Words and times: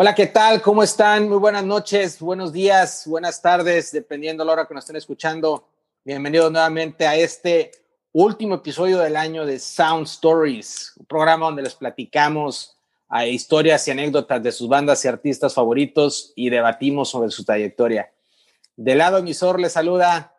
Hola, 0.00 0.14
¿qué 0.14 0.28
tal? 0.28 0.62
¿Cómo 0.62 0.84
están? 0.84 1.28
Muy 1.28 1.38
buenas 1.38 1.64
noches, 1.64 2.20
buenos 2.20 2.52
días, 2.52 3.02
buenas 3.04 3.42
tardes, 3.42 3.90
dependiendo 3.90 4.44
de 4.44 4.46
la 4.46 4.52
hora 4.52 4.66
que 4.68 4.72
nos 4.72 4.84
estén 4.84 4.94
escuchando. 4.94 5.66
Bienvenidos 6.04 6.52
nuevamente 6.52 7.04
a 7.04 7.16
este 7.16 7.72
último 8.12 8.54
episodio 8.54 9.00
del 9.00 9.16
año 9.16 9.44
de 9.44 9.58
Sound 9.58 10.06
Stories, 10.06 10.92
un 10.98 11.06
programa 11.06 11.46
donde 11.46 11.62
les 11.62 11.74
platicamos 11.74 12.78
a 13.08 13.26
historias 13.26 13.88
y 13.88 13.90
anécdotas 13.90 14.40
de 14.40 14.52
sus 14.52 14.68
bandas 14.68 15.04
y 15.04 15.08
artistas 15.08 15.52
favoritos 15.52 16.32
y 16.36 16.48
debatimos 16.48 17.08
sobre 17.08 17.32
su 17.32 17.44
trayectoria. 17.44 18.08
Del 18.76 18.98
lado 18.98 19.18
emisor 19.18 19.58
les 19.58 19.72
saluda 19.72 20.32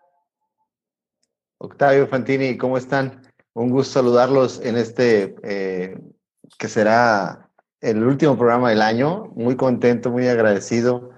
Octavio 1.57 2.07
Fantini, 2.07 2.55
¿cómo 2.55 2.77
están? 2.77 3.29
Un 3.51 3.71
gusto 3.71 3.95
saludarlos 3.95 4.61
en 4.63 4.77
este 4.77 5.35
eh, 5.43 5.99
que 6.57 6.69
será 6.69 7.48
el 7.81 8.03
último 8.03 8.37
programa 8.37 8.69
del 8.69 8.81
año. 8.81 9.31
Muy 9.35 9.55
contento, 9.55 10.11
muy 10.11 10.27
agradecido 10.27 11.11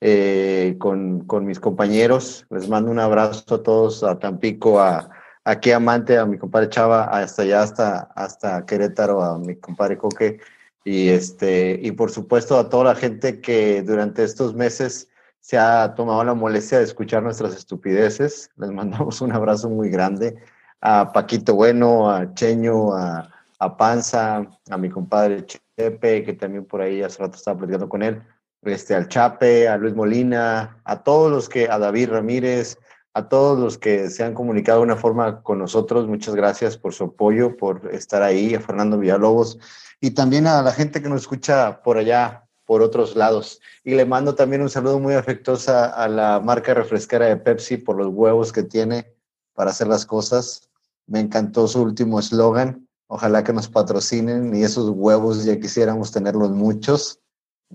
eh, 0.00 0.76
con, 0.78 1.26
con, 1.26 1.44
mis 1.46 1.60
compañeros. 1.60 2.46
Les 2.50 2.68
mando 2.68 2.90
un 2.90 2.98
abrazo 2.98 3.54
a 3.54 3.62
todos, 3.62 4.04
a 4.04 4.18
Tampico, 4.18 4.80
a, 4.80 5.10
aquí 5.44 5.72
Amante, 5.72 6.18
a 6.18 6.26
mi 6.26 6.38
compadre 6.38 6.68
Chava, 6.68 7.04
hasta 7.04 7.42
allá, 7.42 7.62
hasta, 7.62 8.00
hasta 8.14 8.64
Querétaro, 8.66 9.22
a 9.22 9.38
mi 9.38 9.56
compadre 9.56 9.98
Coque. 9.98 10.40
Y, 10.84 11.08
este, 11.08 11.78
y 11.82 11.92
por 11.92 12.10
supuesto 12.10 12.58
a 12.58 12.68
toda 12.68 12.84
la 12.84 12.94
gente 12.94 13.40
que 13.40 13.82
durante 13.82 14.22
estos 14.22 14.54
meses 14.54 15.08
se 15.40 15.58
ha 15.58 15.94
tomado 15.94 16.24
la 16.24 16.34
molestia 16.34 16.78
de 16.78 16.84
escuchar 16.84 17.22
nuestras 17.22 17.56
estupideces. 17.56 18.50
Les 18.56 18.70
mandamos 18.70 19.20
un 19.20 19.32
abrazo 19.32 19.70
muy 19.70 19.88
grande 19.88 20.36
a 20.80 21.12
Paquito 21.12 21.54
Bueno, 21.54 22.10
a 22.10 22.34
Cheño, 22.34 22.94
a, 22.94 23.33
a 23.64 23.76
Panza, 23.76 24.46
a 24.70 24.76
mi 24.76 24.90
compadre 24.90 25.46
Chepe, 25.46 26.24
que 26.24 26.34
también 26.34 26.64
por 26.64 26.80
ahí 26.80 27.02
hace 27.02 27.22
rato 27.22 27.36
estaba 27.36 27.58
platicando 27.58 27.88
con 27.88 28.02
él, 28.02 28.22
este, 28.62 28.94
al 28.94 29.08
Chape, 29.08 29.68
a 29.68 29.76
Luis 29.76 29.94
Molina, 29.94 30.80
a 30.84 31.02
todos 31.02 31.30
los 31.30 31.48
que, 31.48 31.68
a 31.68 31.78
David 31.78 32.10
Ramírez, 32.10 32.78
a 33.14 33.28
todos 33.28 33.58
los 33.58 33.78
que 33.78 34.10
se 34.10 34.24
han 34.24 34.34
comunicado 34.34 34.80
de 34.80 34.84
una 34.84 34.96
forma 34.96 35.42
con 35.42 35.58
nosotros, 35.58 36.06
muchas 36.08 36.34
gracias 36.34 36.76
por 36.76 36.92
su 36.92 37.04
apoyo, 37.04 37.56
por 37.56 37.88
estar 37.92 38.22
ahí, 38.22 38.54
a 38.54 38.60
Fernando 38.60 38.98
Villalobos 38.98 39.58
y 40.00 40.10
también 40.10 40.46
a 40.46 40.62
la 40.62 40.72
gente 40.72 41.00
que 41.00 41.08
nos 41.08 41.22
escucha 41.22 41.82
por 41.82 41.96
allá, 41.96 42.46
por 42.66 42.82
otros 42.82 43.14
lados. 43.14 43.60
Y 43.84 43.94
le 43.94 44.04
mando 44.04 44.34
también 44.34 44.62
un 44.62 44.70
saludo 44.70 44.98
muy 44.98 45.14
afectuoso 45.14 45.72
a 45.72 46.08
la 46.08 46.40
marca 46.40 46.74
refresquera 46.74 47.26
de 47.26 47.36
Pepsi 47.36 47.76
por 47.76 47.96
los 47.96 48.08
huevos 48.08 48.52
que 48.52 48.62
tiene 48.62 49.14
para 49.54 49.70
hacer 49.70 49.86
las 49.86 50.04
cosas. 50.04 50.68
Me 51.06 51.20
encantó 51.20 51.68
su 51.68 51.82
último 51.82 52.18
eslogan, 52.18 52.83
Ojalá 53.06 53.44
que 53.44 53.52
nos 53.52 53.68
patrocinen 53.68 54.54
y 54.54 54.62
esos 54.62 54.90
huevos 54.90 55.44
ya 55.44 55.60
quisiéramos 55.60 56.10
tenerlos 56.10 56.50
muchos. 56.50 57.20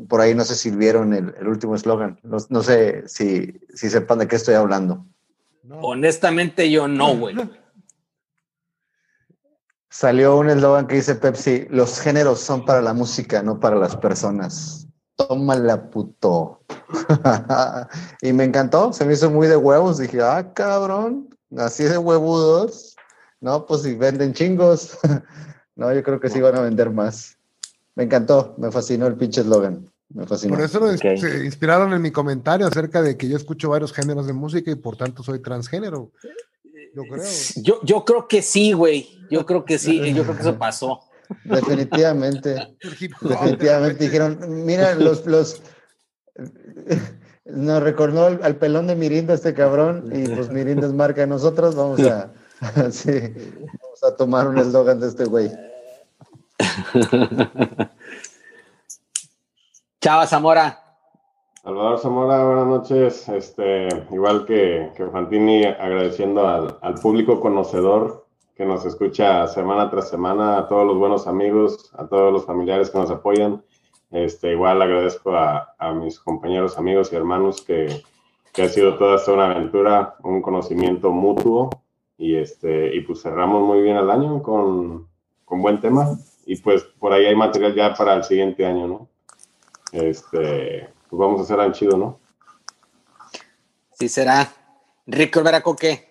Por 0.08 0.22
ahí 0.22 0.34
no 0.34 0.44
sé 0.44 0.56
si 0.56 0.72
vieron 0.72 1.14
el, 1.14 1.48
último 1.48 1.76
eslogan. 1.76 2.20
No, 2.24 2.64
sé 2.64 3.08
si, 3.08 3.60
si 3.74 3.90
sepan 3.90 4.20
de 4.20 4.28
qué 4.28 4.36
estoy 4.36 4.56
hablando. 4.56 5.06
Honestamente 5.70 6.70
yo 6.72 6.88
no, 6.88 7.16
güey. 7.16 7.36
Salió 9.90 10.38
un 10.38 10.50
eslogan 10.50 10.88
que 10.88 10.96
dice 10.96 11.16
Pepsi, 11.16 11.66
los 11.70 12.00
géneros 12.00 12.39
son 12.39 12.64
para 12.64 12.82
la 12.82 12.94
música, 12.94 13.42
no 13.42 13.60
para 13.60 13.76
las 13.76 13.98
personas. 13.98 14.88
Tómala, 15.16 15.89
puto. 15.89 16.64
y 18.22 18.32
me 18.32 18.44
encantó, 18.45 18.94
se 18.94 19.04
me 19.04 19.14
hizo 19.14 19.30
muy 19.30 19.48
de 19.48 19.58
huevos. 19.58 19.98
Dije, 19.98 20.22
ah, 20.22 20.54
cabrón, 20.54 21.36
así 21.58 21.84
de 21.84 21.98
huevudos. 21.98 22.95
No, 23.42 23.66
pues 23.66 23.83
si 23.83 23.95
venden 23.95 24.33
chingos. 24.33 24.98
no, 25.76 25.94
yo 25.94 26.04
creo 26.04 26.20
que 26.20 26.30
sí 26.30 26.42
van 26.42 26.55
a 26.55 26.61
vender 26.61 26.89
más. 26.89 27.38
Me 27.95 28.04
encantó, 28.04 28.55
me 28.58 28.72
fascinó 28.72 29.08
el 29.08 29.16
pinche 29.16 29.42
eslogan. 29.42 29.89
Me 30.10 30.26
fascinó. 30.26 30.55
Por 30.55 30.64
eso 30.64 30.98
se 30.98 31.45
inspiraron 31.45 31.94
en 31.94 32.02
mi 32.02 32.11
comentario 32.11 32.67
acerca 32.67 33.02
de 33.02 33.17
que 33.17 33.27
yo 33.27 33.38
escucho 33.38 33.70
varios 33.70 33.94
géneros 33.94 34.27
de 34.27 34.33
música 34.33 34.72
y 34.72 34.76
por 34.76 34.98
tanto 34.98 35.23
soy 35.23 35.39
transgénero. 35.39 36.11
Yo 36.95 37.04
creo. 37.04 37.23
Yo, 37.58 37.80
yo 37.83 38.05
creo 38.05 38.27
que 38.27 38.42
sí, 38.42 38.73
güey. 38.73 39.08
Yo 39.30 39.45
creo 39.45 39.66
que 39.66 39.77
sí. 39.77 40.14
Yo 40.14 40.23
creo 40.23 40.36
que 40.36 40.42
eso 40.42 40.58
pasó. 40.58 41.02
Definitivamente. 41.44 42.76
definitivamente 43.21 44.04
dijeron, 44.04 44.66
mira, 44.66 44.95
los, 44.95 45.26
los 45.26 45.61
nos 47.45 47.83
recordó 47.83 48.26
al, 48.26 48.56
pelón 48.56 48.88
de 48.88 48.95
Mirinda 48.95 49.33
este 49.33 49.54
cabrón 49.54 50.10
y 50.14 50.27
pues 50.27 50.50
Mirinda 50.50 50.88
es 50.88 50.94
marca 50.94 51.21
de 51.21 51.27
nosotros, 51.27 51.76
vamos 51.76 52.00
a, 52.02 52.32
sí, 52.92 53.11
vamos 53.81 54.03
a 54.03 54.15
tomar 54.17 54.47
un 54.47 54.58
eslogan 54.58 54.99
de 54.99 55.08
este 55.08 55.23
güey. 55.25 55.49
Chava 60.02 60.27
Zamora. 60.27 60.77
Salvador 61.64 61.99
Zamora, 61.99 62.43
buenas 62.43 62.67
noches. 62.67 63.30
Este, 63.30 63.87
igual 64.11 64.45
que, 64.45 64.92
que 64.95 65.05
Fantini, 65.08 65.64
agradeciendo 65.65 66.45
al, 66.45 66.77
al, 66.81 66.95
público 66.95 67.39
conocedor 67.39 68.27
que 68.55 68.65
nos 68.65 68.86
escucha 68.86 69.47
semana 69.47 69.89
tras 69.89 70.09
semana, 70.09 70.58
a 70.58 70.67
todos 70.67 70.86
los 70.86 70.97
buenos 70.97 71.27
amigos, 71.27 71.91
a 71.97 72.08
todos 72.08 72.33
los 72.33 72.45
familiares 72.45 72.89
que 72.89 72.97
nos 72.97 73.09
apoyan. 73.09 73.64
Este, 74.11 74.52
igual 74.52 74.81
agradezco 74.81 75.33
a, 75.33 75.76
a 75.77 75.93
mis 75.93 76.20
compañeros, 76.20 76.77
amigos 76.77 77.14
y 77.14 77.15
hermanos 77.15 77.61
que, 77.61 78.03
que 78.52 78.64
ha 78.64 78.70
sido 78.70 78.97
toda 78.97 79.15
esta 79.15 79.31
una 79.31 79.45
aventura, 79.52 80.15
un 80.23 80.41
conocimiento 80.41 81.11
mutuo 81.11 81.70
y, 82.20 82.36
este, 82.36 82.94
y 82.94 83.00
pues 83.00 83.22
cerramos 83.22 83.66
muy 83.66 83.82
bien 83.82 83.96
el 83.96 84.10
año 84.10 84.44
con, 84.44 85.08
con 85.46 85.62
buen 85.62 85.80
tema. 85.80 86.20
Y 86.46 86.58
pues 86.58 86.84
por 86.84 87.14
ahí 87.14 87.26
hay 87.26 87.36
material 87.36 87.74
ya 87.74 87.94
para 87.94 88.14
el 88.14 88.24
siguiente 88.24 88.66
año, 88.66 88.88
¿no? 88.88 89.08
Este, 89.92 90.90
pues 91.10 91.20
vamos 91.20 91.40
a 91.40 91.44
hacer 91.44 91.60
algo 91.60 91.74
chido, 91.74 91.98
¿no? 91.98 92.20
Sí, 93.98 94.10
será. 94.10 94.52
Rico 95.08 95.42
Veracoque. 95.42 96.10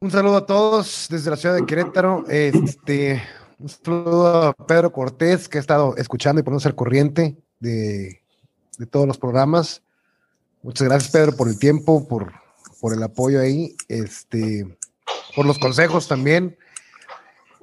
Un 0.00 0.10
saludo 0.10 0.36
a 0.36 0.46
todos 0.46 1.08
desde 1.10 1.30
la 1.30 1.36
ciudad 1.36 1.56
de 1.56 1.66
Querétaro. 1.66 2.24
Este, 2.28 3.22
un 3.58 3.68
saludo 3.68 4.48
a 4.48 4.52
Pedro 4.52 4.92
Cortés, 4.92 5.48
que 5.48 5.58
ha 5.58 5.60
estado 5.60 5.96
escuchando 5.96 6.40
y 6.40 6.44
poniéndose 6.44 6.68
al 6.68 6.74
corriente 6.76 7.36
de, 7.58 8.22
de 8.78 8.86
todos 8.86 9.06
los 9.06 9.18
programas. 9.18 9.82
Muchas 10.62 10.86
gracias, 10.86 11.10
Pedro, 11.10 11.36
por 11.36 11.48
el 11.48 11.58
tiempo, 11.58 12.06
por 12.06 12.43
por 12.84 12.92
el 12.92 13.02
apoyo 13.02 13.40
ahí, 13.40 13.74
este, 13.88 14.76
por 15.34 15.46
los 15.46 15.58
consejos 15.58 16.06
también. 16.06 16.58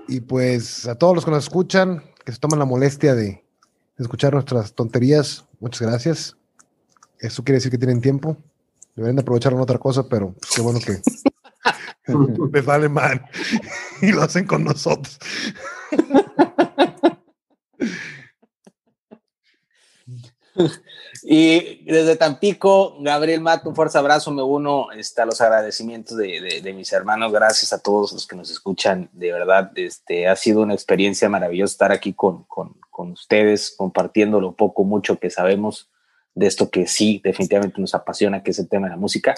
Y 0.08 0.22
pues 0.22 0.88
a 0.88 0.96
todos 0.96 1.14
los 1.14 1.24
que 1.24 1.30
nos 1.30 1.44
escuchan, 1.44 2.04
que 2.26 2.32
se 2.32 2.40
toman 2.40 2.58
la 2.58 2.66
molestia 2.66 3.14
de, 3.14 3.46
escuchar 4.00 4.34
nuestras 4.34 4.74
tonterías, 4.74 5.46
muchas 5.60 5.82
gracias. 5.82 6.38
Eso 7.20 7.44
quiere 7.44 7.58
decir 7.58 7.70
que 7.70 7.78
tienen 7.78 8.02
tiempo. 8.02 8.36
Deberían 8.96 9.18
de 9.18 9.22
aprovecharlo 9.22 9.60
en 9.60 9.64
otra 9.64 9.78
cosa, 9.78 10.10
pero 10.10 10.34
pues, 10.34 10.54
qué 10.56 10.62
bueno 10.62 10.80
que 10.80 11.00
les 12.52 12.66
vale 12.66 12.90
mal 12.90 13.24
y 14.02 14.12
lo 14.14 14.24
hacen 14.24 14.48
con 14.48 14.64
nosotros. 14.64 15.20
Y 21.24 21.84
desde 21.86 22.16
Tampico, 22.16 22.98
Gabriel 23.00 23.42
Mato, 23.42 23.70
un 23.70 23.76
fuerte 23.76 23.98
abrazo, 23.98 24.32
me 24.32 24.42
uno 24.42 24.92
este, 24.92 25.22
a 25.22 25.26
los 25.26 25.40
agradecimientos 25.42 26.18
de, 26.18 26.74
mis 26.76 26.92
hermanos, 26.94 27.32
gracias 27.32 27.74
a 27.74 27.80
todos 27.80 28.12
los 28.14 28.26
que 28.26 28.36
nos 28.36 28.50
escuchan, 28.50 29.10
de 29.14 29.32
verdad, 29.32 29.72
este, 29.76 30.28
ha 30.28 30.36
sido 30.36 30.62
una 30.62 30.74
experiencia 30.74 31.30
maravillosa 31.30 31.74
estar 31.74 31.92
aquí 31.92 32.14
con, 32.14 32.44
con, 32.46 32.76
con 32.90 33.12
ustedes, 33.12 33.74
compartiendo 33.78 34.42
lo 34.42 34.54
poco, 34.54 34.84
mucho 34.84 35.20
que 35.20 35.30
sabemos 35.30 35.90
de 36.34 36.48
esto 36.48 36.70
que 36.70 36.88
sí, 36.88 37.22
definitivamente 37.24 37.80
nos 37.80 37.94
apasiona, 37.94 38.42
que 38.42 38.52
es 38.52 38.60
el 38.60 38.70
tema 38.70 38.88
de 38.88 38.92
la 38.92 38.98
música. 38.98 39.36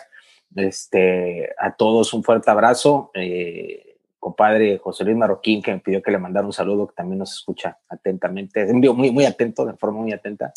Este, 0.56 1.50
a 1.58 1.76
todos 1.76 2.14
un 2.14 2.24
fuerte 2.24 2.52
abrazo. 2.52 3.12
Eh, 3.14 3.98
compadre 4.20 4.78
José 4.78 5.04
Luis 5.04 5.18
Marroquín, 5.18 5.62
que 5.62 5.72
me 5.72 5.80
pidió 5.80 6.02
que 6.02 6.12
le 6.12 6.18
mandara 6.18 6.46
un 6.46 6.54
saludo, 6.54 6.88
que 6.88 6.96
también 6.96 7.20
nos 7.20 7.34
escucha 7.34 7.78
atentamente, 7.90 8.62
envío 8.62 8.94
muy, 8.94 9.12
muy 9.12 9.26
atento, 9.26 9.66
de 9.66 9.74
forma 9.74 10.00
muy 10.00 10.14
atenta 10.14 10.54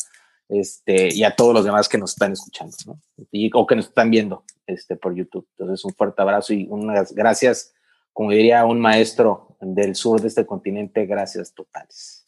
este, 0.49 1.13
y 1.13 1.23
a 1.23 1.35
todos 1.35 1.53
los 1.53 1.65
demás 1.65 1.89
que 1.89 1.97
nos 1.97 2.11
están 2.11 2.33
escuchando, 2.33 2.75
¿no? 2.85 2.99
Y, 3.31 3.51
o 3.53 3.65
que 3.67 3.75
nos 3.75 3.87
están 3.87 4.09
viendo 4.09 4.43
este, 4.65 4.95
por 4.95 5.13
YouTube. 5.13 5.47
Entonces, 5.57 5.83
un 5.85 5.93
fuerte 5.93 6.21
abrazo 6.21 6.53
y 6.53 6.67
unas 6.69 7.13
gracias, 7.13 7.73
como 8.13 8.31
diría 8.31 8.65
un 8.65 8.79
maestro 8.79 9.57
del 9.59 9.95
sur 9.95 10.21
de 10.21 10.27
este 10.27 10.45
continente, 10.45 11.05
gracias 11.05 11.53
totales. 11.53 12.23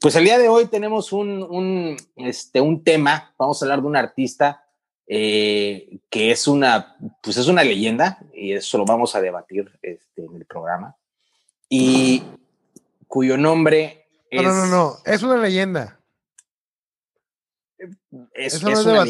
Pues 0.00 0.14
el 0.16 0.24
día 0.24 0.38
de 0.38 0.48
hoy 0.48 0.66
tenemos 0.66 1.12
un, 1.12 1.42
un, 1.42 1.96
este, 2.16 2.60
un 2.60 2.84
tema, 2.84 3.34
vamos 3.38 3.60
a 3.60 3.64
hablar 3.64 3.80
de 3.80 3.86
un 3.86 3.96
artista 3.96 4.64
eh, 5.06 6.00
que 6.10 6.30
es 6.30 6.46
una, 6.46 6.96
pues 7.22 7.38
es 7.38 7.48
una 7.48 7.64
leyenda, 7.64 8.18
y 8.34 8.52
eso 8.52 8.76
lo 8.76 8.84
vamos 8.84 9.14
a 9.14 9.22
debatir 9.22 9.72
este, 9.80 10.26
en 10.26 10.36
el 10.36 10.44
programa, 10.44 10.96
y 11.70 12.22
cuyo 13.06 13.38
nombre 13.38 14.06
es... 14.30 14.42
No, 14.42 14.50
no, 14.50 14.66
no, 14.66 14.66
no, 14.66 14.96
es 15.06 15.22
una 15.22 15.38
leyenda. 15.38 15.97
Es, 18.32 18.62
una 18.62 19.04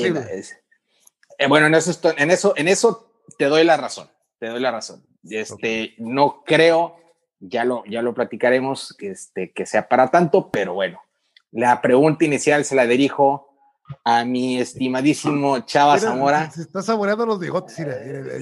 eh, 1.38 1.46
bueno, 1.48 1.66
en 1.66 1.74
eso, 1.74 1.98
en, 2.16 2.30
eso, 2.30 2.52
en 2.56 2.68
eso 2.68 3.12
te 3.38 3.46
doy 3.46 3.64
la 3.64 3.76
razón, 3.76 4.10
te 4.38 4.48
doy 4.48 4.60
la 4.60 4.70
razón. 4.70 5.06
Este, 5.24 5.94
No 5.98 6.42
creo, 6.44 6.96
ya 7.40 7.64
lo, 7.64 7.84
ya 7.86 8.02
lo 8.02 8.14
platicaremos, 8.14 8.94
que, 8.98 9.10
este, 9.10 9.52
que 9.52 9.66
sea 9.66 9.88
para 9.88 10.08
tanto, 10.08 10.50
pero 10.50 10.74
bueno, 10.74 11.00
La 11.50 11.80
pregunta 11.80 12.24
inicial 12.24 12.64
se 12.64 12.74
la 12.74 12.86
dirijo 12.86 13.48
a 14.04 14.24
mi 14.24 14.60
estimadísimo 14.60 15.60
Chava 15.60 15.98
Zamora. 15.98 16.50
Se 16.50 16.62
está 16.62 16.82
saboreando 16.82 17.24
los 17.24 17.38
bigotes. 17.38 17.74
Sí, 17.76 17.84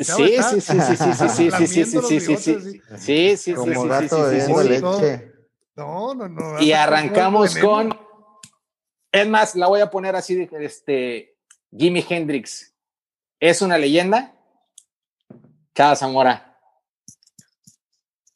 sí, 0.03 0.61
sí, 0.61 0.61
sí, 0.61 0.81
sí, 0.81 0.97
sí, 0.97 1.13
sí, 1.13 1.51
sí, 1.51 1.67
sí, 1.67 1.85
sí, 1.85 2.21
sí, 2.21 2.37
sí, 2.37 2.81
sí, 2.99 3.37
sí, 3.37 3.55
Como 3.55 3.85
gato 3.85 4.27
de 4.29 4.65
leche. 4.65 5.33
No, 5.77 6.15
no, 6.15 6.29
no. 6.29 6.61
Y 6.61 6.73
arrancamos 6.73 7.57
con, 7.59 7.97
es 9.17 9.29
más, 9.29 9.55
la 9.55 9.69
voy 9.69 9.81
a 9.81 9.91
poner 9.91 10.17
así, 10.17 10.49
este, 10.61 11.37
Jimi 11.77 12.05
Hendrix, 12.09 12.75
¿es 13.41 13.63
una 13.63 13.79
leyenda? 13.79 14.35
Chava 15.75 15.97
Zamora. 15.97 16.57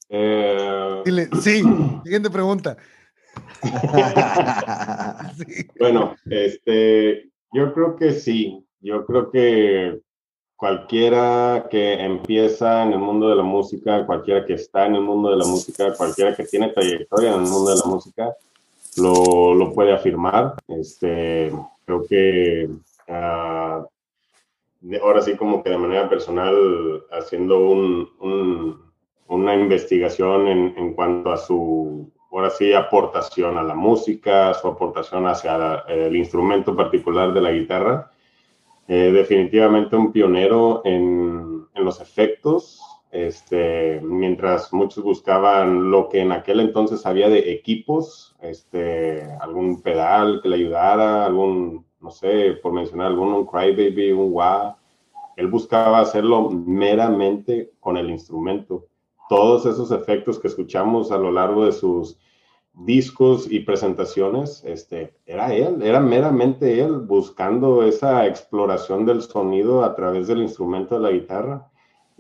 Eh... 0.09 1.03
Dile, 1.05 1.29
sí, 1.41 1.62
siguiente 2.05 2.31
pregunta. 2.31 2.77
Bueno, 5.79 6.17
este, 6.27 7.31
yo 7.53 7.73
creo 7.73 7.97
que 7.97 8.12
sí. 8.12 8.67
Yo 8.81 9.05
creo 9.05 9.31
que 9.31 10.00
cualquiera 10.56 11.67
que 11.71 11.94
empieza 11.94 12.83
en 12.83 12.93
el 12.93 12.99
mundo 12.99 13.29
de 13.29 13.37
la 13.37 13.43
música, 13.43 14.05
cualquiera 14.06 14.44
que 14.44 14.55
está 14.55 14.87
en 14.87 14.97
el 14.97 15.03
mundo 15.03 15.31
de 15.31 15.37
la 15.37 15.47
música, 15.47 15.94
cualquiera 15.94 16.35
que 16.35 16.44
tiene 16.44 16.69
trayectoria 16.69 17.31
en 17.31 17.44
el 17.44 17.49
mundo 17.49 17.71
de 17.71 17.76
la 17.76 17.87
música, 17.87 18.35
lo, 18.96 19.54
lo 19.54 19.72
puede 19.72 19.92
afirmar. 19.92 20.54
Este, 20.69 21.52
creo 21.84 22.04
que 22.06 22.69
uh, 23.08 23.87
ahora 25.02 25.22
sí 25.22 25.37
como 25.37 25.62
que 25.62 25.70
de 25.70 25.78
manera 25.78 26.08
personal, 26.08 27.04
haciendo 27.12 27.58
un, 27.58 28.08
un, 28.20 28.82
una 29.28 29.54
investigación 29.54 30.48
en, 30.48 30.75
en 30.76 30.94
cuanto 30.94 31.32
a 31.32 31.37
su 31.37 32.10
ahora 32.32 32.50
sí, 32.50 32.72
aportación 32.72 33.58
a 33.58 33.62
la 33.62 33.75
música, 33.75 34.54
su 34.54 34.69
aportación 34.69 35.26
hacia 35.26 35.84
el 35.88 36.14
instrumento 36.16 36.76
particular 36.76 37.32
de 37.32 37.40
la 37.40 37.52
guitarra. 37.52 38.10
Eh, 38.88 39.12
definitivamente 39.12 39.96
un 39.96 40.12
pionero 40.12 40.82
en, 40.84 41.66
en, 41.75 41.84
los 41.84 42.00
efectos, 42.00 42.81
este, 43.11 44.01
mientras 44.03 44.73
muchos 44.73 45.03
buscaban 45.03 45.91
lo 45.91 46.09
que 46.09 46.21
en 46.21 46.31
aquel 46.31 46.61
entonces 46.61 47.05
había 47.07 47.29
de 47.29 47.53
equipos, 47.53 48.37
este, 48.41 49.25
algún 49.41 49.83
pedal 49.83 50.41
que 50.43 50.49
le 50.49 50.57
ayudara, 50.57 51.27
algún, 51.27 51.85
no 52.01 52.11
sé, 52.11 52.53
por 52.62 52.73
mencionar 52.73 53.09
algún, 53.09 53.33
un 53.33 53.47
crybaby, 53.47 54.12
un 54.12 54.33
wah, 54.33 54.77
él 55.37 55.49
buscaba 55.49 56.01
hacerlo 56.01 56.51
meramente 56.51 57.73
con 57.81 57.97
el 57.97 58.11
instrumento. 58.11 58.87
Todos 59.29 59.67
esos 59.67 59.91
efectos 59.91 60.39
que 60.39 60.49
escuchamos 60.49 61.11
a 61.11 61.19
lo 61.19 61.33
largo 61.33 61.65
de 61.65 61.73
sus 61.73 62.19
discos 62.75 63.51
y 63.51 63.61
presentaciones, 63.61 64.62
este, 64.65 65.15
era 65.27 65.53
él, 65.53 65.83
era 65.83 65.99
meramente 65.99 66.81
él 66.81 66.99
buscando 67.01 67.83
esa 67.83 68.27
exploración 68.27 69.05
del 69.05 69.23
sonido 69.23 69.83
a 69.83 69.97
través 69.97 70.29
del 70.29 70.43
instrumento 70.43 70.95
de 70.95 71.01
la 71.01 71.11
guitarra 71.11 71.69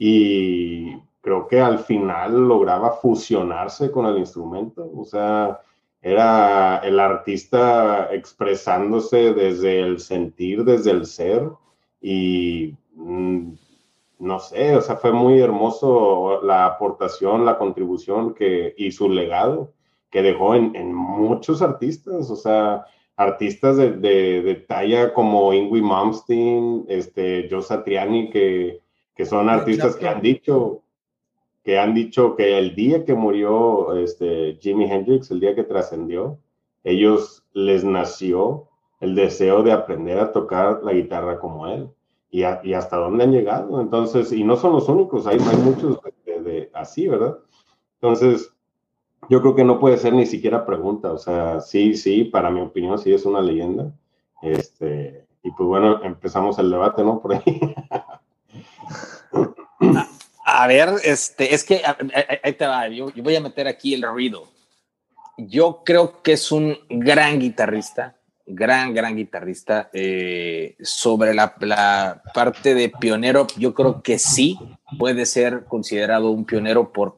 y 0.02 0.96
creo 1.20 1.46
que 1.46 1.60
al 1.60 1.78
final 1.80 2.48
lograba 2.48 2.92
fusionarse 2.92 3.90
con 3.90 4.06
el 4.06 4.16
instrumento, 4.16 4.90
o 4.96 5.04
sea, 5.04 5.60
era 6.00 6.78
el 6.78 6.98
artista 6.98 8.08
expresándose 8.10 9.34
desde 9.34 9.80
el 9.80 10.00
sentir, 10.00 10.64
desde 10.64 10.92
el 10.92 11.04
ser 11.04 11.50
y 12.00 12.74
mm, 12.94 13.52
no 14.20 14.38
sé, 14.38 14.74
o 14.74 14.80
sea, 14.80 14.96
fue 14.96 15.12
muy 15.12 15.38
hermoso 15.38 16.40
la 16.44 16.64
aportación, 16.64 17.44
la 17.44 17.58
contribución 17.58 18.32
que, 18.32 18.74
y 18.78 18.92
su 18.92 19.10
legado 19.10 19.74
que 20.10 20.22
dejó 20.22 20.54
en, 20.54 20.74
en 20.74 20.94
muchos 20.94 21.60
artistas, 21.60 22.30
o 22.30 22.36
sea, 22.36 22.86
artistas 23.16 23.76
de, 23.76 23.90
de, 23.92 24.40
de 24.40 24.54
talla 24.54 25.12
como 25.12 25.52
Ingrid 25.52 25.82
Malmsteen, 25.82 26.86
este, 26.88 27.48
Joe 27.50 27.60
Satriani, 27.60 28.30
que, 28.30 28.79
que 29.20 29.26
son 29.26 29.50
artistas 29.50 29.96
que 29.96 30.08
han 30.08 30.22
dicho 30.22 30.80
que 31.62 31.78
han 31.78 31.92
dicho 31.92 32.36
que 32.36 32.56
el 32.56 32.74
día 32.74 33.04
que 33.04 33.12
murió 33.12 33.94
este, 33.94 34.56
Jimi 34.62 34.90
Hendrix, 34.90 35.30
el 35.30 35.40
día 35.40 35.54
que 35.54 35.62
trascendió, 35.62 36.38
ellos 36.84 37.44
les 37.52 37.84
nació 37.84 38.68
el 38.98 39.14
deseo 39.14 39.62
de 39.62 39.72
aprender 39.72 40.18
a 40.18 40.32
tocar 40.32 40.80
la 40.84 40.94
guitarra 40.94 41.38
como 41.38 41.66
él 41.66 41.90
y, 42.30 42.44
y, 42.62 42.72
hasta 42.72 42.96
dónde 42.96 43.24
han 43.24 43.32
llegado. 43.32 43.78
Entonces, 43.82 44.32
y 44.32 44.42
no 44.42 44.56
son 44.56 44.72
los 44.72 44.88
únicos, 44.88 45.26
hay, 45.26 45.36
hay 45.38 45.56
muchos 45.58 46.00
de, 46.24 46.70
así, 46.72 47.06
¿verdad? 47.06 47.36
Entonces, 48.00 48.54
yo 49.28 49.42
creo 49.42 49.54
que 49.54 49.64
no 49.64 49.78
puede 49.78 49.98
ser 49.98 50.14
ni 50.14 50.24
siquiera 50.24 50.64
pregunta, 50.64 51.12
o 51.12 51.18
sea, 51.18 51.60
sí, 51.60 51.92
sí, 51.92 52.24
para 52.24 52.50
mi 52.50 52.62
opinión 52.62 52.98
sí 52.98 53.12
es 53.12 53.26
una 53.26 53.42
leyenda. 53.42 53.92
Este, 54.40 55.26
y 55.42 55.50
pues 55.50 55.68
bueno, 55.68 56.02
empezamos 56.04 56.58
el 56.58 56.70
debate, 56.70 57.04
¿no? 57.04 57.20
Por 57.20 57.34
ahí. 57.34 57.42
A, 60.44 60.66
ver, 60.66 60.90
este, 61.04 61.54
es 61.54 61.64
que 61.64 61.82
ahí 62.42 62.52
te 62.54 62.66
va, 62.66 62.88
yo, 62.88 63.10
voy 63.16 63.36
a 63.36 63.40
meter 63.40 63.68
aquí 63.68 63.94
el 63.94 64.02
ruido. 64.02 64.48
Yo 65.38 65.82
creo 65.84 66.22
que 66.22 66.32
es 66.32 66.52
un 66.52 66.76
gran 66.88 67.38
guitarrista, 67.38 68.16
gran, 68.46 68.92
gran 68.92 69.16
guitarrista. 69.16 69.88
Eh, 69.92 70.76
sobre 70.82 71.34
la, 71.34 71.54
la, 71.60 72.22
parte 72.34 72.74
de 72.74 72.88
pionero, 72.88 73.46
yo 73.56 73.74
creo 73.74 74.02
que 74.02 74.18
sí 74.18 74.58
puede 74.98 75.24
ser 75.24 75.64
considerado 75.64 76.30
un 76.30 76.44
pionero 76.44 76.92
por, 76.92 77.16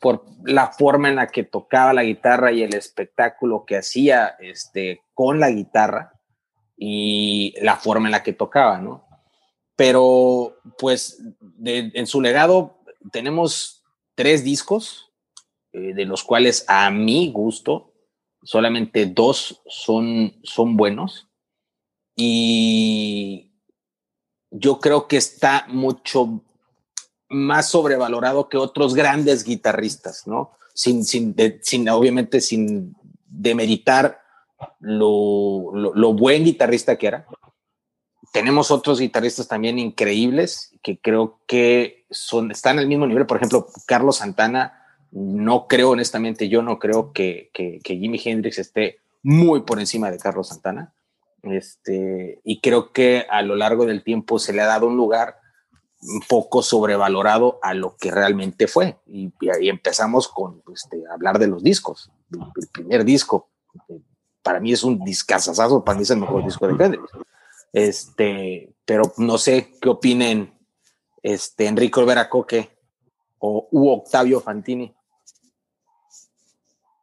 por 0.00 0.24
la 0.44 0.68
forma 0.68 1.08
en 1.08 1.16
la 1.16 1.26
que 1.26 1.44
tocaba 1.44 1.92
la 1.92 2.04
guitarra 2.04 2.52
y 2.52 2.62
el 2.62 2.74
espectáculo 2.74 3.64
que 3.66 3.76
hacía 3.76 4.36
este, 4.38 5.02
con 5.14 5.40
la 5.40 5.50
guitarra 5.50 6.12
y 6.76 7.54
la 7.60 7.76
forma 7.76 8.06
en 8.06 8.12
la 8.12 8.22
que 8.22 8.32
tocaba, 8.32 8.78
¿no? 8.78 9.07
Pero, 9.78 10.56
pues, 10.76 11.22
en 11.64 12.06
su 12.08 12.20
legado 12.20 12.80
tenemos 13.12 13.84
tres 14.16 14.42
discos, 14.42 15.12
eh, 15.72 15.94
de 15.94 16.04
los 16.04 16.24
cuales 16.24 16.64
a 16.66 16.90
mi 16.90 17.30
gusto 17.30 17.92
solamente 18.42 19.06
dos 19.06 19.62
son, 19.68 20.34
son 20.42 20.76
buenos. 20.76 21.28
Y 22.16 23.52
yo 24.50 24.80
creo 24.80 25.06
que 25.06 25.16
está 25.16 25.66
mucho 25.68 26.42
más 27.28 27.70
sobrevalorado 27.70 28.48
que 28.48 28.56
otros 28.56 28.96
grandes 28.96 29.44
guitarristas, 29.44 30.26
¿no? 30.26 30.58
Sin, 30.74 31.04
sin, 31.04 31.36
sin 31.62 31.88
obviamente, 31.88 32.40
sin 32.40 32.96
demeritar 33.26 34.22
lo, 34.80 35.70
lo, 35.72 35.94
lo, 35.94 36.12
buen 36.14 36.42
guitarrista 36.42 36.98
que 36.98 37.06
era. 37.06 37.26
Tenemos 38.32 38.70
otros 38.70 39.00
guitarristas 39.00 39.48
también 39.48 39.78
increíbles 39.78 40.74
que 40.82 40.98
creo 40.98 41.40
que 41.46 42.06
son, 42.10 42.50
están 42.50 42.78
al 42.78 42.86
mismo 42.86 43.06
nivel. 43.06 43.26
Por 43.26 43.38
ejemplo, 43.38 43.66
Carlos 43.86 44.18
Santana 44.18 44.82
no 45.10 45.66
creo, 45.66 45.90
honestamente, 45.90 46.48
yo 46.48 46.62
no 46.62 46.78
creo 46.78 47.12
que, 47.12 47.50
que, 47.52 47.80
Jimi 47.84 48.20
Hendrix 48.22 48.58
esté 48.58 48.98
muy 49.22 49.62
por 49.62 49.80
encima 49.80 50.10
de 50.10 50.18
Carlos 50.18 50.48
Santana. 50.48 50.92
Este, 51.42 52.40
y 52.44 52.60
creo 52.60 52.92
que 52.92 53.26
a 53.30 53.42
lo 53.42 53.56
largo 53.56 53.86
del 53.86 54.02
tiempo 54.02 54.38
se 54.38 54.52
le 54.52 54.60
ha 54.60 54.66
dado 54.66 54.88
un 54.88 54.96
lugar 54.96 55.36
un 56.00 56.20
poco 56.28 56.62
sobrevalorado 56.62 57.58
a 57.62 57.74
lo 57.74 57.96
que 57.96 58.10
realmente 58.10 58.66
fue. 58.66 58.98
Y, 59.06 59.32
y 59.60 59.68
empezamos 59.68 60.28
con 60.28 60.62
este, 60.72 61.02
hablar 61.10 61.38
de 61.38 61.48
los 61.48 61.62
discos. 61.62 62.10
El, 62.32 62.68
primer 62.68 63.04
disco, 63.04 63.48
para 64.42 64.60
mí 64.60 64.72
es 64.72 64.84
un 64.84 65.02
discazazazo, 65.04 65.84
para 65.84 65.96
mí 65.96 66.02
es 66.02 66.10
el 66.10 66.18
mejor 66.18 66.44
disco 66.44 66.66
de 66.66 66.84
Hendrix. 66.84 67.10
Este, 67.72 68.74
pero 68.84 69.12
no 69.18 69.38
sé 69.38 69.74
qué 69.80 69.88
opinen 69.88 70.58
este, 71.22 71.66
Enrico 71.66 72.00
Olvera 72.00 72.28
Coque 72.28 72.78
o 73.38 73.68
u 73.70 73.90
Octavio 73.90 74.40
Fantini. 74.40 74.94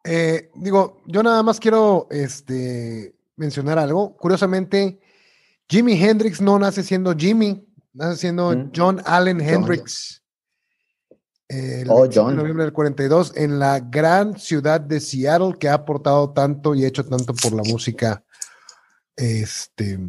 Eh, 0.04 0.52
digo, 0.56 1.02
yo 1.06 1.24
nada 1.24 1.42
más 1.42 1.60
quiero 1.60 2.08
este, 2.12 3.16
mencionar 3.36 3.80
algo. 3.80 4.16
Curiosamente, 4.18 5.00
Jimi 5.68 5.94
Hendrix 5.94 6.42
no 6.42 6.60
nace 6.60 6.84
siendo 6.84 7.16
Jimmy, 7.16 7.68
nace 7.94 8.18
siendo 8.18 8.52
¿Mm? 8.52 8.72
John 8.76 9.02
Allen 9.06 9.42
Hendrix. 9.42 10.22
El 11.48 11.88
oh, 11.90 12.08
John. 12.12 12.32
de 12.32 12.36
noviembre 12.38 12.66
del 12.66 12.74
42 12.74 13.34
en 13.36 13.60
la 13.60 13.80
gran 13.80 14.38
ciudad 14.38 14.82
de 14.82 15.00
Seattle 15.00 15.56
que 15.60 15.70
ha 15.70 15.76
aportado 15.76 16.32
tanto 16.34 16.74
y 16.74 16.86
hecho 16.86 17.06
tanto 17.06 17.34
por 17.36 17.54
la 17.54 17.62
música 17.64 18.24
este 19.16 20.00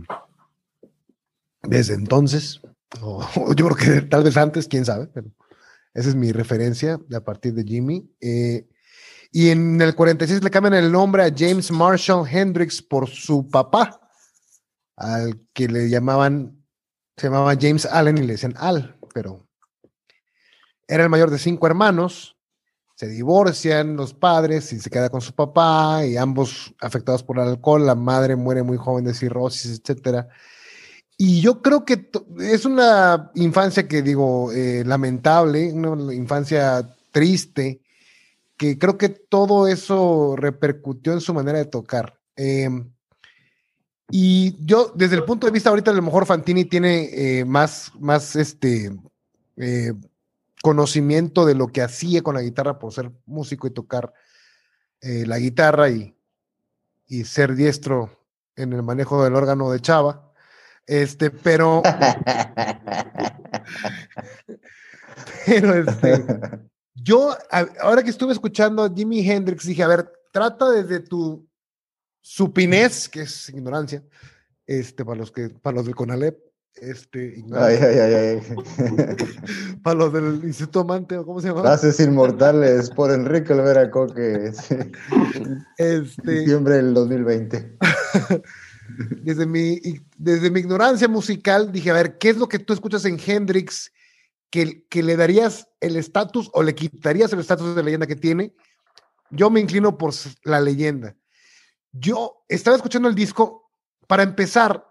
desde 1.68 1.94
entonces 1.94 2.60
o, 3.00 3.22
yo 3.54 3.68
creo 3.68 3.76
que 3.76 4.02
tal 4.02 4.24
vez 4.24 4.36
antes 4.36 4.68
quién 4.68 4.84
sabe 4.84 5.08
pero 5.08 5.28
esa 5.94 6.08
es 6.08 6.14
mi 6.14 6.32
referencia 6.32 6.98
a 7.14 7.20
partir 7.20 7.54
de 7.54 7.64
Jimmy 7.64 8.10
eh, 8.20 8.68
y 9.32 9.50
en 9.50 9.80
el 9.80 9.94
46 9.94 10.42
le 10.42 10.50
cambian 10.50 10.72
el 10.74 10.90
nombre 10.90 11.22
a 11.22 11.30
James 11.36 11.70
Marshall 11.70 12.26
Hendrix 12.26 12.80
por 12.80 13.08
su 13.08 13.48
papá, 13.48 14.00
al 14.96 15.40
que 15.52 15.68
le 15.68 15.90
llamaban, 15.90 16.64
se 17.16 17.26
llamaba 17.26 17.54
James 17.60 17.86
Allen 17.86 18.18
y 18.18 18.22
le 18.22 18.32
decían 18.32 18.54
Al, 18.56 18.98
pero 19.12 19.46
era 20.88 21.02
el 21.02 21.10
mayor 21.10 21.30
de 21.30 21.38
cinco 21.38 21.66
hermanos. 21.66 22.38
se 22.94 23.08
divorcian 23.08 23.94
los 23.94 24.14
padres 24.14 24.72
y 24.72 24.80
se 24.80 24.88
queda 24.88 25.10
con 25.10 25.20
su 25.20 25.34
papá 25.34 26.06
y 26.06 26.16
ambos 26.16 26.74
afectados 26.80 27.22
por 27.22 27.38
el 27.38 27.48
alcohol, 27.48 27.84
la 27.84 27.94
madre 27.94 28.36
muere 28.36 28.62
muy 28.62 28.78
joven 28.78 29.04
de 29.04 29.12
cirrosis, 29.12 29.80
etcétera. 29.80 30.28
Y 31.18 31.40
yo 31.40 31.62
creo 31.62 31.84
que 31.84 32.10
es 32.40 32.66
una 32.66 33.30
infancia 33.34 33.88
que 33.88 34.02
digo 34.02 34.52
eh, 34.52 34.84
lamentable, 34.84 35.72
una 35.72 36.12
infancia 36.12 36.94
triste, 37.10 37.80
que 38.58 38.78
creo 38.78 38.98
que 38.98 39.08
todo 39.08 39.66
eso 39.66 40.34
repercutió 40.36 41.14
en 41.14 41.22
su 41.22 41.32
manera 41.32 41.58
de 41.58 41.64
tocar. 41.64 42.18
Em, 42.36 42.90
y 44.10 44.56
yo, 44.64 44.92
desde 44.94 45.16
el 45.16 45.24
punto 45.24 45.46
de 45.46 45.52
vista 45.52 45.70
ahorita, 45.70 45.90
a 45.90 45.94
lo 45.94 46.02
mejor 46.02 46.26
Fantini 46.26 46.66
tiene 46.66 47.08
eh, 47.12 47.44
más, 47.46 47.92
más 47.98 48.36
este, 48.36 48.94
eh, 49.56 49.94
conocimiento 50.62 51.46
de 51.46 51.54
lo 51.54 51.68
que 51.68 51.80
hacía 51.80 52.22
con 52.22 52.34
la 52.34 52.42
guitarra 52.42 52.78
por 52.78 52.92
ser 52.92 53.10
músico 53.24 53.66
y 53.66 53.70
tocar 53.70 54.12
la 55.02 55.38
guitarra 55.38 55.88
y, 55.88 56.16
y, 57.06 57.22
ser 57.24 57.54
diestro 57.54 58.10
en 58.56 58.72
el 58.72 58.82
manejo 58.82 59.22
del 59.22 59.36
órgano 59.36 59.70
de 59.70 59.78
Chava. 59.78 60.25
Este, 60.86 61.30
pero. 61.30 61.82
pero 65.46 65.74
este. 65.74 66.24
Yo, 66.94 67.36
ahora 67.80 68.02
que 68.02 68.10
estuve 68.10 68.32
escuchando 68.32 68.82
a 68.82 68.92
Jimi 68.92 69.28
Hendrix, 69.28 69.66
dije, 69.66 69.82
a 69.82 69.88
ver, 69.88 70.10
trata 70.32 70.70
desde 70.70 71.00
tu 71.00 71.46
supinez, 72.20 73.08
que 73.08 73.22
es 73.22 73.48
ignorancia, 73.50 74.02
este, 74.66 75.04
para 75.04 75.18
los 75.18 75.30
que, 75.30 75.50
para 75.50 75.76
los 75.76 75.86
del 75.86 75.94
CONALEP, 75.94 76.38
este, 76.74 77.44
ay, 77.54 77.78
ay, 77.80 77.98
ay, 77.98 78.14
ay. 78.18 78.40
para 79.82 79.96
los 79.96 80.12
del 80.12 80.44
Instituto 80.44 80.84
Mante, 80.84 81.16
¿cómo 81.16 81.40
se 81.40 81.48
llama? 81.48 81.62
Frases 81.62 81.98
inmortales 82.00 82.90
por 82.90 83.10
Enrique 83.10 83.52
Olvera 83.52 83.90
Coque. 83.90 84.52
Este, 85.78 86.30
Diciembre 86.30 86.76
del 86.76 86.92
2020. 86.92 87.78
desde, 89.22 89.46
mi, 89.46 89.80
desde 90.16 90.50
mi 90.50 90.60
ignorancia 90.60 91.08
musical, 91.08 91.72
dije, 91.72 91.90
a 91.90 91.94
ver, 91.94 92.18
¿qué 92.18 92.30
es 92.30 92.36
lo 92.36 92.48
que 92.48 92.58
tú 92.58 92.72
escuchas 92.72 93.04
en 93.04 93.18
Hendrix 93.24 93.92
que, 94.50 94.86
que 94.88 95.02
le 95.02 95.16
darías 95.16 95.68
el 95.80 95.96
estatus 95.96 96.50
o 96.52 96.62
le 96.62 96.74
quitarías 96.74 97.32
el 97.32 97.40
estatus 97.40 97.74
de 97.74 97.82
leyenda 97.82 98.06
que 98.06 98.16
tiene? 98.16 98.54
Yo 99.30 99.50
me 99.50 99.60
inclino 99.60 99.98
por 99.98 100.14
la 100.44 100.60
leyenda. 100.60 101.16
Yo 101.92 102.44
estaba 102.48 102.76
escuchando 102.76 103.08
el 103.08 103.14
disco, 103.14 103.70
para 104.06 104.22
empezar, 104.22 104.86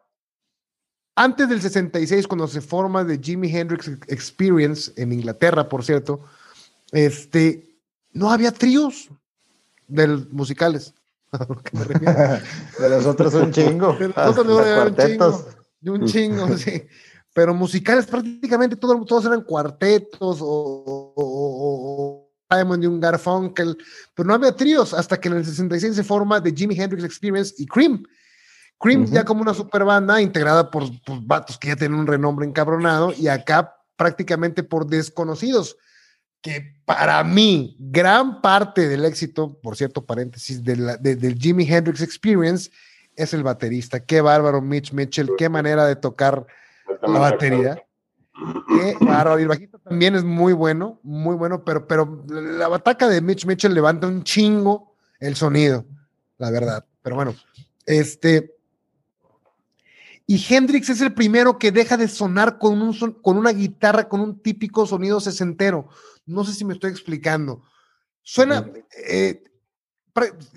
antes 1.15 1.47
del 1.47 1.61
66, 1.61 2.27
cuando 2.27 2.47
se 2.47 2.61
forma 2.61 3.05
The 3.05 3.19
Jimi 3.21 3.49
Hendrix 3.55 3.87
Experience 4.07 4.91
en 4.97 5.13
Inglaterra, 5.13 5.69
por 5.69 5.85
cierto, 5.85 6.21
este, 6.91 7.79
no 8.11 8.31
había 8.31 8.51
tríos 8.51 9.09
de 9.87 10.07
musicales. 10.31 10.93
de 12.79 12.89
los 12.89 13.05
otros 13.05 13.33
un 13.33 13.51
chingo. 13.51 13.93
De 13.93 14.07
los 14.07 14.37
otros 14.37 14.47
un 14.47 14.95
chingo. 14.95 15.45
De 15.79 15.91
un 15.91 16.05
chingo, 16.05 16.57
sí. 16.57 16.83
Pero 17.33 17.53
musicales 17.53 18.05
prácticamente 18.05 18.75
todos, 18.75 19.05
todos 19.05 19.25
eran 19.25 19.41
cuartetos 19.41 20.39
o, 20.41 21.13
o, 21.15 22.31
Diamond 22.49 22.83
y 22.83 22.87
un 22.87 22.99
Garfunkel, 22.99 23.77
pero 24.13 24.27
no 24.27 24.35
había 24.35 24.55
tríos 24.55 24.93
hasta 24.93 25.19
que 25.19 25.27
en 25.27 25.37
el 25.37 25.45
66 25.45 25.95
se 25.95 26.03
forma 26.03 26.41
The 26.41 26.53
Jimi 26.53 26.79
Hendrix 26.79 27.03
Experience 27.03 27.55
y 27.57 27.65
Cream 27.65 28.03
Cream 28.79 29.05
ya 29.05 29.23
como 29.23 29.41
una 29.41 29.53
super 29.53 29.83
banda 29.83 30.21
integrada 30.21 30.69
por, 30.69 30.83
vatos 31.23 31.57
que 31.57 31.69
ya 31.69 31.75
tienen 31.75 31.99
un 31.99 32.07
renombre 32.07 32.45
encabronado 32.45 33.13
y 33.17 33.27
acá 33.27 33.75
prácticamente 33.95 34.63
por 34.63 34.87
desconocidos, 34.87 35.77
que 36.45 36.75
para 36.85 37.23
mí 37.23 37.75
gran 37.79 38.39
parte 38.39 38.87
del 38.87 39.03
éxito, 39.03 39.59
por 39.63 39.75
cierto 39.75 40.05
paréntesis, 40.05 40.63
de 40.63 40.75
del 40.99 41.39
Jimi 41.39 41.67
Hendrix 41.67 42.03
Experience 42.03 42.69
es 43.15 43.33
el 43.33 43.41
baterista. 43.41 43.99
Qué 43.99 44.21
bárbaro 44.21 44.61
Mitch 44.61 44.93
Mitchell, 44.93 45.31
qué 45.39 45.49
manera 45.49 45.87
de 45.87 45.95
tocar 45.95 46.45
la 47.01 47.17
batería. 47.17 47.83
Qué 48.67 48.95
bárbaro. 49.01 49.39
Y 49.39 49.41
el 49.41 49.47
bajito 49.47 49.79
también 49.79 50.13
es 50.13 50.23
muy 50.23 50.53
bueno, 50.53 50.99
muy 51.01 51.35
bueno, 51.35 51.65
pero, 51.65 51.87
pero 51.87 52.23
la 52.27 52.67
bataca 52.67 53.07
de 53.07 53.21
Mitch 53.21 53.47
Mitchell 53.47 53.73
levanta 53.73 54.05
un 54.05 54.23
chingo 54.23 54.95
el 55.19 55.35
sonido, 55.35 55.83
la 56.37 56.51
verdad. 56.51 56.85
Pero 57.01 57.15
bueno, 57.15 57.33
este, 57.87 58.55
y 60.27 60.43
Hendrix 60.47 60.89
es 60.89 61.01
el 61.01 61.13
primero 61.15 61.57
que 61.57 61.71
deja 61.71 61.97
de 61.97 62.07
sonar 62.07 62.59
con, 62.59 62.83
un 62.83 62.93
con 63.21 63.37
una 63.37 63.51
guitarra 63.51 64.07
con 64.09 64.21
un 64.21 64.39
típico 64.39 64.85
sonido 64.85 65.19
sesentero. 65.19 65.89
No 66.25 66.44
sé 66.44 66.53
si 66.53 66.65
me 66.65 66.74
estoy 66.74 66.91
explicando. 66.91 67.63
Suena. 68.22 68.70
Eh, 69.08 69.44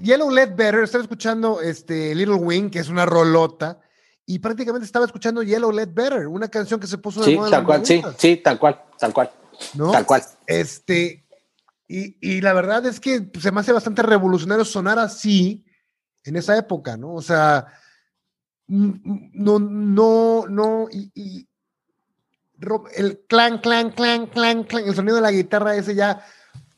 Yellow 0.00 0.30
Led 0.30 0.54
Better, 0.54 0.84
estaba 0.84 1.02
escuchando 1.02 1.60
este 1.60 2.14
Little 2.14 2.36
Wing, 2.36 2.70
que 2.70 2.78
es 2.78 2.88
una 2.88 3.04
rolota, 3.04 3.80
y 4.24 4.38
prácticamente 4.38 4.86
estaba 4.86 5.04
escuchando 5.04 5.42
Yellow 5.42 5.72
Led 5.72 5.88
Better, 5.92 6.28
una 6.28 6.48
canción 6.48 6.78
que 6.78 6.86
se 6.86 6.98
puso 6.98 7.20
de 7.20 7.32
sí, 7.32 7.38
Tal 7.50 7.64
cual, 7.64 7.84
sí, 7.84 8.02
sí, 8.16 8.36
tal 8.36 8.58
cual, 8.58 8.80
tal 8.98 9.12
cual. 9.12 9.30
¿No? 9.74 9.90
Tal 9.90 10.06
cual. 10.06 10.22
Este, 10.46 11.26
y, 11.88 12.16
y, 12.20 12.40
la 12.40 12.52
verdad 12.52 12.86
es 12.86 13.00
que 13.00 13.30
se 13.40 13.50
me 13.50 13.60
hace 13.60 13.72
bastante 13.72 14.02
revolucionario 14.02 14.64
sonar 14.64 15.00
así 15.00 15.64
en 16.22 16.36
esa 16.36 16.56
época, 16.56 16.96
¿no? 16.96 17.14
O 17.14 17.22
sea, 17.22 17.66
no, 18.68 19.58
no, 19.58 20.46
no, 20.46 20.88
y, 20.92 21.47
el 22.94 23.24
clan, 23.28 23.58
clan, 23.58 23.90
clan, 23.92 24.26
clan, 24.26 24.64
clan, 24.64 24.84
el 24.84 24.94
sonido 24.94 25.16
de 25.16 25.22
la 25.22 25.32
guitarra 25.32 25.76
ese 25.76 25.94
ya 25.94 26.24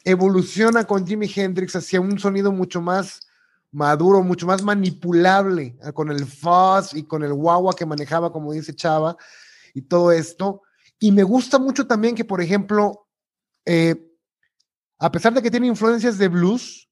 evoluciona 0.05 0.85
con 0.85 1.07
Jimi 1.07 1.31
Hendrix 1.35 1.77
hacia 1.77 2.01
un 2.01 2.19
sonido 2.19 2.53
mucho 2.53 2.81
más 2.81 3.27
maduro, 3.73 4.23
mucho 4.23 4.47
más 4.47 4.63
manipulable, 4.63 5.77
ah, 5.83 5.93
con 5.93 6.11
el 6.11 6.27
fuzz 6.27 6.95
y 6.95 7.05
con 7.05 7.23
el 7.23 7.33
guagua 7.33 7.75
que 7.75 7.87
manejaba, 7.87 8.33
como 8.33 8.53
dice 8.53 8.75
Chava, 8.75 9.17
y 9.75 9.83
todo 9.83 10.13
esto. 10.13 10.63
Y 10.99 11.13
me 11.13 11.23
gusta 11.23 11.59
mucho 11.59 11.87
también 11.87 12.15
que, 12.15 12.25
por 12.25 12.41
ejemplo, 12.41 13.07
eh, 13.65 13.95
a 14.99 15.11
pesar 15.11 15.33
de 15.33 15.43
que 15.43 15.51
tiene 15.51 15.67
influencias 15.67 16.19
de 16.19 16.29
blues, 16.29 16.89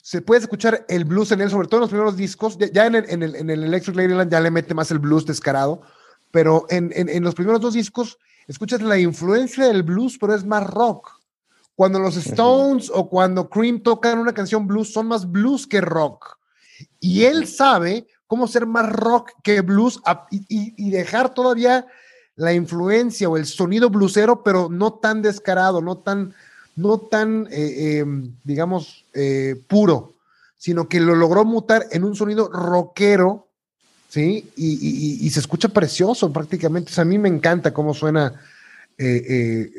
se 0.00 0.22
puede 0.22 0.40
escuchar 0.40 0.86
el 0.88 1.04
blues 1.04 1.32
en 1.32 1.40
él, 1.40 1.50
sobre 1.50 1.68
todo 1.68 1.78
en 1.78 1.82
los 1.82 1.90
primeros 1.90 2.16
discos. 2.16 2.56
Ya 2.56 2.86
en 2.86 2.94
el, 2.94 3.10
en 3.10 3.22
el, 3.22 3.34
en 3.34 3.50
el 3.50 3.64
Electric 3.64 3.96
Ladyland 3.96 4.30
ya 4.30 4.40
le 4.40 4.50
mete 4.50 4.72
más 4.72 4.90
el 4.90 4.98
blues 4.98 5.26
descarado, 5.26 5.82
pero 6.30 6.66
en, 6.70 6.92
en, 6.94 7.22
los 7.22 7.34
primeros 7.34 7.60
dos 7.60 7.74
discos 7.74 8.18
escuchas 8.46 8.82
la 8.82 8.98
influencia 8.98 9.66
del 9.66 9.82
blues, 9.82 10.18
pero 10.20 10.34
es 10.34 10.44
más 10.44 10.66
rock. 10.66 11.10
Cuando 11.74 11.98
los 11.98 12.16
Stones 12.16 12.90
o 12.92 13.08
cuando 13.08 13.48
Cream 13.48 13.80
tocan 13.80 14.18
una 14.18 14.32
canción 14.32 14.66
blues, 14.66 14.92
son 14.92 15.06
más 15.06 15.30
blues 15.30 15.66
que 15.66 15.80
rock. 15.80 16.38
Y 17.00 17.24
él 17.24 17.46
sabe 17.46 18.06
cómo 18.26 18.48
ser 18.48 18.66
más 18.66 18.90
rock 18.90 19.32
que 19.42 19.60
blues 19.60 20.00
y, 20.30 20.74
y 20.76 20.90
dejar 20.90 21.32
todavía 21.32 21.86
la 22.34 22.52
influencia 22.52 23.28
o 23.28 23.36
el 23.36 23.46
sonido 23.46 23.90
bluesero, 23.90 24.42
pero 24.42 24.68
no 24.68 24.94
tan 24.94 25.22
descarado, 25.22 25.80
no 25.80 25.98
tan 25.98 26.34
no 26.78 26.98
tan, 26.98 27.48
eh, 27.50 27.98
em, 27.98 28.36
digamos, 28.44 29.04
eh, 29.12 29.60
puro, 29.66 30.14
sino 30.56 30.88
que 30.88 31.00
lo 31.00 31.16
logró 31.16 31.44
mutar 31.44 31.86
en 31.90 32.04
un 32.04 32.14
sonido 32.14 32.48
rockero, 32.48 33.47
¿sí? 34.08 34.50
Y, 34.56 35.30
se 35.30 35.40
escucha 35.40 35.68
precioso 35.68 36.32
prácticamente. 36.32 36.90
O 36.90 36.94
sea, 36.94 37.02
a 37.02 37.06
mí 37.06 37.18
me 37.18 37.28
encanta 37.28 37.72
cómo 37.72 37.94
suena 37.94 38.40
eh, 38.96 39.70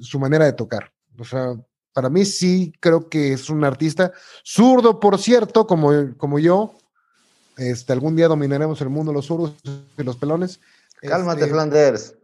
su 0.00 0.18
manera 0.18 0.44
de 0.44 0.52
tocar. 0.52 0.92
O 1.18 1.24
sea, 1.24 1.54
para 1.92 2.08
mí 2.08 2.24
sí 2.24 2.72
creo 2.80 3.08
que 3.08 3.34
es 3.34 3.50
un 3.50 3.64
artista 3.64 4.12
zurdo, 4.44 4.98
por 4.98 5.18
cierto, 5.18 5.66
como, 5.66 6.16
como 6.16 6.38
yo. 6.38 6.74
Este, 7.56 7.92
algún 7.92 8.16
día 8.16 8.28
dominaremos 8.28 8.80
el 8.80 8.88
mundo 8.88 9.12
los 9.12 9.26
zurdos 9.26 9.54
y 9.98 10.02
los 10.02 10.16
pelones. 10.16 10.60
Cálmate, 11.00 11.42
este, 11.42 11.52
Flanders. 11.52 12.14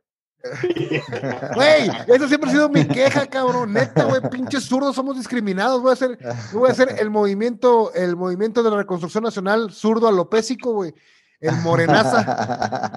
Güey, 1.55 1.91
esa 2.07 2.29
siempre 2.29 2.49
ha 2.49 2.53
sido 2.53 2.69
mi 2.69 2.87
queja, 2.87 3.27
cabrón. 3.27 3.73
Neta, 3.73 4.05
güey, 4.05 4.21
pinches 4.31 4.65
zurdos 4.65 4.95
somos 4.95 5.17
discriminados. 5.17 5.83
Voy 5.83 5.91
a 5.91 5.95
hacer, 5.95 6.19
voy 6.53 6.69
a 6.69 6.73
hacer 6.73 6.95
el 7.01 7.11
movimiento, 7.11 7.93
el 7.93 8.17
movimiento 8.17 8.63
de 8.63 8.71
la 8.71 8.77
reconstrucción 8.77 9.25
nacional 9.25 9.73
zurdo 9.73 10.09
alopésico, 10.09 10.73
güey. 10.73 10.95
El 11.41 11.57
morenaza. 11.59 12.93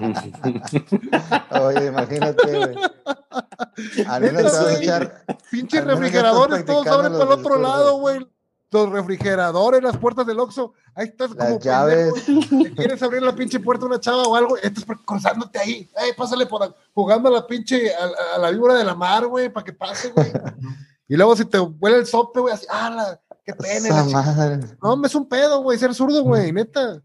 Oye, 1.62 1.86
imagínate, 1.86 2.56
güey. 2.56 2.76
Pinches 5.50 5.84
refrigeradores, 5.84 6.64
todos 6.64 6.86
abren 6.86 7.12
para 7.12 7.24
el 7.24 7.30
otro 7.30 7.58
lado, 7.58 7.98
güey 7.98 8.26
los 8.70 8.90
refrigeradores, 8.90 9.82
las 9.82 9.96
puertas 9.96 10.26
del 10.26 10.38
Oxxo, 10.38 10.72
ahí 10.94 11.06
estás 11.08 11.34
como 11.34 11.58
llaves. 11.58 12.12
quieres 12.76 13.02
abrir 13.02 13.22
la 13.22 13.34
pinche 13.34 13.58
puerta 13.58 13.84
a 13.84 13.88
una 13.88 14.00
chava 14.00 14.22
o 14.24 14.36
algo, 14.36 14.56
estás 14.58 14.84
cruzándote 15.04 15.58
ahí, 15.58 15.90
Ay, 15.96 16.12
pásale 16.16 16.46
por 16.46 16.74
jugando 16.94 17.28
a 17.28 17.32
la 17.32 17.46
pinche, 17.46 17.92
a, 17.94 18.38
la 18.38 18.50
víbora 18.50 18.74
de 18.74 18.84
la 18.84 18.94
mar, 18.94 19.26
güey, 19.26 19.48
para 19.48 19.64
que 19.64 19.72
pase, 19.72 20.12
güey. 20.12 20.30
y 21.08 21.16
luego 21.16 21.36
si 21.36 21.44
te 21.44 21.58
huele 21.58 21.98
el 21.98 22.06
sope, 22.06 22.40
güey, 22.40 22.54
así, 22.54 22.66
ah, 22.70 23.18
qué 23.44 23.54
pena. 23.54 24.04
No, 24.82 25.04
es 25.04 25.14
un 25.14 25.28
pedo, 25.28 25.62
güey, 25.62 25.78
ser 25.78 25.94
zurdo, 25.94 26.22
güey, 26.22 26.52
neta. 26.52 27.02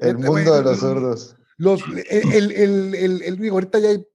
El 0.00 0.18
mundo 0.18 0.54
de 0.54 0.62
los 0.62 0.78
zurdos. 0.78 1.36
Los, 1.58 1.82
el, 2.10 2.52
el, 2.52 2.94
el, 2.94 3.22
el, 3.22 3.48
ahorita 3.50 3.78
ya 3.78 3.88
hay 3.88 4.06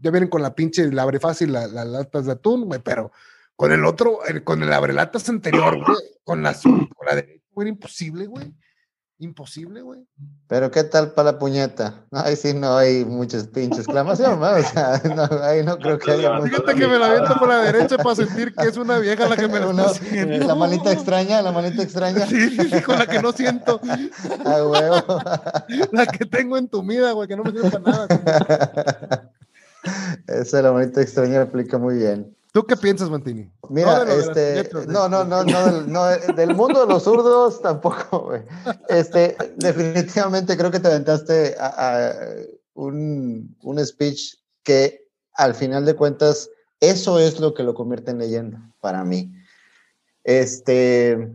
ya 0.00 0.10
vienen 0.10 0.28
con 0.28 0.42
la 0.42 0.54
pinche, 0.54 0.90
la 0.92 1.02
abre 1.02 1.20
fácil, 1.20 1.52
las 1.52 1.72
latas 1.72 2.26
de 2.26 2.32
atún, 2.32 2.66
güey, 2.66 2.80
pero 2.80 3.12
con 3.56 3.72
el 3.72 3.84
otro, 3.84 4.20
con 4.44 4.62
el 4.62 4.72
abre 4.72 4.92
latas 4.92 5.28
anterior, 5.28 5.76
güey, 5.84 5.98
con 6.24 6.42
la, 6.42 6.54
con 6.62 7.06
la 7.08 7.16
derecha, 7.16 7.42
era 7.56 7.68
imposible, 7.68 8.26
güey. 8.26 8.54
Imposible, 9.18 9.80
güey. 9.80 10.06
Pero 10.46 10.70
¿qué 10.70 10.84
tal 10.84 11.12
para 11.12 11.32
la 11.32 11.38
puñeta? 11.38 12.04
Ahí 12.12 12.36
sí 12.36 12.52
no 12.52 12.76
hay 12.76 13.02
muchas 13.06 13.46
pinches 13.46 13.80
exclamación, 13.80 14.38
¿no? 14.38 14.50
O 14.50 14.62
sea, 14.62 15.00
no, 15.16 15.42
ahí 15.42 15.64
no 15.64 15.78
creo 15.78 15.98
que 15.98 16.10
haya 16.10 16.38
Fíjate 16.42 16.74
que 16.74 16.86
me 16.86 16.98
la 16.98 17.06
aviento 17.06 17.34
por 17.38 17.48
la 17.48 17.62
derecha 17.62 17.96
para 17.96 18.14
sentir 18.14 18.54
que 18.54 18.68
es 18.68 18.76
una 18.76 18.98
vieja 18.98 19.26
la 19.26 19.36
que 19.36 19.48
me 19.48 19.58
la 19.58 19.90
está 19.90 20.46
La 20.46 20.54
manita 20.54 20.92
extraña, 20.92 21.40
la 21.40 21.50
manita 21.50 21.82
extraña. 21.82 22.26
Sí, 22.26 22.50
sí, 22.50 22.68
sí, 22.68 22.82
con 22.82 22.98
la 22.98 23.06
que 23.06 23.22
no 23.22 23.32
siento. 23.32 23.80
Ah, 24.44 24.62
huevo. 24.66 25.20
La 25.92 26.06
que 26.06 26.26
tengo 26.26 26.58
entumida, 26.58 27.12
güey, 27.12 27.26
que 27.26 27.36
no 27.36 27.44
me 27.44 27.52
sirve 27.52 27.70
para 27.70 27.84
nada. 27.90 29.32
Esa 30.26 30.60
la 30.60 30.72
manita 30.72 31.00
extraña 31.00 31.40
aplica 31.40 31.78
muy 31.78 31.96
bien. 31.96 32.35
¿Tú 32.56 32.64
qué 32.64 32.74
piensas, 32.74 33.10
Mantini? 33.10 33.52
Mira, 33.68 34.06
no 34.06 34.12
este, 34.12 34.66
no, 34.86 35.10
no, 35.10 35.26
no, 35.26 35.44
no, 35.44 35.82
no, 35.82 36.06
del 36.06 36.54
mundo 36.54 36.86
de 36.86 36.90
los 36.90 37.02
zurdos 37.02 37.60
tampoco, 37.62 38.20
güey. 38.20 38.44
Este, 38.88 39.36
definitivamente 39.56 40.56
creo 40.56 40.70
que 40.70 40.80
te 40.80 40.88
aventaste 40.88 41.54
a, 41.60 42.14
un, 42.72 43.54
un, 43.62 43.86
speech 43.86 44.36
que 44.62 45.06
al 45.34 45.54
final 45.54 45.84
de 45.84 45.96
cuentas, 45.96 46.48
eso 46.80 47.18
es 47.18 47.40
lo 47.40 47.52
que 47.52 47.62
lo 47.62 47.74
convierte 47.74 48.12
en 48.12 48.20
leyenda 48.20 48.72
para 48.80 49.04
mí. 49.04 49.34
Este, 50.24 51.30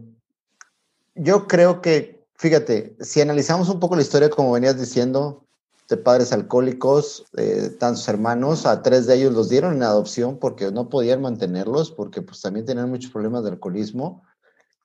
yo 1.14 1.48
creo 1.48 1.84
que, 1.84 2.26
fíjate, 2.34 2.98
si 3.00 3.22
analizamos 3.22 3.70
un 3.70 3.80
poco 3.80 3.96
la 3.96 4.02
historia 4.02 4.32
como 4.32 4.54
venías 4.54 4.80
diciendo, 4.80 5.46
de 5.92 5.98
padres 5.98 6.32
alcohólicos, 6.32 7.26
eh, 7.38 7.70
tantos 7.78 8.08
hermanos, 8.08 8.66
a 8.66 8.82
tres 8.82 9.06
de 9.06 9.16
ellos 9.16 9.34
los 9.34 9.50
dieron 9.50 9.76
en 9.76 9.84
adopción 9.84 10.40
porque 10.40 10.72
no 10.72 10.90
podían 10.90 11.22
mantenerlos, 11.22 11.92
porque 11.92 12.22
pues 12.22 12.42
también 12.42 12.66
tenían 12.66 12.90
muchos 12.90 13.12
problemas 13.12 13.44
de 13.44 13.52
alcoholismo. 13.52 14.24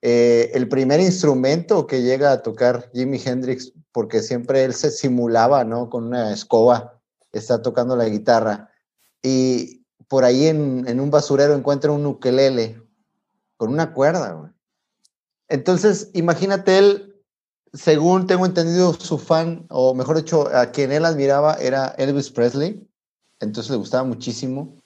Eh, 0.03 0.51
el 0.53 0.69
primer 0.69 1.01
instrumento 1.01 1.87
que 1.87 2.03
llega 2.03 2.33
a 2.33 2.43
tocar 2.43 2.91
Jimi 2.93 3.21
Hendrix, 3.25 3.73
porque 3.93 4.21
siempre 4.21 4.65
él 4.65 4.75
se 4.75 4.91
simulaba, 4.91 5.65
¿no? 5.65 5.89
Con 5.89 6.05
una 6.05 6.33
escoba, 6.33 7.01
está 7.33 7.63
tocando 7.63 7.97
la 7.97 8.09
guitarra. 8.09 8.71
Y 9.23 9.87
por 10.09 10.25
ahí 10.25 10.49
en, 10.49 10.87
en 10.89 11.01
un 11.01 11.11
basurero 11.11 11.55
encuentra 11.55 11.93
un 11.93 12.05
ukelele 12.05 12.83
con 13.57 13.71
una 13.71 13.95
cuerda, 13.95 14.53
Entonces, 15.49 16.11
imagínate 16.13 16.79
él 16.79 17.16
según 17.77 18.27
tengo 18.27 18.47
entendido, 18.47 18.93
su 18.95 19.19
fan, 19.19 19.67
o 19.71 19.95
mejor 19.95 20.17
dicho, 20.17 20.49
a 20.55 20.67
quien 20.73 20.93
él 20.93 21.05
admiraba 21.05 21.55
era 21.55 21.95
Elvis 21.99 22.31
Presley. 22.31 22.87
Entonces 23.41 23.71
le 23.71 23.77
gustaba 23.77 24.05
muchísimo. 24.05 24.83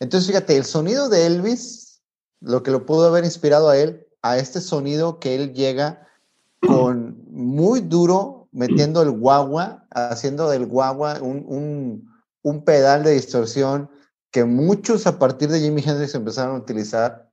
Entonces, 0.00 0.28
fíjate, 0.28 0.56
el 0.56 0.64
sonido 0.64 1.08
de 1.08 1.26
Elvis, 1.26 2.00
lo 2.40 2.62
que 2.62 2.70
lo 2.70 2.86
pudo 2.86 3.08
haber 3.08 3.24
inspirado 3.24 3.68
a 3.68 3.76
él, 3.76 4.06
a 4.22 4.38
este 4.38 4.60
sonido 4.60 5.18
que 5.18 5.34
él 5.34 5.52
llega 5.52 6.06
con 6.66 7.24
muy 7.30 7.80
duro, 7.80 8.48
metiendo 8.52 9.02
el 9.02 9.10
guagua, 9.10 9.86
haciendo 9.90 10.48
del 10.48 10.66
guagua 10.66 11.20
un, 11.20 12.08
un 12.42 12.64
pedal 12.64 13.02
de 13.02 13.12
distorsión 13.12 13.90
que 14.30 14.44
muchos 14.44 15.06
a 15.06 15.18
partir 15.18 15.48
de 15.48 15.60
Jimi 15.60 15.82
Hendrix 15.84 16.14
empezaron 16.14 16.56
a 16.56 16.58
utilizar, 16.58 17.30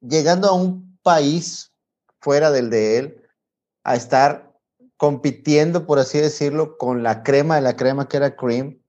llegando 0.00 0.48
a 0.48 0.52
un 0.52 0.98
país 1.02 1.72
fuera 2.20 2.50
del 2.50 2.70
de 2.70 2.98
él, 2.98 3.17
a 3.90 3.94
estar 3.94 4.52
compitiendo, 4.96 5.86
por 5.86 5.98
así 5.98 6.18
decirlo, 6.18 6.76
con 6.76 7.02
la 7.02 7.22
crema 7.22 7.56
de 7.56 7.62
la 7.62 7.76
crema 7.76 8.08
que 8.08 8.18
era 8.18 8.36
Cream, 8.36 8.82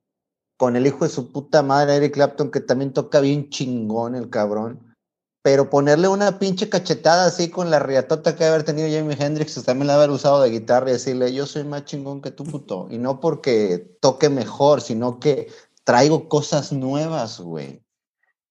con 0.57 0.75
el 0.75 0.85
hijo 0.87 1.05
de 1.05 1.09
su 1.09 1.31
puta 1.31 1.63
madre, 1.63 1.95
Eric 1.95 2.15
Clapton, 2.15 2.51
que 2.51 2.59
también 2.59 2.91
toca 2.91 3.21
bien 3.21 3.49
chingón 3.49 4.15
el 4.15 4.29
cabrón. 4.29 4.93
Pero 5.41 5.69
ponerle 5.69 6.09
una 6.09 6.37
pinche 6.37 6.67
cachetada 6.67 7.25
así 7.25 7.49
con 7.49 7.69
la 7.69 7.79
riatota 7.79 8.35
que 8.35 8.43
haber 8.43 8.63
tenido 8.63 8.89
Jamie 8.89 9.15
Hendrix, 9.17 9.63
también 9.63 9.87
la 9.87 9.95
haber 9.95 10.09
usado 10.09 10.41
de 10.41 10.49
guitarra 10.49 10.89
y 10.89 10.93
decirle, 10.93 11.33
yo 11.33 11.45
soy 11.45 11.63
más 11.63 11.85
chingón 11.85 12.21
que 12.21 12.31
tú, 12.31 12.43
puto. 12.43 12.87
Y 12.91 12.97
no 12.97 13.21
porque 13.21 13.95
toque 14.01 14.27
mejor, 14.27 14.81
sino 14.81 15.19
que 15.19 15.47
traigo 15.85 16.27
cosas 16.27 16.73
nuevas, 16.73 17.39
güey. 17.39 17.81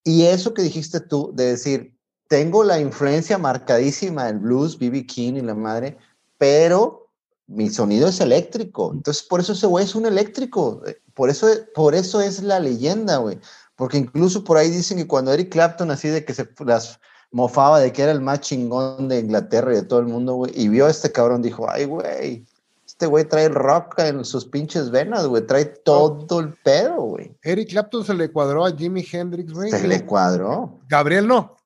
Y 0.03 0.23
eso 0.23 0.55
que 0.55 0.63
dijiste 0.63 1.01
tú, 1.01 1.33
de 1.35 1.45
decir, 1.45 1.95
tengo 2.29 2.65
la 2.65 2.81
influencia 2.81 3.37
marcadísima 3.37 4.27
del 4.27 4.39
blues, 4.39 4.79
B.B. 4.79 5.05
King 5.07 5.35
y 5.35 5.41
la 5.43 5.55
madre, 5.55 5.99
pero 6.38 7.09
mi 7.46 7.68
sonido 7.68 8.09
es 8.09 8.20
eléctrico. 8.20 8.92
Entonces, 8.92 9.22
por 9.22 9.40
eso 9.40 9.53
ese 9.53 9.66
güey 9.66 9.85
es 9.85 9.94
un 9.94 10.07
eléctrico. 10.07 10.83
Eh, 10.87 11.01
por 11.14 11.31
eso, 11.31 11.48
por 11.74 11.94
eso 11.94 12.20
es 12.20 12.42
la 12.42 12.61
leyenda, 12.61 13.16
güey. 13.16 13.38
Porque 13.74 13.98
incluso 13.98 14.44
por 14.44 14.57
ahí 14.57 14.70
dicen 14.70 14.98
que 14.98 15.07
cuando 15.07 15.33
Eric 15.33 15.51
Clapton 15.51 15.90
así 15.90 16.09
de 16.09 16.24
que 16.24 16.35
se 16.35 16.48
las 16.64 17.01
mofaba 17.31 17.81
de 17.81 17.92
que 17.92 18.03
era 18.03 18.12
el 18.12 18.20
más 18.20 18.40
chingón 18.40 19.09
de 19.09 19.20
Inglaterra 19.20 19.72
y 19.72 19.77
de 19.77 19.83
todo 19.83 20.01
el 20.01 20.07
mundo, 20.07 20.35
güey, 20.35 20.53
y 20.55 20.68
vio 20.68 20.87
a 20.87 20.90
este 20.90 21.12
cabrón, 21.12 21.42
dijo, 21.42 21.66
ay, 21.70 21.85
güey, 21.85 22.46
este 22.87 23.07
güey 23.07 23.24
trae 23.24 23.48
rock 23.48 23.98
en 23.98 24.24
sus 24.24 24.44
pinches 24.46 24.90
venas, 24.90 25.27
güey, 25.27 25.46
trae 25.46 25.66
todo 25.66 26.40
el 26.40 26.55
pedo, 26.55 26.96
güey. 27.03 27.37
Eric 27.42 27.70
Clapton 27.70 28.05
se 28.05 28.14
le 28.14 28.33
cuadró 28.33 28.64
a 28.64 28.74
Jimi 28.74 29.07
Hendrix, 29.11 29.53
güey. 29.53 29.70
Se 29.70 29.87
le 29.87 30.05
cuadró. 30.05 30.81
Gabriel 30.88 31.27
no. 31.27 31.57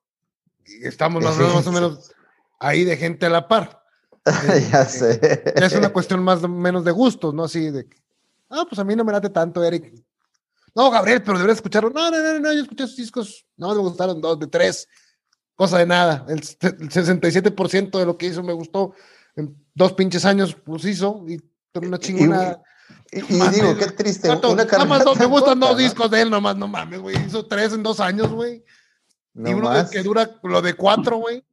Estamos 0.81 1.23
más, 1.23 1.37
más 1.37 1.67
o 1.67 1.71
menos 1.73 2.11
ahí 2.59 2.83
de 2.83 2.97
gente 2.97 3.25
a 3.25 3.29
la 3.29 3.47
par. 3.47 3.82
ya 4.71 4.85
sé. 4.85 5.43
es 5.55 5.73
una 5.73 5.89
cuestión 5.89 6.23
más 6.23 6.43
o 6.43 6.47
menos 6.47 6.85
de 6.85 6.91
gustos, 6.91 7.33
¿no? 7.33 7.43
Así 7.43 7.71
de, 7.71 7.87
ah, 8.49 8.65
pues 8.67 8.79
a 8.79 8.83
mí 8.83 8.95
no 8.95 9.03
me 9.03 9.11
late 9.11 9.29
tanto, 9.29 9.63
Eric. 9.63 9.93
No, 10.75 10.89
Gabriel, 10.89 11.21
pero 11.21 11.37
deberías 11.37 11.57
escucharlo. 11.57 11.89
No, 11.89 12.09
no, 12.09 12.17
no, 12.17 12.39
no, 12.39 12.53
yo 12.53 12.61
escuché 12.61 12.87
sus 12.87 12.97
discos, 12.97 13.45
no 13.57 13.73
me 13.73 13.81
gustaron 13.81 14.21
dos, 14.21 14.39
de 14.39 14.47
tres, 14.47 14.87
cosa 15.55 15.77
de 15.77 15.85
nada. 15.85 16.25
El, 16.29 16.41
67% 16.41 17.99
de 17.99 18.05
lo 18.05 18.17
que 18.17 18.27
hizo 18.27 18.41
me 18.43 18.53
gustó. 18.53 18.93
En 19.35 19.55
dos 19.73 19.93
pinches 19.93 20.25
años, 20.25 20.55
pues 20.55 20.85
hizo, 20.85 21.25
y 21.27 21.39
una 21.75 21.97
chingona. 21.97 22.61
Y, 23.11 23.21
digo, 23.21 23.75
qué 23.77 23.87
triste. 23.87 24.29
una 24.29 24.65
nada 24.65 24.85
más 24.85 25.03
dos, 25.03 25.17
me 25.19 25.25
gustan 25.25 25.59
dos 25.59 25.77
discos 25.77 26.09
de 26.09 26.21
él, 26.21 26.29
nomás, 26.29 26.55
no 26.55 26.67
mames, 26.67 26.99
güey. 26.99 27.15
Hizo 27.25 27.45
tres 27.45 27.73
en 27.73 27.83
dos 27.83 27.99
años, 27.99 28.31
güey. 28.31 28.63
y 29.35 29.53
uno 29.53 29.71
que 29.91 30.01
dura 30.01 30.39
lo 30.43 30.61
de 30.61 30.73
cuatro, 30.73 31.17
güey. 31.17 31.43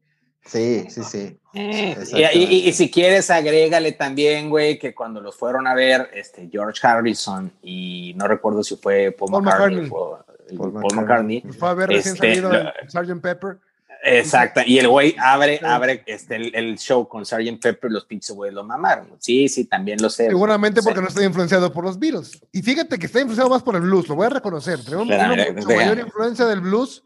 Sí, 0.44 0.86
sí, 0.88 1.02
sí. 1.04 1.38
Eh, 1.54 1.96
y, 2.34 2.72
si 2.72 2.90
quieres, 2.90 3.30
agrégale 3.30 3.92
también, 3.92 4.48
güey, 4.48 4.78
que 4.78 4.94
cuando 4.94 5.20
los 5.20 5.36
fueron 5.36 5.66
a 5.66 5.74
ver 5.74 6.10
este, 6.14 6.48
George 6.50 6.78
Harrison 6.86 7.52
y 7.62 8.14
no 8.16 8.26
recuerdo 8.26 8.64
si 8.64 8.76
fue 8.76 9.12
Paul, 9.12 9.42
McCartney, 9.42 9.88
Paul, 9.88 10.94
McCartney. 10.94 11.42
Fue 11.58 11.68
a 11.68 11.74
ver 11.74 11.90
recién 11.90 12.14
este, 12.14 12.36
salido 12.36 12.52
Sgt. 12.88 13.20
Pepper. 13.20 13.58
Exacto, 14.02 14.62
y 14.64 14.78
el 14.78 14.88
güey 14.88 15.14
abre, 15.18 15.60
abre 15.62 16.02
este, 16.06 16.36
el, 16.36 16.78
show 16.78 17.06
con 17.06 17.26
Sgt. 17.26 17.60
Pepper, 17.60 17.90
los 17.90 18.06
pinches 18.06 18.34
güey 18.34 18.50
lo 18.50 18.64
mamaron. 18.64 19.08
Sí, 19.18 19.48
sí, 19.48 19.66
también 19.66 20.00
lo 20.00 20.08
sé. 20.08 20.28
Seguramente 20.28 20.82
porque 20.82 21.02
no 21.02 21.08
estoy 21.08 21.26
influenciado 21.26 21.70
por 21.72 21.84
los 21.84 21.98
Beatles. 21.98 22.40
Y 22.50 22.62
fíjate 22.62 22.98
que 22.98 23.06
está 23.06 23.20
influenciado 23.20 23.50
más 23.50 23.62
por 23.62 23.76
el 23.76 23.82
blues, 23.82 24.08
lo 24.08 24.14
voy 24.14 24.26
a 24.26 24.30
reconocer. 24.30 24.82
Tenemos 24.82 25.06
una, 25.06 25.28
mayor 25.76 25.98
influencia 25.98 26.46
del 26.46 26.60
blues 26.60 27.04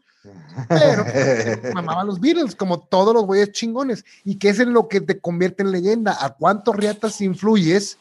pero 0.67 1.05
mamaban 1.73 2.07
los 2.07 2.19
Beatles, 2.19 2.55
como 2.55 2.79
todos 2.79 3.13
los 3.13 3.25
güeyes 3.25 3.51
chingones. 3.51 4.03
¿Y 4.23 4.37
qué 4.37 4.49
es 4.49 4.59
en 4.59 4.73
lo 4.73 4.87
que 4.87 5.01
te 5.01 5.19
convierte 5.19 5.63
en 5.63 5.71
leyenda? 5.71 6.17
¿A 6.19 6.35
cuántos 6.35 6.75
riatas 6.75 7.21
influyes 7.21 7.97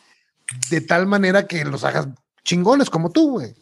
de 0.70 0.80
tal 0.80 1.06
manera 1.06 1.46
que 1.46 1.64
los 1.64 1.84
hagas 1.84 2.08
chingones 2.44 2.90
como 2.90 3.10
tú, 3.10 3.32
güey? 3.32 3.54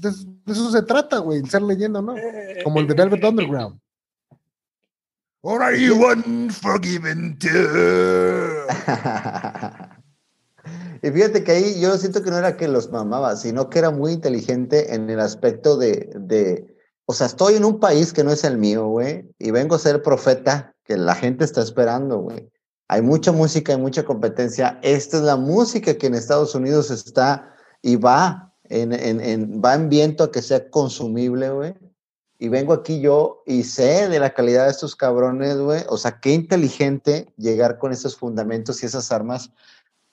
De, 0.00 0.10
eso 0.46 0.70
se 0.70 0.82
trata, 0.82 1.18
güey, 1.18 1.44
ser 1.46 1.62
leyenda, 1.62 2.02
¿no? 2.02 2.14
Como 2.64 2.80
el 2.80 2.86
de 2.86 2.94
Velvet 2.94 3.24
Underground. 3.24 3.78
Or 5.42 5.62
are 5.62 5.80
you 5.80 6.06
unforgiven 6.06 7.38
too? 7.38 7.48
Y 11.02 11.10
fíjate 11.10 11.44
que 11.44 11.52
ahí 11.52 11.80
yo 11.80 11.96
siento 11.96 12.22
que 12.22 12.30
no 12.30 12.38
era 12.38 12.56
que 12.56 12.68
los 12.68 12.90
mamaba, 12.90 13.36
sino 13.36 13.70
que 13.70 13.78
era 13.78 13.90
muy 13.90 14.12
inteligente 14.12 14.94
en 14.94 15.08
el 15.08 15.20
aspecto 15.20 15.78
de, 15.78 16.10
de 16.14 16.69
o 17.10 17.12
sea, 17.12 17.26
estoy 17.26 17.56
en 17.56 17.64
un 17.64 17.80
país 17.80 18.12
que 18.12 18.22
no 18.22 18.30
es 18.30 18.44
el 18.44 18.56
mío, 18.56 18.86
güey, 18.86 19.28
y 19.36 19.50
vengo 19.50 19.74
a 19.74 19.80
ser 19.80 20.00
profeta 20.00 20.76
que 20.84 20.96
la 20.96 21.16
gente 21.16 21.44
está 21.44 21.60
esperando, 21.60 22.18
güey. 22.18 22.48
Hay 22.86 23.02
mucha 23.02 23.32
música, 23.32 23.72
hay 23.72 23.80
mucha 23.80 24.04
competencia. 24.04 24.78
Esta 24.80 25.16
es 25.16 25.24
la 25.24 25.34
música 25.34 25.98
que 25.98 26.06
en 26.06 26.14
Estados 26.14 26.54
Unidos 26.54 26.88
está 26.92 27.52
y 27.82 27.96
va 27.96 28.54
en, 28.62 28.92
en, 28.92 29.60
va 29.60 29.74
en 29.74 29.88
viento 29.88 30.22
a 30.22 30.30
que 30.30 30.40
sea 30.40 30.70
consumible, 30.70 31.50
güey. 31.50 31.74
Y 32.38 32.48
vengo 32.48 32.72
aquí 32.72 33.00
yo 33.00 33.42
y 33.44 33.64
sé 33.64 34.08
de 34.08 34.20
la 34.20 34.32
calidad 34.32 34.66
de 34.66 34.70
estos 34.70 34.94
cabrones, 34.94 35.58
güey. 35.58 35.82
O 35.88 35.96
sea, 35.96 36.20
qué 36.20 36.32
inteligente 36.32 37.34
llegar 37.36 37.78
con 37.78 37.90
esos 37.90 38.14
fundamentos 38.14 38.84
y 38.84 38.86
esas 38.86 39.10
armas 39.10 39.50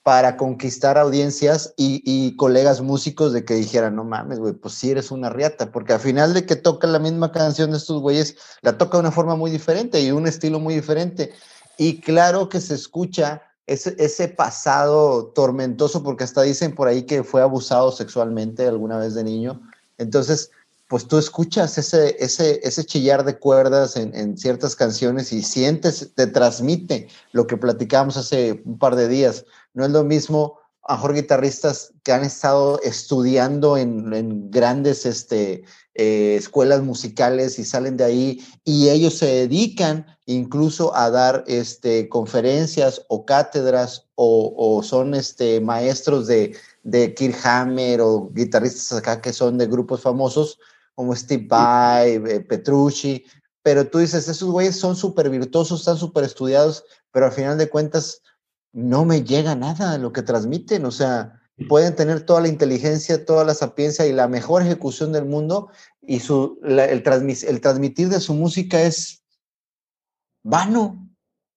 para 0.08 0.38
conquistar 0.38 0.96
audiencias 0.96 1.74
y, 1.76 2.34
colegas 2.36 2.80
músicos 2.80 3.34
de 3.34 3.44
que 3.44 3.52
dijeran, 3.52 3.94
no 3.94 4.04
mames, 4.04 4.38
güey, 4.38 4.54
pues 4.54 4.72
sí 4.72 4.90
eres 4.90 5.10
una 5.10 5.28
riata, 5.28 5.70
porque 5.70 5.92
al 5.92 6.00
final 6.00 6.32
de 6.32 6.46
que 6.46 6.56
toca 6.56 6.86
la 6.86 6.98
misma 6.98 7.30
canción 7.30 7.72
de 7.72 7.76
estos 7.76 8.00
güeyes, 8.00 8.36
la 8.62 8.78
toca 8.78 8.96
de 8.96 9.00
una 9.00 9.10
forma 9.10 9.36
muy 9.36 9.50
diferente 9.50 10.00
y 10.00 10.10
un 10.10 10.26
estilo 10.26 10.60
muy 10.60 10.74
diferente. 10.74 11.34
Y 11.76 12.00
claro 12.00 12.48
que 12.48 12.58
se 12.58 12.74
escucha 12.74 13.42
ese, 13.66 13.96
ese 13.98 14.28
pasado 14.28 15.26
tormentoso, 15.26 16.02
porque 16.02 16.24
hasta 16.24 16.40
dicen 16.40 16.74
por 16.74 16.88
ahí 16.88 17.02
que 17.02 17.22
fue 17.22 17.42
abusado 17.42 17.92
sexualmente 17.92 18.66
alguna 18.66 18.96
vez 18.96 19.12
de 19.12 19.24
niño, 19.24 19.60
Entonces, 19.98 20.50
pues 20.88 21.06
tú 21.06 21.18
escuchas 21.18 21.76
ese, 21.78 22.16
ese, 22.18 22.60
ese 22.62 22.84
chillar 22.84 23.24
de 23.24 23.38
cuerdas 23.38 23.96
en, 23.96 24.14
en, 24.14 24.38
ciertas 24.38 24.74
canciones 24.74 25.32
y 25.32 25.42
sientes, 25.42 26.10
te 26.14 26.26
transmite 26.26 27.08
lo 27.32 27.46
que 27.46 27.58
platicábamos 27.58 28.16
hace 28.16 28.62
un 28.64 28.78
par 28.78 28.96
de 28.96 29.06
días. 29.06 29.44
No 29.74 29.84
es 29.84 29.90
lo 29.90 30.02
mismo 30.02 30.58
a 30.88 30.94
mejor 30.94 31.14
guitarristas 31.14 31.92
que 32.02 32.12
han 32.12 32.24
estado 32.24 32.80
estudiando 32.82 33.76
en, 33.76 34.50
grandes 34.50 35.04
este, 35.04 35.62
eh, 35.94 36.36
escuelas 36.36 36.82
musicales 36.82 37.58
y 37.58 37.64
salen 37.64 37.98
de 37.98 38.04
ahí 38.04 38.46
y 38.64 38.88
ellos 38.88 39.18
se 39.18 39.26
dedican 39.26 40.06
incluso 40.24 40.96
a 40.96 41.10
dar 41.10 41.44
este, 41.46 42.08
conferencias 42.08 43.04
o 43.08 43.26
cátedras 43.26 44.06
o, 44.14 44.54
o 44.56 44.82
son 44.82 45.14
este, 45.14 45.60
maestros 45.60 46.26
de, 46.26 46.56
de 46.84 47.14
Kirk 47.14 47.36
o 48.00 48.30
guitarristas 48.32 48.98
acá 48.98 49.20
que 49.20 49.34
son 49.34 49.58
de 49.58 49.66
grupos 49.66 50.00
famosos 50.00 50.58
como 50.98 51.14
Steve 51.14 51.46
Vai, 51.46 52.16
eh, 52.16 52.40
Petrucci, 52.40 53.24
pero 53.62 53.86
tú 53.86 53.98
dices, 53.98 54.26
esos 54.26 54.50
güeyes 54.50 54.74
son 54.74 54.96
súper 54.96 55.30
virtuosos, 55.30 55.78
están 55.78 55.96
súper 55.96 56.24
estudiados, 56.24 56.82
pero 57.12 57.26
al 57.26 57.30
final 57.30 57.56
de 57.56 57.68
cuentas 57.68 58.20
no 58.72 59.04
me 59.04 59.22
llega 59.22 59.54
nada 59.54 59.92
de 59.92 59.98
lo 59.98 60.12
que 60.12 60.22
transmiten, 60.22 60.84
o 60.84 60.90
sea, 60.90 61.40
pueden 61.68 61.94
tener 61.94 62.22
toda 62.22 62.40
la 62.40 62.48
inteligencia, 62.48 63.24
toda 63.24 63.44
la 63.44 63.54
sapiencia 63.54 64.06
y 64.06 64.12
la 64.12 64.26
mejor 64.26 64.62
ejecución 64.62 65.12
del 65.12 65.24
mundo 65.24 65.70
y 66.02 66.18
su, 66.18 66.58
el, 66.64 66.80
el 66.80 67.02
transmitir 67.04 68.08
de 68.08 68.18
su 68.18 68.34
música 68.34 68.82
es 68.82 69.22
vano, 70.42 71.08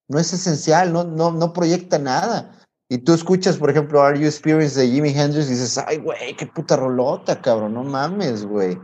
no 0.08 0.20
es 0.20 0.34
esencial, 0.34 0.94
no, 0.94 1.04
no, 1.04 1.32
no 1.32 1.52
proyecta 1.52 1.98
nada. 1.98 2.60
Y 2.90 3.00
tú 3.00 3.16
escuchas, 3.16 3.58
por 3.58 3.72
ejemplo, 3.72 4.04
Are 4.04 4.20
You 4.20 4.28
Experienced 4.28 4.80
de 4.80 4.88
Jimi 4.88 5.10
Hendrix 5.10 5.48
y 5.48 5.54
dices, 5.54 5.80
ay, 5.80 5.98
güey, 5.98 6.36
qué 6.38 6.46
puta 6.46 6.76
rolota, 6.76 7.42
cabrón, 7.42 7.74
no 7.74 7.84
mames, 7.84 8.46
güey 8.46 8.78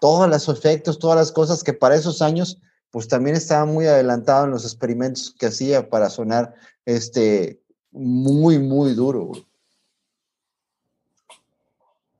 todos 0.00 0.28
los 0.28 0.48
efectos, 0.48 0.98
todas 0.98 1.16
las 1.16 1.32
cosas 1.32 1.64
que 1.64 1.72
para 1.72 1.96
esos 1.96 2.22
años, 2.22 2.60
pues 2.90 3.08
también 3.08 3.36
estaba 3.36 3.64
muy 3.64 3.86
adelantado 3.86 4.44
en 4.44 4.52
los 4.52 4.64
experimentos 4.64 5.34
que 5.38 5.46
hacía 5.46 5.88
para 5.88 6.08
sonar 6.10 6.54
este, 6.84 7.60
muy, 7.90 8.58
muy 8.58 8.94
duro. 8.94 9.32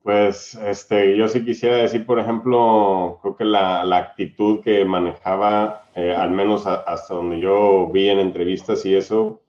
Pues 0.03 0.55
este, 0.55 1.17
yo 1.17 1.27
sí 1.27 1.43
quisiera 1.43 1.77
decir, 1.77 2.05
por 2.05 2.19
ejemplo, 2.19 3.19
creo 3.21 3.35
que 3.35 3.45
la, 3.45 3.83
la 3.83 3.97
actitud 3.97 4.61
que 4.61 4.83
manejaba, 4.85 5.85
eh, 5.93 6.15
al 6.15 6.31
menos 6.31 6.65
hasta 6.65 7.13
donde 7.13 7.39
yo 7.39 7.87
vi 7.87 8.09
en 8.09 8.19
entrevistas 8.19 8.85
y 8.85 8.95
eso, 8.95 9.41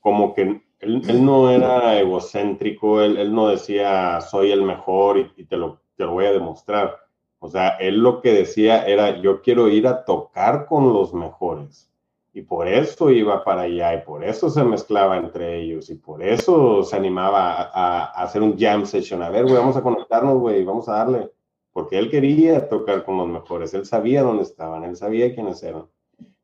como 0.00 0.34
que 0.34 0.42
él, 0.42 0.62
él 0.80 1.24
no 1.24 1.50
era 1.50 1.98
egocéntrico, 1.98 3.02
él, 3.02 3.16
él, 3.18 3.34
no 3.34 3.48
decía 3.48 4.20
soy 4.20 4.52
el 4.52 4.62
mejor 4.62 5.18
y, 5.18 5.32
y 5.36 5.44
te, 5.44 5.56
lo, 5.56 5.80
te 5.96 6.04
lo 6.04 6.12
voy 6.12 6.26
a 6.26 6.32
demostrar 6.32 7.07
o 7.40 7.48
sea, 7.48 7.70
él 7.78 7.98
lo 7.98 8.20
que 8.20 8.32
decía 8.32 8.86
era, 8.86 9.20
yo 9.20 9.42
quiero 9.42 9.68
ir 9.68 9.86
a 9.86 10.04
tocar 10.04 10.66
con 10.66 10.92
los 10.92 11.14
mejores. 11.14 11.90
Y 12.32 12.42
por 12.42 12.68
eso 12.68 13.10
iba 13.10 13.42
para 13.42 13.62
allá 13.62 13.94
y 13.94 14.02
por 14.02 14.22
eso 14.22 14.50
se 14.50 14.62
mezclaba 14.62 15.16
entre 15.16 15.60
ellos 15.60 15.90
y 15.90 15.96
por 15.96 16.22
eso 16.22 16.84
se 16.84 16.96
animaba 16.96 17.52
a, 17.62 18.04
a 18.04 18.22
hacer 18.22 18.42
un 18.42 18.56
jam 18.58 18.86
session. 18.86 19.22
A 19.22 19.30
ver, 19.30 19.44
güey, 19.44 19.56
vamos 19.56 19.76
a 19.76 19.82
conectarnos, 19.82 20.38
güey, 20.38 20.64
vamos 20.64 20.88
a 20.88 20.92
darle. 20.92 21.30
Porque 21.72 21.98
él 21.98 22.10
quería 22.10 22.68
tocar 22.68 23.04
con 23.04 23.18
los 23.18 23.28
mejores, 23.28 23.72
él 23.74 23.86
sabía 23.86 24.22
dónde 24.22 24.42
estaban, 24.42 24.84
él 24.84 24.96
sabía 24.96 25.34
quiénes 25.34 25.62
eran. 25.62 25.86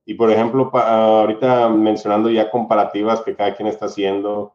Y 0.06 0.14
por 0.14 0.30
ejemplo, 0.30 0.70
ahorita 0.74 1.68
mencionando 1.70 2.30
ya 2.30 2.50
comparativas 2.50 3.22
que 3.22 3.34
cada 3.34 3.54
quien 3.54 3.68
está 3.68 3.86
haciendo, 3.86 4.54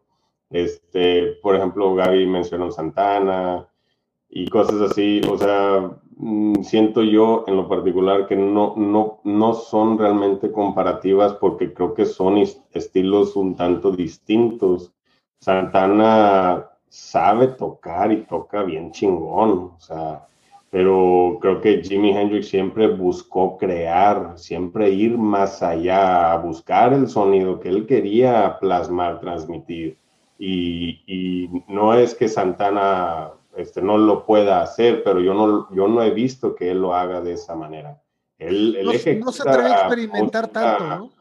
este, 0.50 1.38
por 1.42 1.56
ejemplo, 1.56 1.94
Gaby 1.96 2.26
mencionó 2.28 2.72
Santana 2.72 3.68
y 4.30 4.48
cosas 4.48 4.92
así, 4.92 5.22
o 5.30 5.38
sea, 5.38 5.92
siento 6.64 7.02
yo 7.04 7.46
en 7.48 7.56
lo 7.56 7.68
particular 7.70 8.28
que 8.28 8.36
no, 8.36 8.74
no, 8.76 9.20
no 9.24 9.54
son 9.54 9.98
realmente 9.98 10.52
comparativas 10.52 11.34
porque 11.34 11.74
creo 11.74 11.94
que 11.94 12.06
son 12.06 12.38
estilos 12.38 13.36
un 13.36 13.56
tanto 13.56 13.92
distintos. 13.92 14.94
Santana 15.40 16.70
sabe 16.90 17.48
tocar 17.48 18.12
y 18.12 18.24
toca 18.24 18.64
bien 18.64 18.92
chingón, 18.92 19.72
o 19.76 19.80
sea, 19.80 20.28
pero 20.70 21.38
creo 21.42 21.62
que 21.62 21.82
Jimi 21.82 22.12
Hendrix 22.12 22.50
siempre 22.50 22.88
buscó 22.88 23.58
crear, 23.58 24.38
siempre 24.38 24.90
ir 24.90 25.18
más 25.18 25.64
allá, 25.64 26.36
buscar 26.38 26.94
el 26.94 27.08
sonido 27.08 27.60
que 27.60 27.70
él 27.70 27.88
quería 27.88 28.58
plasmar, 28.60 29.20
transmitir. 29.20 29.98
Y, 30.38 31.02
y 31.08 31.50
no 31.68 31.94
es 31.94 32.14
que 32.14 32.28
Santana 32.28 33.32
este, 33.60 33.82
no 33.82 33.98
lo 33.98 34.26
pueda 34.26 34.62
hacer, 34.62 35.04
pero 35.04 35.20
yo 35.20 35.34
no, 35.34 35.74
yo 35.74 35.88
no 35.88 36.02
he 36.02 36.12
visto 36.12 36.56
que 36.56 36.72
él 36.72 36.82
lo 36.82 36.94
haga 36.96 37.22
de 37.22 37.34
esa 37.34 37.56
manera. 37.56 38.02
Él, 38.38 38.76
él 38.78 38.86
no, 38.86 39.26
no, 39.26 39.32
se 39.32 39.48
atreve 39.48 39.70
a 39.70 39.80
experimentar 39.82 40.44
música, 40.44 40.78
tanto, 40.78 40.88
¿no? 40.88 41.12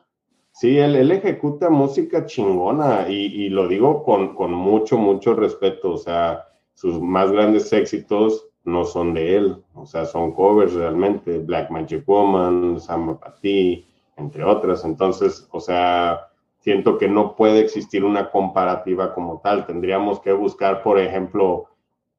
Sí, 0.52 0.78
él, 0.78 0.96
él, 0.96 1.10
ejecuta 1.10 1.70
música 1.70 2.26
chingona 2.26 3.08
y, 3.08 3.44
y 3.44 3.48
lo 3.48 3.68
digo 3.68 4.02
con, 4.02 4.34
con, 4.34 4.52
mucho, 4.52 4.96
mucho 4.96 5.34
respeto. 5.34 5.92
O 5.92 5.98
sea, 5.98 6.46
sus 6.74 7.00
más 7.00 7.30
grandes 7.30 7.72
éxitos 7.72 8.48
no 8.64 8.84
son 8.84 9.14
de 9.14 9.36
él, 9.36 9.64
o 9.74 9.86
sea, 9.86 10.04
son 10.04 10.32
covers 10.32 10.74
realmente. 10.74 11.38
Black 11.38 11.70
Magic 11.70 12.06
Woman, 12.06 12.78
Samba 12.80 13.18
Pati, 13.18 13.86
entre 14.16 14.44
otras. 14.44 14.84
Entonces, 14.84 15.48
o 15.50 15.60
sea, 15.60 16.28
siento 16.60 16.98
que 16.98 17.08
no 17.08 17.34
puede 17.34 17.60
existir 17.60 18.04
una 18.04 18.30
comparativa 18.30 19.14
como 19.14 19.40
tal. 19.40 19.66
Tendríamos 19.66 20.20
que 20.20 20.32
buscar, 20.32 20.82
por 20.82 20.98
ejemplo, 20.98 21.66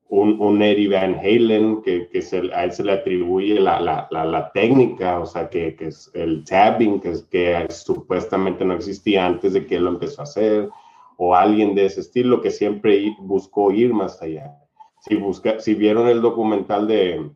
un, 0.09 0.41
un, 0.41 0.61
Eddie 0.61 0.89
Van 0.89 1.15
Halen, 1.15 1.81
que, 1.81 2.07
que 2.09 2.21
se, 2.21 2.51
a 2.53 2.63
él 2.63 2.71
se 2.71 2.83
le 2.83 2.93
atribuye 2.93 3.59
la, 3.59 3.79
la, 3.79 4.07
la, 4.11 4.25
la 4.25 4.51
técnica, 4.51 5.19
o 5.19 5.25
sea, 5.25 5.49
que, 5.49 5.75
que, 5.75 5.87
es 5.87 6.09
el 6.13 6.43
tabbing, 6.43 6.99
que, 6.99 7.13
que 7.29 7.67
supuestamente 7.69 8.65
no 8.65 8.73
existía 8.73 9.25
antes 9.25 9.53
de 9.53 9.65
que 9.65 9.75
él 9.75 9.83
lo 9.83 9.91
empezó 9.91 10.21
a 10.21 10.23
hacer, 10.23 10.69
o 11.17 11.35
alguien 11.35 11.75
de 11.75 11.85
ese 11.85 12.01
estilo 12.01 12.41
que 12.41 12.49
siempre 12.49 13.15
buscó 13.19 13.71
ir 13.71 13.93
más 13.93 14.21
allá. 14.21 14.55
Si, 15.01 15.15
busca, 15.15 15.59
si 15.59 15.75
vieron 15.75 16.07
el 16.07 16.21
documental 16.21 16.87
de, 16.87 17.29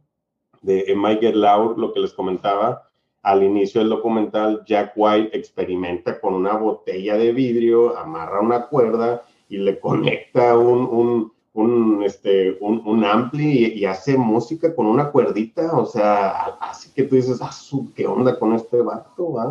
de 0.62 0.94
Michael 0.96 1.42
Loud, 1.42 1.78
lo 1.78 1.94
que 1.94 2.00
les 2.00 2.14
comentaba, 2.14 2.90
al 3.22 3.44
inicio 3.44 3.82
del 3.82 3.90
documental, 3.90 4.64
Jack 4.66 4.94
White 4.96 5.38
experimenta 5.38 6.20
con 6.20 6.34
una 6.34 6.58
botella 6.58 7.18
de 7.18 7.32
vidrio, 7.32 7.98
amarra 7.98 8.42
una 8.42 8.68
cuerda 8.68 9.24
y 9.48 9.58
le 9.58 9.80
conecta 9.80 10.58
un, 10.58 10.80
un 10.80 11.33
un, 11.54 12.04
este, 12.04 12.58
un, 12.60 12.82
un 12.86 13.06
ampli 13.06 13.74
y, 13.76 13.86
hace 13.86 14.18
música 14.18 14.76
con 14.76 14.88
una 14.88 15.12
cuerdita, 15.12 15.78
o 15.78 15.86
sea, 15.86 16.58
así 16.60 16.92
que 16.94 17.04
tú 17.04 17.16
dices, 17.16 17.40
ah, 17.42 17.52
¿qué 17.96 18.08
onda 18.08 18.38
con 18.40 18.54
este 18.54 18.82
vato? 18.82 19.34
¿va? 19.34 19.46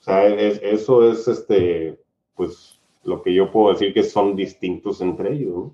O 0.00 0.02
sea, 0.02 0.26
es, 0.26 0.60
eso 0.62 1.10
es, 1.10 1.26
este, 1.28 1.98
pues, 2.34 2.78
lo 3.04 3.22
que 3.22 3.32
yo 3.32 3.50
puedo 3.52 3.72
decir 3.72 3.94
que 3.94 4.02
son 4.02 4.34
distintos 4.34 5.00
entre 5.00 5.32
ellos. 5.34 5.70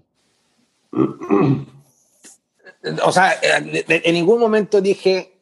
¿no? 0.92 1.66
O 3.04 3.12
sea, 3.12 3.34
en 3.40 4.12
ningún 4.12 4.40
momento 4.40 4.80
dije 4.80 5.32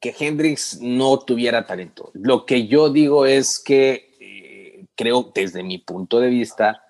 que 0.00 0.14
Hendrix 0.18 0.80
no 0.80 1.18
tuviera 1.18 1.66
talento. 1.66 2.10
Lo 2.14 2.46
que 2.46 2.66
yo 2.66 2.88
digo 2.88 3.26
es 3.26 3.58
que 3.58 4.16
eh, 4.18 4.86
creo, 4.94 5.30
desde 5.34 5.62
mi 5.62 5.76
punto 5.76 6.20
de 6.20 6.28
vista, 6.28 6.85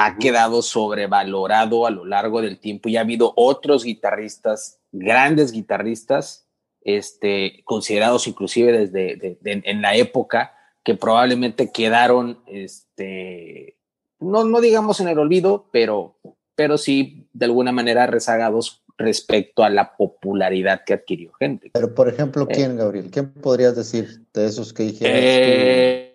ha 0.00 0.16
quedado 0.16 0.62
sobrevalorado 0.62 1.84
a 1.84 1.90
lo 1.90 2.04
largo 2.04 2.40
del 2.40 2.60
tiempo 2.60 2.88
y 2.88 2.96
ha 2.96 3.00
habido 3.00 3.32
otros 3.34 3.82
guitarristas, 3.82 4.78
grandes 4.92 5.50
guitarristas, 5.50 6.46
este, 6.82 7.62
considerados 7.64 8.28
inclusive 8.28 8.70
desde 8.70 9.16
de, 9.16 9.38
de, 9.40 9.62
en 9.64 9.82
la 9.82 9.96
época, 9.96 10.54
que 10.84 10.94
probablemente 10.94 11.72
quedaron, 11.72 12.38
este, 12.46 13.76
no, 14.20 14.44
no 14.44 14.60
digamos 14.60 15.00
en 15.00 15.08
el 15.08 15.18
olvido, 15.18 15.68
pero, 15.72 16.16
pero 16.54 16.78
sí 16.78 17.28
de 17.32 17.46
alguna 17.46 17.72
manera 17.72 18.06
rezagados 18.06 18.84
respecto 18.96 19.64
a 19.64 19.68
la 19.68 19.96
popularidad 19.96 20.82
que 20.86 20.92
adquirió 20.94 21.32
gente. 21.32 21.70
Pero, 21.72 21.92
por 21.92 22.08
ejemplo, 22.08 22.46
¿quién, 22.46 22.72
eh, 22.72 22.76
Gabriel? 22.76 23.10
¿Quién 23.10 23.32
podrías 23.32 23.74
decir 23.74 24.26
de 24.32 24.46
esos 24.46 24.72
que 24.72 24.84
dijeron? 24.84 25.16
Eh, 25.16 26.07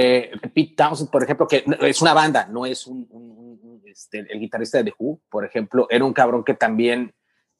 eh, 0.00 0.30
Pete 0.54 0.74
Townsend, 0.76 1.10
por 1.10 1.24
ejemplo, 1.24 1.48
que 1.48 1.64
es 1.80 2.00
una 2.00 2.14
banda, 2.14 2.46
no 2.46 2.64
es 2.64 2.86
un, 2.86 3.82
este, 3.84 4.20
el 4.30 4.38
guitarrista 4.38 4.78
de 4.78 4.84
The 4.84 4.94
Who, 4.96 5.20
por 5.28 5.44
ejemplo, 5.44 5.88
era 5.90 6.04
un 6.04 6.12
cabrón 6.12 6.44
que 6.44 6.54
también 6.54 7.12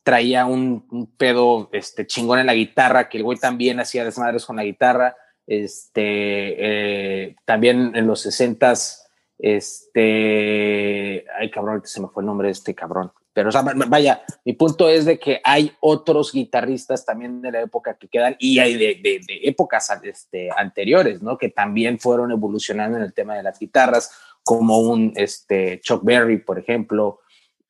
traía 0.04 0.46
un, 0.46 0.86
un, 0.92 1.16
pedo 1.16 1.68
este, 1.72 2.06
chingón 2.06 2.38
en 2.38 2.46
la 2.46 2.54
guitarra, 2.54 3.08
que 3.08 3.18
el 3.18 3.24
güey 3.24 3.38
también 3.38 3.80
hacía 3.80 4.04
desmadres 4.04 4.46
con 4.46 4.54
la 4.54 4.62
guitarra. 4.62 5.16
Este, 5.48 7.24
eh, 7.24 7.36
también 7.44 7.90
en 7.96 8.06
los 8.06 8.24
60s, 8.24 9.00
este, 9.38 11.24
ay 11.40 11.50
cabrón, 11.50 11.82
se 11.84 12.00
me 12.00 12.06
fue 12.06 12.22
el 12.22 12.28
nombre 12.28 12.46
de 12.46 12.52
este 12.52 12.72
cabrón. 12.72 13.10
Pero 13.38 13.50
o 13.50 13.52
sea, 13.52 13.62
vaya, 13.62 14.20
mi 14.44 14.52
punto 14.54 14.88
es 14.88 15.04
de 15.04 15.16
que 15.16 15.40
hay 15.44 15.70
otros 15.78 16.32
guitarristas 16.32 17.06
también 17.06 17.40
de 17.40 17.52
la 17.52 17.60
época 17.60 17.96
que 17.96 18.08
quedan 18.08 18.34
y 18.40 18.58
hay 18.58 18.74
de, 18.74 19.00
de, 19.00 19.20
de 19.24 19.40
épocas 19.44 19.88
este, 20.02 20.48
anteriores, 20.56 21.22
¿no? 21.22 21.38
Que 21.38 21.48
también 21.48 22.00
fueron 22.00 22.32
evolucionando 22.32 22.96
en 22.96 23.04
el 23.04 23.14
tema 23.14 23.36
de 23.36 23.44
las 23.44 23.56
guitarras, 23.60 24.10
como 24.42 24.80
un 24.80 25.12
este, 25.14 25.78
Chuck 25.80 26.02
Berry, 26.02 26.38
por 26.38 26.58
ejemplo, 26.58 27.20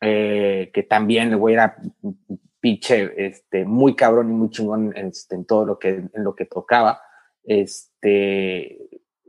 eh, 0.01 0.71
que 0.73 0.85
también 0.85 1.33
el 1.33 1.37
güey 1.37 1.53
era 1.53 1.77
pinche, 2.61 3.13
este, 3.27 3.67
muy 3.67 3.95
cabrón 3.95 4.31
y 4.31 4.33
muy 4.33 4.49
chingón 4.49 4.97
este, 4.97 5.35
en 5.35 5.45
todo 5.45 5.67
lo 5.67 5.79
que, 5.79 5.91
en 5.91 6.25
lo 6.25 6.35
que 6.35 6.47
tocaba. 6.47 7.03
Este, 7.45 8.89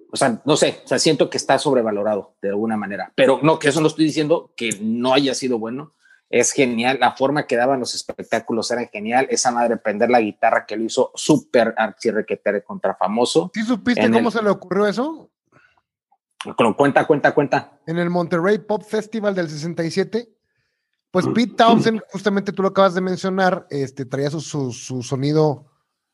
o 0.09 0.15
sea, 0.15 0.41
no 0.45 0.55
sé, 0.55 0.79
o 0.85 0.87
sea, 0.87 0.99
siento 0.99 1.29
que 1.29 1.35
está 1.35 1.59
sobrevalorado 1.59 2.37
de 2.41 2.47
alguna 2.47 2.77
manera, 2.77 3.11
pero 3.13 3.41
no, 3.43 3.59
que 3.59 3.67
eso 3.67 3.81
no 3.81 3.87
estoy 3.87 4.05
diciendo 4.05 4.53
que 4.55 4.77
no 4.79 5.13
haya 5.13 5.33
sido 5.33 5.59
bueno. 5.59 5.95
Es 6.29 6.51
genial, 6.51 6.99
la 6.99 7.13
forma 7.13 7.47
que 7.47 7.55
daban 7.55 7.79
los 7.79 7.95
espectáculos 7.95 8.69
era 8.69 8.85
genial. 8.85 9.27
Esa 9.31 9.51
madre 9.51 9.77
prender 9.77 10.11
la 10.11 10.21
guitarra 10.21 10.65
que 10.67 10.77
lo 10.77 10.83
hizo 10.83 11.11
súper 11.15 11.73
archirrequetere 11.75 12.63
contra 12.63 12.95
famoso. 12.95 13.49
¿Sí 13.53 13.63
supiste 13.63 14.11
cómo 14.11 14.29
se 14.29 14.43
le 14.43 14.49
ocurrió 14.49 14.85
eso? 14.85 15.31
Cuenta, 16.77 17.05
cuenta, 17.05 17.33
cuenta. 17.33 17.79
En 17.85 17.97
el 17.97 18.09
Monterrey 18.09 18.59
Pop 18.59 18.83
Festival 18.83 19.35
del 19.35 19.49
67, 19.49 20.29
pues 21.11 21.25
Pete 21.33 21.55
Townsend, 21.55 22.01
justamente 22.11 22.53
tú 22.53 22.61
lo 22.61 22.69
acabas 22.69 22.93
de 22.93 23.01
mencionar, 23.01 23.65
este, 23.71 24.05
traía 24.05 24.29
su, 24.29 24.71
su, 24.71 25.03
sonido 25.03 25.65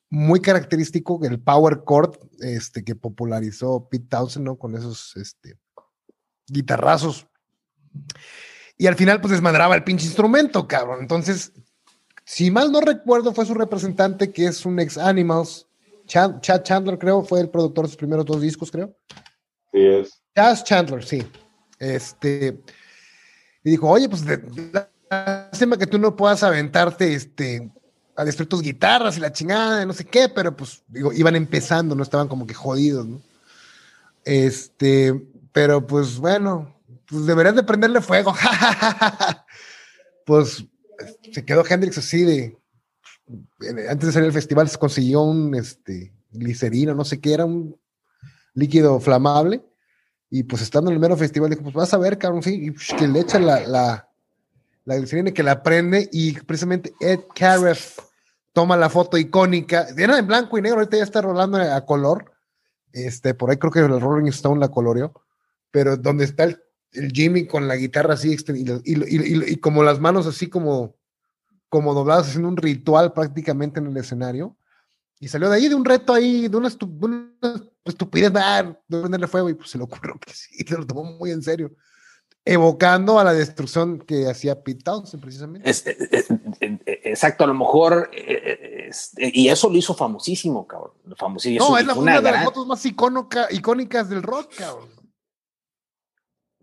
muy 0.10 0.39
característico, 0.39 1.19
el 1.23 1.41
power 1.41 1.84
chord, 1.86 2.17
este, 2.39 2.84
que 2.84 2.95
popularizó 2.95 3.88
Pete 3.89 4.08
Townsend, 4.10 4.45
¿no? 4.45 4.56
Con 4.58 4.75
esos, 4.75 5.15
este, 5.17 5.60
guitarrazos. 6.47 7.28
Y 8.77 8.88
al 8.88 8.95
final, 8.95 9.21
pues 9.21 9.31
desmadraba 9.31 9.75
el 9.75 9.83
pinche 9.83 10.05
instrumento, 10.05 10.67
cabrón. 10.67 10.99
Entonces, 11.01 11.53
si 12.25 12.51
mal 12.51 12.71
no 12.71 12.81
recuerdo, 12.81 13.33
fue 13.33 13.45
su 13.45 13.53
representante, 13.53 14.31
que 14.31 14.45
es 14.45 14.65
un 14.65 14.79
ex 14.79 14.97
Animals, 14.97 15.67
Chad, 16.07 16.39
Chandler, 16.41 16.97
creo, 16.97 17.23
fue 17.23 17.41
el 17.41 17.49
productor 17.49 17.85
de 17.85 17.89
sus 17.89 17.97
primeros 17.97 18.25
dos 18.25 18.41
discos, 18.41 18.69
creo. 18.71 18.95
Sí, 19.71 19.79
es. 19.79 20.21
Chad 20.35 20.63
Chandler, 20.63 21.03
sí. 21.03 21.23
Este, 21.79 22.59
y 23.63 23.71
dijo, 23.71 23.89
oye, 23.89 24.07
pues 24.09 24.23
lástima 25.09 25.77
que 25.77 25.88
tú 25.88 25.97
no 25.97 26.15
puedas 26.15 26.43
aventarte 26.43 27.13
este, 27.13 27.71
a 28.15 28.23
destruir 28.23 28.49
tus 28.49 28.61
guitarras 28.61 29.17
y 29.17 29.21
la 29.21 29.31
chingada, 29.31 29.85
no 29.85 29.93
sé 29.93 30.05
qué, 30.05 30.29
pero 30.29 30.55
pues 30.55 30.83
digo, 30.88 31.11
iban 31.13 31.35
empezando, 31.35 31.95
no 31.95 32.03
estaban 32.03 32.27
como 32.27 32.47
que 32.47 32.53
jodidos, 32.53 33.05
¿no? 33.05 33.21
Este, 34.23 35.13
pero 35.51 35.85
pues 35.85 36.17
bueno, 36.17 36.74
pues 37.07 37.25
deberías 37.25 37.55
de 37.55 37.63
prenderle 37.63 38.01
fuego. 38.01 38.33
pues 40.25 40.65
se 41.31 41.45
quedó 41.45 41.63
Hendrix 41.67 41.97
así 41.97 42.23
de, 42.23 42.57
antes 43.89 44.07
de 44.07 44.11
salir 44.11 44.27
al 44.27 44.33
festival 44.33 44.69
se 44.69 44.77
consiguió 44.77 45.21
un 45.21 45.55
este, 45.55 46.13
glicerina, 46.31 46.93
no 46.93 47.05
sé 47.05 47.19
qué, 47.19 47.33
era 47.33 47.45
un 47.45 47.77
líquido 48.53 48.99
flamable 48.99 49.63
y 50.29 50.43
pues 50.43 50.61
estando 50.61 50.89
en 50.89 50.95
el 50.95 50.99
mero 50.99 51.17
festival, 51.17 51.49
dijo, 51.49 51.63
pues 51.63 51.75
vas 51.75 51.93
a 51.93 51.97
ver, 51.97 52.17
cabrón, 52.17 52.43
sí, 52.43 52.65
y 52.65 52.71
pues, 52.71 52.87
que 52.97 53.07
le 53.07 53.19
echa 53.19 53.39
la, 53.39 53.65
la, 53.67 54.09
la 54.83 54.95
glicerina 54.95 55.31
que 55.31 55.43
la 55.43 55.63
prende 55.63 56.09
y 56.11 56.33
precisamente 56.41 56.93
Ed 56.99 57.21
Cariff 57.33 57.99
toma 58.53 58.77
la 58.77 58.89
foto 58.89 59.17
icónica. 59.17 59.87
Era 59.97 60.17
en 60.17 60.27
blanco 60.27 60.57
y 60.57 60.61
negro, 60.61 60.79
ahorita 60.79 60.97
ya 60.97 61.03
está 61.03 61.21
rolando 61.21 61.57
a 61.57 61.85
color. 61.85 62.33
Este, 62.91 63.33
por 63.33 63.49
ahí 63.49 63.57
creo 63.57 63.71
que 63.71 63.79
el 63.79 63.99
Rolling 63.99 64.29
Stone 64.29 64.59
la 64.59 64.69
coloreó, 64.69 65.13
pero 65.71 65.97
donde 65.97 66.23
está 66.23 66.45
el, 66.45 66.64
Jimmy 67.13 67.47
con 67.47 67.67
la 67.67 67.75
guitarra 67.75 68.13
así 68.13 68.36
y, 68.36 68.93
y, 68.93 69.53
y, 69.53 69.55
como 69.58 69.84
las 69.84 69.99
manos 69.99 70.27
así 70.27 70.47
como, 70.47 70.95
como 71.69 71.93
dobladas, 71.93 72.27
haciendo 72.27 72.49
un 72.49 72.58
ritual 72.58 73.13
prácticamente 73.13 73.79
en 73.79 73.88
el 73.88 73.97
escenario. 73.97 74.58
Y 75.19 75.27
salió 75.27 75.49
de 75.49 75.55
ahí 75.55 75.69
de 75.69 75.75
un 75.75 75.86
reto 75.86 76.13
ahí, 76.13 76.47
de 76.47 76.58
una, 76.58 76.67
estupidez, 76.67 78.34
de 78.34 78.75
prenderle 78.88 79.27
fuego, 79.27 79.49
y 79.49 79.53
pues 79.53 79.69
se 79.69 79.77
le 79.77 79.86
ocurrió 79.86 80.19
que 80.19 80.34
sí, 80.34 80.63
se 80.67 80.77
lo 80.77 80.86
tomó 80.86 81.03
muy 81.03 81.31
en 81.31 81.41
serio. 81.41 81.71
Evocando 82.47 83.19
a 83.19 83.23
la 83.23 83.34
destrucción 83.34 83.97
que 83.97 84.29
hacía 84.29 84.62
Pete 84.63 84.84
Townsend, 84.84 85.21
precisamente. 85.21 85.67
exacto, 86.86 87.43
a 87.43 87.47
lo 87.47 87.55
mejor, 87.55 88.12
y 89.17 89.47
eso 89.47 89.69
lo 89.69 89.77
hizo 89.77 89.95
famosísimo, 89.95 90.67
cabrón. 90.67 90.91
Famosísimo. 91.17 91.69
No, 91.69 91.77
es 91.77 91.88
la 91.88 91.95
una 91.95 92.21
de 92.21 92.31
las 92.31 92.43
fotos 92.43 92.67
más 92.67 92.86
icónicas 92.86 94.10
del 94.10 94.21
rock, 94.21 94.53
cabrón. 94.55 94.89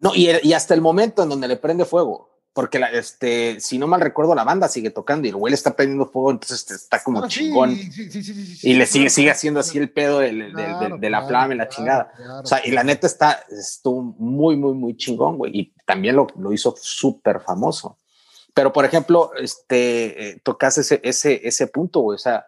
No, 0.03 0.15
y, 0.15 0.29
y 0.43 0.53
hasta 0.53 0.75
el 0.75 0.83
momento 0.83 1.23
en 1.23 1.31
donde 1.31 1.49
le 1.49 1.57
prende 1.57 1.87
fuego 1.87 2.33
porque 2.53 2.79
la, 2.79 2.91
este, 2.91 3.61
si 3.61 3.79
no 3.79 3.87
mal 3.87 4.01
recuerdo, 4.01 4.35
la 4.35 4.45
banda 4.45 4.69
sigue 4.69 4.91
tocando 4.91 5.27
y 5.27 5.31
el 5.31 5.37
güey 5.37 5.55
está 5.55 5.75
prendiendo 5.75 6.07
fuego, 6.07 6.33
entonces 6.33 6.61
este, 6.61 6.75
está 6.75 7.03
como 7.03 7.25
ah, 7.25 7.29
chingón. 7.29 7.71
y 7.71 8.75
le 8.75 8.87
sigue, 8.87 9.09
sigue 9.09 9.31
haciendo 9.31 9.61
así 9.61 9.79
el 9.79 9.91
pedo 9.91 10.19
de 10.19 11.11
la 11.11 11.27
flama 11.27 11.55
y 11.55 11.57
la 11.57 11.69
chingada. 11.69 12.12
o 12.43 12.47
sea, 12.47 12.61
y 12.65 12.71
la 12.71 12.85
neta 12.85 13.07
está, 13.07 13.43
estuvo 13.51 14.03
muy, 14.03 14.57
muy, 14.57 14.75
muy 14.75 14.97
chingón, 14.97 15.38
güey. 15.38 15.59
Y 15.59 15.75
también 15.87 16.17
lo, 16.17 16.27
lo 16.37 16.53
hizo 16.53 16.75
súper 16.79 17.41
famoso. 17.41 17.99
Pero, 18.53 18.71
por 18.71 18.85
ejemplo, 18.85 19.31
este, 19.41 20.29
eh, 20.29 20.41
tocas 20.45 20.77
ese, 20.77 21.01
ese, 21.03 21.41
ese 21.49 21.67
punto, 21.69 22.01
güey. 22.01 22.17
O 22.17 22.19
sea, 22.19 22.45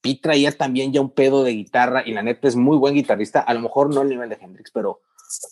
Pete 0.00 0.22
traía 0.22 0.50
también 0.50 0.92
ya 0.92 1.00
un 1.00 1.10
pedo 1.10 1.44
de 1.44 1.52
guitarra 1.52 2.02
y 2.04 2.12
la 2.12 2.22
neta 2.22 2.48
es 2.48 2.56
muy 2.56 2.76
buen 2.76 2.94
guitarrista. 2.94 3.42
A 3.42 3.54
lo 3.54 3.60
mejor 3.60 3.94
no 3.94 4.00
al 4.00 4.08
nivel 4.08 4.28
de 4.28 4.38
Hendrix, 4.40 4.72
pero 4.72 5.02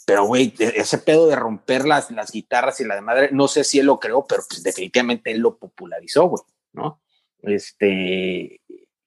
pero, 0.07 0.27
güey, 0.27 0.55
e-, 0.59 0.75
ese 0.77 0.99
pedo 0.99 1.27
de 1.27 1.37
romper 1.37 1.87
las, 1.87 2.11
las 2.11 2.31
guitarras 2.31 2.81
y 2.81 2.85
la 2.85 2.95
de 2.95 3.01
madre, 3.01 3.31
no 3.33 3.49
sé 3.49 3.65
si 3.65 3.79
él 3.79 3.87
lo 3.87 3.99
creó, 3.99 4.27
pero 4.27 4.43
pues 4.49 4.63
definitivamente 4.63 5.31
él 5.31 5.39
lo 5.39 5.57
popularizó, 5.57 6.29
güey, 6.29 6.43
¿no? 6.73 7.01
Este, 7.43 8.61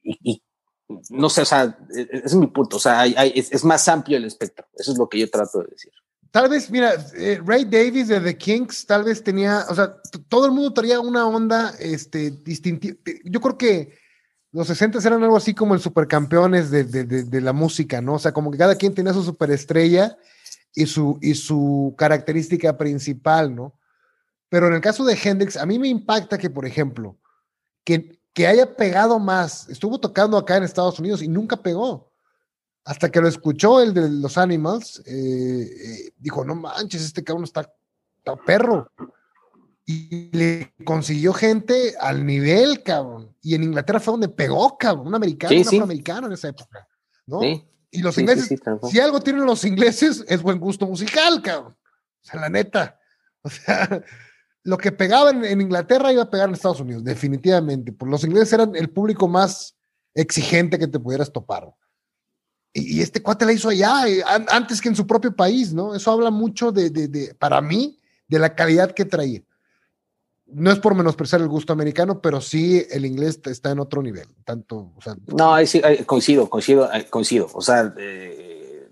y, 0.04 0.44
no 1.10 1.30
sé, 1.30 1.42
o 1.42 1.46
sea, 1.46 1.78
e-, 1.96 2.02
e-, 2.02 2.22
es 2.26 2.36
mi 2.36 2.48
punto, 2.48 2.78
o 2.78 2.80
sea, 2.80 3.06
es, 3.06 3.64
más 3.64 3.88
amplio 3.88 4.18
el 4.18 4.26
espectro, 4.26 4.66
eso 4.74 4.92
es 4.92 4.98
lo 4.98 5.08
que 5.10 5.20
yo 5.20 5.30
trato 5.30 5.60
de 5.60 5.68
decir. 5.72 5.92
Tal 6.32 6.50
vez, 6.50 6.70
mira, 6.70 6.94
eh, 7.16 7.42
Ray 7.44 7.66
Davis 7.66 8.10
de 8.10 8.20
The 8.20 8.38
Kings 8.38 8.86
tal 8.86 9.06
vez 9.06 9.24
tenía, 9.24 9.66
o 9.70 9.76
sea, 9.76 9.96
todo 10.28 10.46
el 10.46 10.52
mundo 10.52 10.74
tenía 10.74 11.00
una 11.00 11.26
onda 11.26 11.74
este, 11.80 12.32
distintiva. 12.32 12.98
Yo 13.24 13.40
creo 13.40 13.58
que 13.58 13.98
los 14.52 14.68
60 14.68 15.00
eran 15.00 15.24
algo 15.24 15.38
así 15.38 15.54
como 15.54 15.74
el 15.74 15.80
supercampeones 15.80 16.70
de, 16.70 16.84
de, 16.84 17.06
de, 17.06 17.24
de, 17.24 17.42
la 17.42 17.54
música, 17.54 18.02
¿no? 18.02 18.16
O 18.16 18.20
sea, 18.20 18.34
como 18.34 18.52
que 18.52 18.58
cada 18.58 18.76
quien 18.76 18.94
tenía 18.94 19.14
su 19.14 19.24
superestrella 19.24 20.18
y 20.74 20.86
su, 20.86 21.18
y 21.22 21.36
su 21.36 21.96
característica 21.98 22.78
principal, 22.78 23.56
¿no? 23.56 23.80
Pero 24.50 24.68
en 24.68 24.74
el 24.74 24.82
caso 24.82 25.04
de 25.04 25.18
Hendrix, 25.22 25.58
a 25.58 25.66
mí 25.66 25.78
me 25.80 25.88
impacta 25.88 26.38
que, 26.38 26.50
por 26.50 26.66
ejemplo, 26.66 27.18
que, 27.84 28.20
que 28.34 28.48
haya 28.48 28.76
pegado 28.76 29.20
más, 29.20 29.68
estuvo 29.70 30.00
tocando 30.00 30.38
acá 30.38 30.58
en 30.58 30.64
Estados 30.64 31.00
Unidos 31.00 31.22
y 31.22 31.28
nunca 31.28 31.58
pegó. 31.58 32.12
Hasta 32.86 33.10
que 33.10 33.20
lo 33.20 33.28
escuchó 33.28 33.82
el 33.82 33.94
de 33.94 34.10
los 34.10 34.38
Animals, 34.38 35.04
eh, 35.06 35.14
eh, 35.14 36.12
dijo, 36.18 36.46
no 36.46 36.56
manches, 36.56 37.02
este 37.02 37.24
cabrón 37.24 37.44
está, 37.44 37.70
está 38.20 38.38
perro. 38.38 38.90
Y 39.86 40.30
le 40.38 40.74
consiguió 40.86 41.34
gente 41.34 41.96
al 42.00 42.26
nivel, 42.26 42.84
cabrón. 42.84 43.36
Y 43.42 43.56
en 43.56 43.64
Inglaterra 43.64 44.00
fue 44.00 44.14
donde 44.14 44.30
pegó, 44.30 44.78
cabrón, 44.78 45.08
un 45.08 45.16
americano, 45.16 45.56
un 45.56 45.68
afroamericano 45.68 46.28
en 46.28 46.34
esa 46.34 46.50
época, 46.50 46.88
¿no? 47.26 47.42
Sí. 47.42 47.68
Y 47.90 48.02
los 48.02 48.18
ingleses, 48.18 48.60
si 48.90 49.00
algo 49.00 49.22
tienen 49.22 49.46
los 49.46 49.64
ingleses, 49.64 50.26
es 50.28 50.42
buen 50.42 50.60
gusto 50.60 50.86
musical, 50.86 51.42
cabrón. 51.42 51.74
O 51.74 52.26
sea, 52.26 52.42
la 52.42 52.50
neta. 52.50 53.00
O 53.44 53.50
sea, 53.50 54.04
lo 54.64 54.78
que 54.78 54.92
pegaban 54.92 55.46
en 55.46 55.62
Inglaterra 55.62 56.12
iba 56.12 56.24
a 56.24 56.30
pegar 56.30 56.50
en 56.50 56.56
Estados 56.56 56.82
Unidos, 56.82 57.04
definitivamente. 57.04 57.94
Porque 57.94 58.12
los 58.12 58.24
ingleses 58.26 58.54
eran 58.54 58.76
el 58.76 58.90
público 58.90 59.28
más 59.28 59.78
exigente 60.14 60.78
que 60.78 60.88
te 60.88 61.00
pudieras 61.00 61.32
topar. 61.32 61.74
Y, 62.74 63.02
este 63.02 63.24
cuate 63.24 63.46
la 63.46 63.54
hizo 63.54 63.70
allá, 63.70 64.08
eh, 64.08 64.22
antes 64.50 64.82
que 64.82 64.90
en 64.90 64.96
su 64.96 65.08
propio 65.08 65.34
país, 65.34 65.74
¿no? 65.74 65.96
Eso 65.96 66.12
habla 66.12 66.30
mucho 66.30 66.72
de, 66.74 66.90
de, 66.90 67.08
de, 67.08 67.34
para 67.36 67.62
mí, 67.62 68.00
de 68.28 68.40
la 68.40 68.54
calidad 68.54 68.92
que 68.92 69.06
traía 69.06 69.42
no 70.50 70.72
es 70.72 70.80
por 70.80 70.96
menospreciar 70.96 71.42
el 71.42 71.48
gusto 71.48 71.74
americano, 71.74 72.22
pero 72.22 72.42
sí 72.42 72.86
el 72.90 73.06
inglés 73.06 73.40
está 73.46 73.72
en 73.72 73.80
otro 73.80 74.02
nivel. 74.02 74.28
Tanto, 74.46 74.94
o 74.96 75.02
sea, 75.02 75.16
no, 75.28 75.66
sí, 75.66 75.82
coincido, 76.06 76.50
coincido, 76.50 76.90
coincido. 77.10 77.50
O 77.54 77.62
sea, 77.62 77.94
eh, 77.98 78.90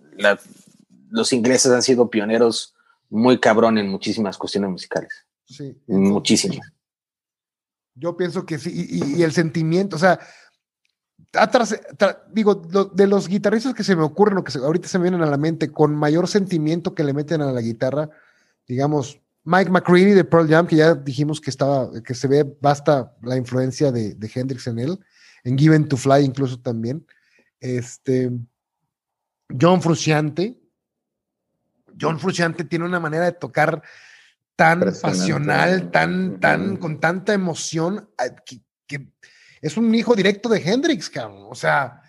los 1.10 1.34
ingleses 1.34 1.72
han 1.72 1.82
sido 1.82 2.10
pioneros 2.10 2.76
muy 3.10 3.40
cabrón 3.40 3.78
en 3.78 3.90
muchísimas 3.90 4.38
cuestiones 4.38 4.70
musicales. 4.70 5.26
Sí. 5.46 5.78
Muchísimas. 5.88 6.72
Yo 7.94 8.18
pienso 8.18 8.46
que 8.46 8.60
sí, 8.60 8.88
y, 8.90 9.24
el 9.24 9.32
sentimiento, 9.32 9.96
o 9.96 10.00
sea, 10.00 10.20
atrás, 11.34 11.80
digo, 12.32 12.56
de 12.56 13.08
los 13.08 13.30
guitarristas 13.30 13.74
que 13.74 13.84
se 13.84 13.96
me 13.96 14.04
ocurren, 14.04 14.38
o 14.38 14.44
que 14.44 14.58
ahorita 14.58 14.90
se 14.90 14.98
me 14.98 15.04
vienen 15.04 15.22
a 15.22 15.30
la 15.30 15.38
mente, 15.38 15.72
con 15.72 15.96
mayor 15.96 16.28
sentimiento 16.28 16.94
que 16.94 17.06
le 17.06 17.14
meten 17.14 17.42
a 17.42 17.54
la 17.54 17.62
guitarra, 17.62 18.10
digamos, 18.68 19.22
Mike 19.46 19.70
McCready 19.70 20.12
de 20.12 20.24
Pearl 20.24 20.48
Jam, 20.48 20.68
que 20.68 20.76
ya 20.76 20.96
dijimos 20.96 21.40
que 21.40 21.52
estaba, 21.52 21.90
que 22.04 22.16
se 22.16 22.28
ve 22.28 22.58
basta 22.60 23.16
la 23.22 23.38
influencia 23.38 23.92
de, 23.92 24.16
de 24.16 24.32
Hendrix 24.34 24.68
en 24.68 24.80
él, 24.80 25.00
en 25.44 25.58
Given 25.58 25.88
to 25.88 25.98
Fly 25.98 26.26
incluso 26.26 26.60
también. 26.60 27.06
Este, 27.60 28.32
John 29.50 29.82
Frusciante. 29.82 30.60
John 32.00 32.20
Frusciante 32.20 32.66
tiene 32.66 32.86
una 32.86 33.00
manera 33.00 33.26
de 33.26 33.32
tocar 33.34 33.82
tan 34.56 34.94
pasional, 35.02 35.92
tan, 35.92 36.40
tan, 36.40 36.78
con 36.78 37.00
tanta 37.00 37.34
emoción, 37.34 38.10
que, 38.88 39.12
es 39.62 39.78
un 39.78 39.94
hijo 39.96 40.16
directo 40.16 40.50
de 40.50 40.60
Hendrix, 40.60 41.10
cabrón. 41.10 41.48
O 41.50 41.56
sea, 41.56 42.02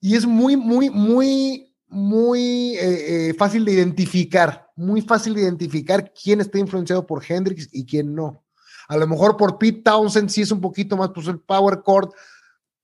y 0.00 0.16
es 0.16 0.26
muy, 0.26 0.56
muy, 0.56 0.90
muy, 0.90 1.69
muy 1.90 2.76
eh, 2.76 3.30
eh, 3.30 3.34
fácil 3.34 3.64
de 3.64 3.72
identificar 3.72 4.70
muy 4.80 5.02
fácil 5.02 5.34
de 5.34 5.42
identificar 5.42 6.12
quién 6.12 6.40
está 6.40 6.58
influenciado 6.58 7.06
por 7.06 7.22
Hendrix 7.26 7.68
y 7.70 7.84
quién 7.84 8.14
no. 8.14 8.42
A 8.88 8.96
lo 8.96 9.06
mejor 9.06 9.36
por 9.36 9.58
Pete 9.58 9.82
Townsend 9.82 10.30
sí 10.30 10.40
es 10.40 10.50
un 10.50 10.60
poquito 10.60 10.96
más, 10.96 11.10
pues 11.14 11.28
el 11.28 11.38
power 11.38 11.82
chord, 11.84 12.10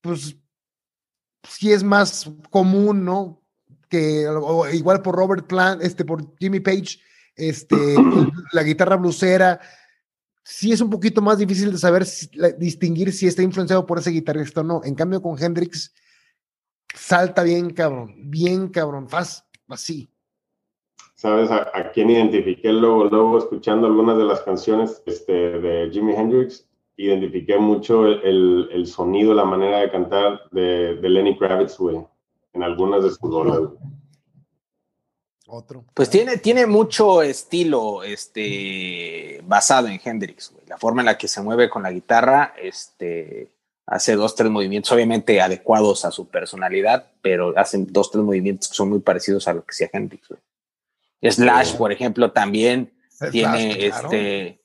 pues 0.03 0.37
sí 1.43 1.73
es 1.73 1.83
más 1.83 2.31
común, 2.51 3.05
¿no? 3.05 3.43
Que 3.89 4.27
igual 4.75 5.01
por 5.03 5.17
Robert 5.17 5.47
Plant, 5.47 5.83
este, 5.83 6.05
por 6.05 6.37
Jimmy 6.39 6.61
Page, 6.61 7.01
este, 7.35 7.77
la 8.53 8.63
guitarra 8.63 8.97
blusera, 8.97 9.59
sí 10.45 10.73
es 10.73 10.81
un 10.83 10.91
poquito 10.91 11.23
más 11.23 11.39
difícil 11.39 11.73
de 11.73 11.79
saber, 11.79 12.07
distinguir 12.59 13.13
si 13.13 13.27
está 13.27 13.43
influenciado 13.43 13.87
por 13.87 13.99
ese 13.99 14.11
guitarrista 14.11 14.61
o 14.61 14.65
no. 14.65 14.83
En 14.85 14.95
cambio, 14.95 15.23
con 15.23 15.43
Hendrix, 15.43 15.95
salta 16.95 17.43
bien, 17.43 17.71
cabrón, 17.71 18.15
bien, 18.31 18.69
cabrón, 18.69 19.09
faz, 19.09 19.47
así. 19.69 20.09
¿Sabes 21.15 21.51
a, 21.51 21.91
quién 21.93 22.11
identifiqué 22.11 22.73
luego, 22.73 23.05
luego 23.05 23.39
escuchando 23.39 23.87
algunas 23.87 24.19
de 24.19 24.25
las 24.25 24.43
canciones 24.43 25.03
este, 25.07 25.33
de 25.33 25.91
Jimi 25.91 26.15
Hendrix? 26.15 26.69
Identifiqué 26.99 27.59
mucho 27.59 28.07
el, 28.07 28.69
el, 28.71 28.87
sonido, 28.87 29.33
la 29.33 29.45
manera 29.45 29.81
de 29.81 29.91
cantar 29.91 30.43
de, 30.53 30.97
de 30.97 31.09
Lenny 31.09 31.39
Kravitz, 31.39 31.79
güey, 31.79 32.07
en 32.53 32.63
algunas 32.63 33.03
de 33.03 33.11
sus 33.11 33.21
rolas. 33.21 33.71
Otro. 35.49 35.85
Pues 35.95 36.11
tiene, 36.11 36.39
tiene 36.39 36.67
mucho 36.67 37.23
estilo 37.23 38.03
este, 38.03 39.41
basado 39.47 39.89
en 39.89 40.01
Hendrix, 40.03 40.53
güey. 40.53 40.67
La 40.67 40.77
forma 40.77 41.03
en 41.03 41.07
la 41.07 41.19
que 41.19 41.29
se 41.29 41.41
mueve 41.41 41.71
con 41.71 41.83
la 41.83 41.93
guitarra, 41.93 42.55
este, 42.61 43.53
hace 43.87 44.17
dos, 44.17 44.35
tres 44.35 44.51
movimientos, 44.51 44.91
obviamente 44.93 45.41
adecuados 45.41 46.05
a 46.05 46.11
su 46.11 46.29
personalidad, 46.29 47.13
pero 47.23 47.57
hacen 47.57 47.87
dos, 47.91 48.11
tres 48.11 48.25
movimientos 48.25 48.69
que 48.69 48.75
son 48.75 48.91
muy 48.91 49.01
parecidos 49.01 49.47
a 49.47 49.55
lo 49.55 49.65
que 49.65 49.71
hacía 49.71 49.91
Hendrix. 49.93 50.29
Slash, 51.23 51.77
por 51.77 51.93
ejemplo, 51.93 52.33
también 52.33 52.93
tiene 53.31 53.87
este. 53.87 54.61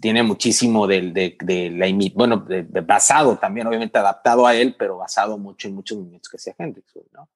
tiene 0.00 0.22
muchísimo 0.22 0.86
del, 0.86 1.12
de, 1.12 1.36
de, 1.42 1.70
la 1.70 1.86
bueno, 2.14 2.46
basado 2.86 3.36
también, 3.36 3.66
obviamente 3.66 3.98
adaptado 3.98 4.46
a 4.46 4.54
él, 4.54 4.74
pero 4.78 4.98
basado 4.98 5.36
mucho 5.38 5.68
en 5.68 5.74
muchos 5.74 5.98
movimientos 5.98 6.30
que 6.30 6.36
hacía 6.36 6.54
Hendrix, 6.56 6.92
¿no? 7.12 7.28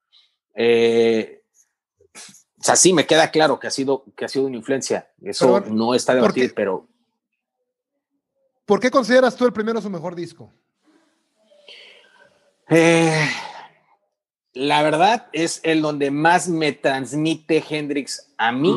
Eh, 0.55 1.43
o 2.59 2.63
sea, 2.63 2.75
sí 2.75 2.93
me 2.93 3.07
queda 3.07 3.31
claro 3.31 3.61
que 3.61 3.67
ha 3.67 3.71
sido, 3.71 4.05
que 4.17 4.25
ha 4.25 4.29
sido 4.29 4.47
una 4.47 4.57
influencia. 4.57 5.11
Eso 5.23 5.61
no 5.61 5.95
está 5.95 6.15
debatido, 6.15 6.53
pero. 6.55 6.89
¿Por 8.65 8.81
qué 8.81 8.91
consideras 8.91 9.37
tú 9.37 9.45
el 9.45 9.53
primero 9.53 9.81
su 9.81 9.91
mejor 9.91 10.17
disco? 10.17 10.53
Eh, 12.69 13.29
la 14.55 14.83
verdad 14.83 15.29
es 15.33 15.61
el 15.63 15.83
donde 15.83 16.11
más 16.11 16.49
me 16.49 16.73
transmite 16.73 17.63
Hendrix 17.69 18.33
a 18.39 18.53
mí 18.53 18.75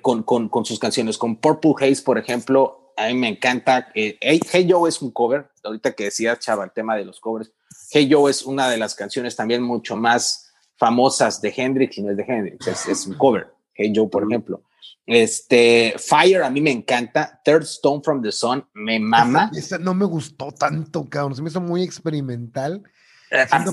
con, 0.00 0.22
con, 0.22 0.48
con, 0.48 0.64
sus 0.64 0.78
canciones. 0.78 1.18
Con 1.18 1.36
Purple 1.36 1.74
Haze, 1.78 2.02
por 2.02 2.18
ejemplo, 2.18 2.82
a 2.96 3.08
mí 3.08 3.14
me 3.14 3.28
encanta. 3.28 3.88
Eh, 3.94 4.18
hey, 4.20 4.66
Joe 4.68 4.88
es 4.88 5.02
un 5.02 5.10
cover. 5.10 5.50
Ahorita 5.64 5.92
que 5.92 6.04
decía 6.04 6.38
Chava 6.38 6.64
el 6.64 6.72
tema 6.72 6.96
de 6.96 7.04
los 7.04 7.20
covers. 7.20 7.52
Hey 7.90 8.08
Joe 8.10 8.30
es 8.30 8.42
una 8.44 8.68
de 8.68 8.78
las 8.78 8.94
canciones 8.94 9.36
también 9.36 9.62
mucho 9.62 9.96
más 9.96 10.52
famosas 10.76 11.40
de 11.40 11.52
Hendrix 11.54 11.98
y 11.98 12.02
no 12.02 12.10
es 12.10 12.16
de 12.16 12.24
Hendrix, 12.24 12.88
es, 12.88 13.06
un 13.06 13.14
cover. 13.14 13.52
Hey 13.74 13.92
Joe, 13.94 14.08
por 14.08 14.24
ejemplo. 14.24 14.62
Este, 15.06 15.94
Fire 15.98 16.42
a 16.42 16.50
mí 16.50 16.60
me 16.60 16.70
encanta. 16.70 17.40
Third 17.44 17.64
Stone 17.64 18.02
from 18.04 18.22
the 18.22 18.32
Sun 18.32 18.64
me 18.74 18.98
mama. 19.00 19.50
Esa, 19.54 19.78
no 19.78 19.94
me 19.94 20.04
gustó 20.04 20.52
tanto, 20.52 21.08
cabrón. 21.08 21.34
Se 21.34 21.42
me 21.42 21.48
hizo 21.48 21.60
muy 21.60 21.82
experimental. 21.82 22.82
Eh, 23.30 23.46
ah, 23.50 23.64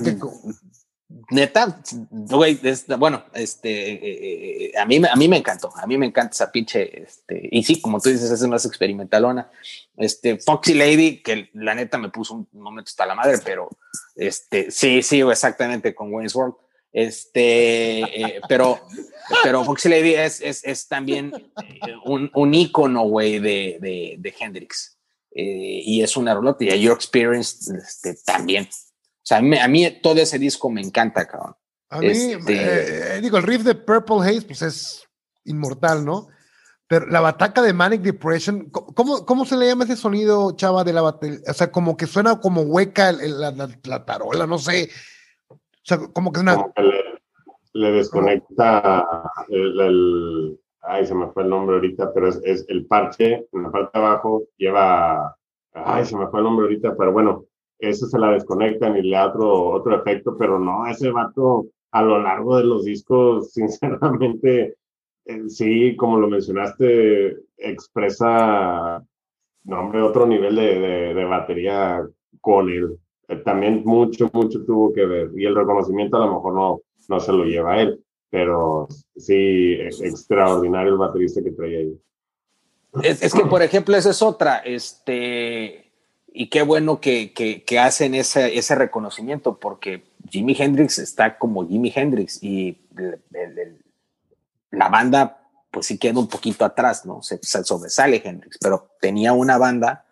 neta, 1.30 1.82
güey, 2.10 2.58
bueno, 2.98 3.24
este, 3.34 3.92
eh, 3.92 4.70
eh, 4.72 4.78
a, 4.78 4.86
mí, 4.86 5.00
a 5.04 5.16
mí 5.16 5.28
me 5.28 5.36
encantó. 5.36 5.72
A 5.76 5.86
mí 5.86 5.98
me 5.98 6.06
encanta 6.06 6.32
esa 6.32 6.50
pinche. 6.50 7.02
Este, 7.02 7.48
y 7.50 7.62
sí, 7.62 7.80
como 7.80 8.00
tú 8.00 8.10
dices, 8.10 8.30
es 8.30 8.42
más 8.46 8.64
experimentalona. 8.64 9.50
Este, 9.96 10.38
Foxy 10.38 10.74
Lady, 10.74 11.22
que 11.22 11.50
la 11.54 11.74
neta 11.74 11.98
me 11.98 12.10
puso 12.10 12.34
un 12.34 12.48
momento 12.52 12.88
hasta 12.88 13.06
la 13.06 13.14
madre, 13.14 13.38
pero 13.44 13.68
este, 14.16 14.70
sí, 14.70 15.02
sí, 15.02 15.20
exactamente 15.20 15.94
con 15.94 16.12
Wayne's 16.12 16.34
World. 16.34 16.54
Este, 16.92 18.00
eh, 18.00 18.40
pero, 18.48 18.80
pero 19.42 19.64
Foxy 19.64 19.88
Lady 19.88 20.14
es, 20.14 20.40
es, 20.40 20.64
es 20.64 20.88
también 20.88 21.32
eh, 21.34 21.94
un, 22.04 22.30
un 22.34 22.54
ícono, 22.54 23.02
güey, 23.02 23.38
de, 23.38 23.78
de, 23.80 24.16
de, 24.18 24.34
Hendrix. 24.38 24.98
Eh, 25.32 25.82
y 25.84 26.02
es 26.02 26.16
una 26.16 26.34
rolota. 26.34 26.64
Y 26.64 26.70
a 26.70 26.76
Your 26.76 26.94
Experience 26.94 27.72
este, 27.76 28.14
también. 28.24 28.64
O 28.64 29.22
sea, 29.22 29.38
a 29.38 29.42
mí, 29.42 29.56
a 29.56 29.68
mí, 29.68 30.00
todo 30.02 30.20
ese 30.20 30.38
disco 30.38 30.68
me 30.68 30.80
encanta, 30.80 31.26
cabrón. 31.26 31.54
A 31.90 32.00
mí, 32.00 32.06
este, 32.08 33.20
digo, 33.20 33.38
el 33.38 33.44
riff 33.44 33.62
de 33.62 33.74
Purple 33.74 34.18
Haze, 34.20 34.42
pues 34.42 34.62
es 34.62 35.04
inmortal, 35.44 36.04
¿no? 36.04 36.28
Pero 36.86 37.06
la 37.06 37.20
bataca 37.20 37.62
de 37.62 37.72
Manic 37.72 38.00
Depression, 38.02 38.68
¿cómo, 38.70 39.24
cómo 39.24 39.44
se 39.44 39.56
le 39.56 39.68
llama 39.68 39.84
ese 39.84 39.96
sonido, 39.96 40.56
chava, 40.56 40.82
de 40.82 40.92
la 40.92 41.02
batería? 41.02 41.38
O 41.46 41.54
sea, 41.54 41.70
como 41.70 41.96
que 41.96 42.06
suena 42.06 42.40
como 42.40 42.62
hueca 42.62 43.12
la, 43.12 43.52
la, 43.52 43.68
la 43.84 44.04
tarola, 44.04 44.46
no 44.48 44.58
sé 44.58 44.90
sea, 45.96 46.08
como 46.12 46.32
que 46.32 46.40
una... 46.40 46.56
le, 47.72 47.92
desconecta 47.92 49.06
el, 49.48 50.58
Ay, 50.82 51.06
se 51.06 51.14
me 51.14 51.28
fue 51.28 51.42
el 51.42 51.50
nombre 51.50 51.76
ahorita, 51.76 52.12
pero 52.14 52.28
es, 52.28 52.40
es, 52.44 52.64
el 52.68 52.86
parche 52.86 53.46
en 53.52 53.62
la 53.62 53.70
parte 53.70 53.98
de 53.98 54.06
abajo 54.06 54.44
lleva... 54.56 55.36
Ay, 55.72 56.04
se 56.04 56.16
me 56.16 56.26
fue 56.28 56.40
el 56.40 56.44
nombre 56.44 56.64
ahorita, 56.64 56.96
pero 56.96 57.12
bueno, 57.12 57.44
eso 57.78 58.06
se 58.06 58.18
la 58.18 58.32
desconectan 58.32 58.96
y 58.96 59.02
le 59.02 59.16
da 59.16 59.28
otro, 59.28 59.68
otro 59.70 59.96
efecto, 59.96 60.36
pero 60.38 60.58
no, 60.58 60.86
ese 60.86 61.10
vato 61.10 61.66
a 61.92 62.02
lo 62.02 62.20
largo 62.20 62.56
de 62.56 62.64
los 62.64 62.84
discos, 62.84 63.52
sinceramente, 63.52 64.76
eh, 65.26 65.48
sí, 65.48 65.96
como 65.96 66.18
lo 66.18 66.28
mencionaste, 66.28 67.36
expresa, 67.56 69.04
no, 69.64 69.80
hombre, 69.80 70.02
otro 70.02 70.26
nivel 70.26 70.56
de, 70.56 70.78
de, 70.80 71.14
de 71.14 71.24
batería 71.24 72.06
con 72.40 72.68
él. 72.70 72.98
También 73.44 73.82
mucho, 73.84 74.28
mucho 74.32 74.64
tuvo 74.64 74.92
que 74.92 75.06
ver. 75.06 75.30
Y 75.36 75.46
el 75.46 75.54
reconocimiento 75.54 76.16
a 76.16 76.26
lo 76.26 76.34
mejor 76.34 76.54
no, 76.54 76.80
no 77.08 77.20
se 77.20 77.32
lo 77.32 77.44
lleva 77.44 77.74
a 77.74 77.82
él, 77.82 78.02
pero 78.28 78.88
sí, 79.16 79.74
es 79.74 80.00
extraordinario 80.00 80.92
el 80.92 80.98
baterista 80.98 81.42
que 81.42 81.52
trae 81.52 81.76
ahí. 81.76 82.00
Es, 83.02 83.32
que, 83.32 83.44
por 83.44 83.62
ejemplo, 83.62 83.96
esa 83.96 84.10
es 84.10 84.20
otra, 84.20 84.58
este, 84.58 85.92
y 86.32 86.48
qué 86.48 86.62
bueno 86.62 87.00
que, 87.00 87.32
que, 87.32 87.78
hacen 87.78 88.16
ese, 88.16 88.58
ese 88.58 88.74
reconocimiento, 88.74 89.60
porque 89.60 90.02
Jimi 90.28 90.56
Hendrix 90.58 90.98
está 90.98 91.38
como 91.38 91.68
Jimi 91.68 91.92
Hendrix 91.94 92.42
y 92.42 92.78
la 94.72 94.88
banda, 94.88 95.40
pues 95.70 95.86
sí 95.86 95.98
queda 95.98 96.18
un 96.18 96.26
poquito 96.26 96.64
atrás, 96.64 97.06
¿no? 97.06 97.22
Se, 97.22 97.38
se 97.42 97.62
sobresale 97.62 98.20
Hendrix, 98.24 98.58
pero 98.60 98.90
tenía 99.00 99.32
una 99.32 99.56
banda 99.56 100.04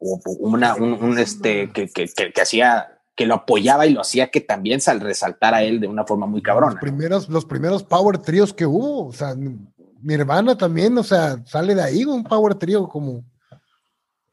una, 0.00 0.74
un, 0.74 1.18
este, 1.18 1.70
que, 1.72 1.88
que, 1.88 2.06
que, 2.06 2.40
hacía, 2.40 3.00
que 3.14 3.26
lo 3.26 3.34
apoyaba 3.34 3.86
y 3.86 3.92
lo 3.92 4.00
hacía 4.00 4.30
que 4.30 4.40
también 4.40 4.80
sal 4.80 5.00
resaltar 5.00 5.54
a 5.54 5.62
él 5.62 5.80
de 5.80 5.88
una 5.88 6.06
forma 6.06 6.26
muy 6.26 6.42
cabrona. 6.42 6.72
Los 6.72 6.80
primeros, 6.80 7.28
los 7.28 7.44
primeros 7.44 7.82
power 7.82 8.18
tríos 8.18 8.52
que 8.52 8.66
hubo, 8.66 9.06
o 9.06 9.12
sea, 9.12 9.34
mi 9.34 10.14
hermana 10.14 10.56
también, 10.56 10.96
o 10.96 11.02
sea, 11.02 11.42
sale 11.44 11.74
de 11.74 11.82
ahí 11.82 12.04
un 12.04 12.24
power 12.24 12.54
trío 12.54 12.88
como 12.88 13.22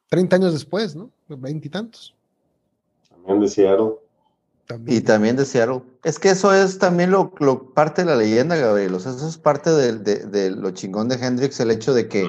30 0.09 0.35
años 0.37 0.53
después, 0.53 0.95
¿no? 0.95 1.09
Veintitantos. 1.27 2.15
También 3.09 3.41
de 3.41 3.47
Seattle. 3.47 3.93
Y 4.85 5.01
también 5.01 5.35
de 5.37 5.45
Seattle. 5.45 5.81
Es 6.03 6.19
que 6.19 6.29
eso 6.29 6.53
es 6.53 6.77
también 6.77 7.11
lo, 7.11 7.33
lo 7.39 7.73
parte 7.73 8.03
de 8.03 8.09
la 8.09 8.15
leyenda, 8.15 8.55
Gabriel. 8.55 8.93
O 8.93 8.99
sea, 8.99 9.13
eso 9.13 9.27
es 9.27 9.37
parte 9.37 9.69
de, 9.69 9.97
de, 9.97 10.25
de, 10.25 10.51
lo 10.51 10.71
chingón 10.71 11.07
de 11.07 11.15
Hendrix, 11.15 11.59
el 11.59 11.71
hecho 11.71 11.93
de 11.93 12.07
que 12.07 12.27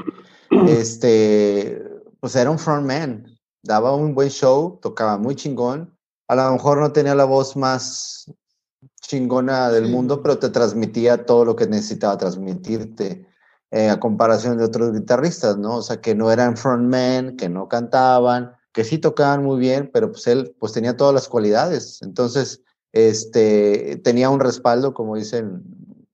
este 0.68 1.87
pues 2.20 2.36
era 2.36 2.50
un 2.50 2.58
frontman, 2.58 3.38
daba 3.62 3.94
un 3.94 4.14
buen 4.14 4.28
show, 4.28 4.78
tocaba 4.82 5.18
muy 5.18 5.34
chingón. 5.34 5.96
A 6.26 6.34
lo 6.34 6.52
mejor 6.52 6.78
no 6.78 6.92
tenía 6.92 7.14
la 7.14 7.24
voz 7.24 7.56
más 7.56 8.30
chingona 9.00 9.70
del 9.70 9.90
mundo, 9.90 10.22
pero 10.22 10.38
te 10.38 10.50
transmitía 10.50 11.24
todo 11.24 11.44
lo 11.44 11.56
que 11.56 11.66
necesitaba 11.66 12.18
transmitirte, 12.18 13.26
eh, 13.70 13.88
a 13.88 14.00
comparación 14.00 14.58
de 14.58 14.64
otros 14.64 14.92
guitarristas, 14.92 15.56
¿no? 15.56 15.76
O 15.76 15.82
sea, 15.82 16.00
que 16.00 16.14
no 16.14 16.30
eran 16.30 16.56
frontman, 16.56 17.36
que 17.36 17.48
no 17.48 17.68
cantaban, 17.68 18.52
que 18.72 18.84
sí 18.84 18.98
tocaban 18.98 19.42
muy 19.42 19.58
bien, 19.58 19.90
pero 19.92 20.12
pues 20.12 20.26
él 20.26 20.54
pues 20.58 20.72
tenía 20.72 20.96
todas 20.96 21.14
las 21.14 21.28
cualidades. 21.28 22.00
Entonces, 22.02 22.62
este, 22.92 23.96
tenía 24.04 24.30
un 24.30 24.40
respaldo, 24.40 24.94
como 24.94 25.16
dicen 25.16 25.62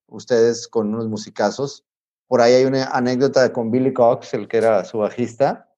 ustedes, 0.09 0.69
con 0.69 0.95
unos 0.95 1.09
musicazos. 1.09 1.85
Por 2.27 2.41
ahí 2.41 2.55
hay 2.55 2.65
una 2.65 2.85
anécdota 2.87 3.53
con 3.53 3.71
Billy 3.71 3.93
Cox, 3.93 4.35
el 4.35 4.49
que 4.49 4.59
era 4.59 4.85
su 4.85 4.99
bajista, 4.99 5.69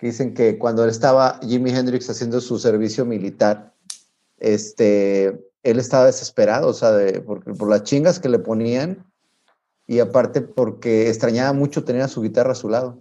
dicen 0.00 0.34
que 0.34 0.58
cuando 0.58 0.84
estaba 0.86 1.38
Jimi 1.42 1.70
Hendrix 1.70 2.08
haciendo 2.10 2.40
su 2.40 2.58
servicio 2.58 3.04
militar, 3.04 3.72
este, 4.38 5.28
él 5.62 5.78
estaba 5.78 6.06
desesperado, 6.06 6.68
o 6.68 6.74
sea, 6.74 6.92
por, 7.24 7.68
las 7.68 7.84
chingas 7.84 8.20
que 8.20 8.28
le 8.28 8.38
ponían 8.38 9.04
y 9.86 10.00
aparte 10.00 10.40
porque 10.42 11.08
extrañaba 11.08 11.52
mucho 11.52 11.84
tener 11.84 12.02
a 12.02 12.08
su 12.08 12.22
guitarra 12.22 12.52
a 12.52 12.56
su 12.56 12.68
lado. 12.68 12.98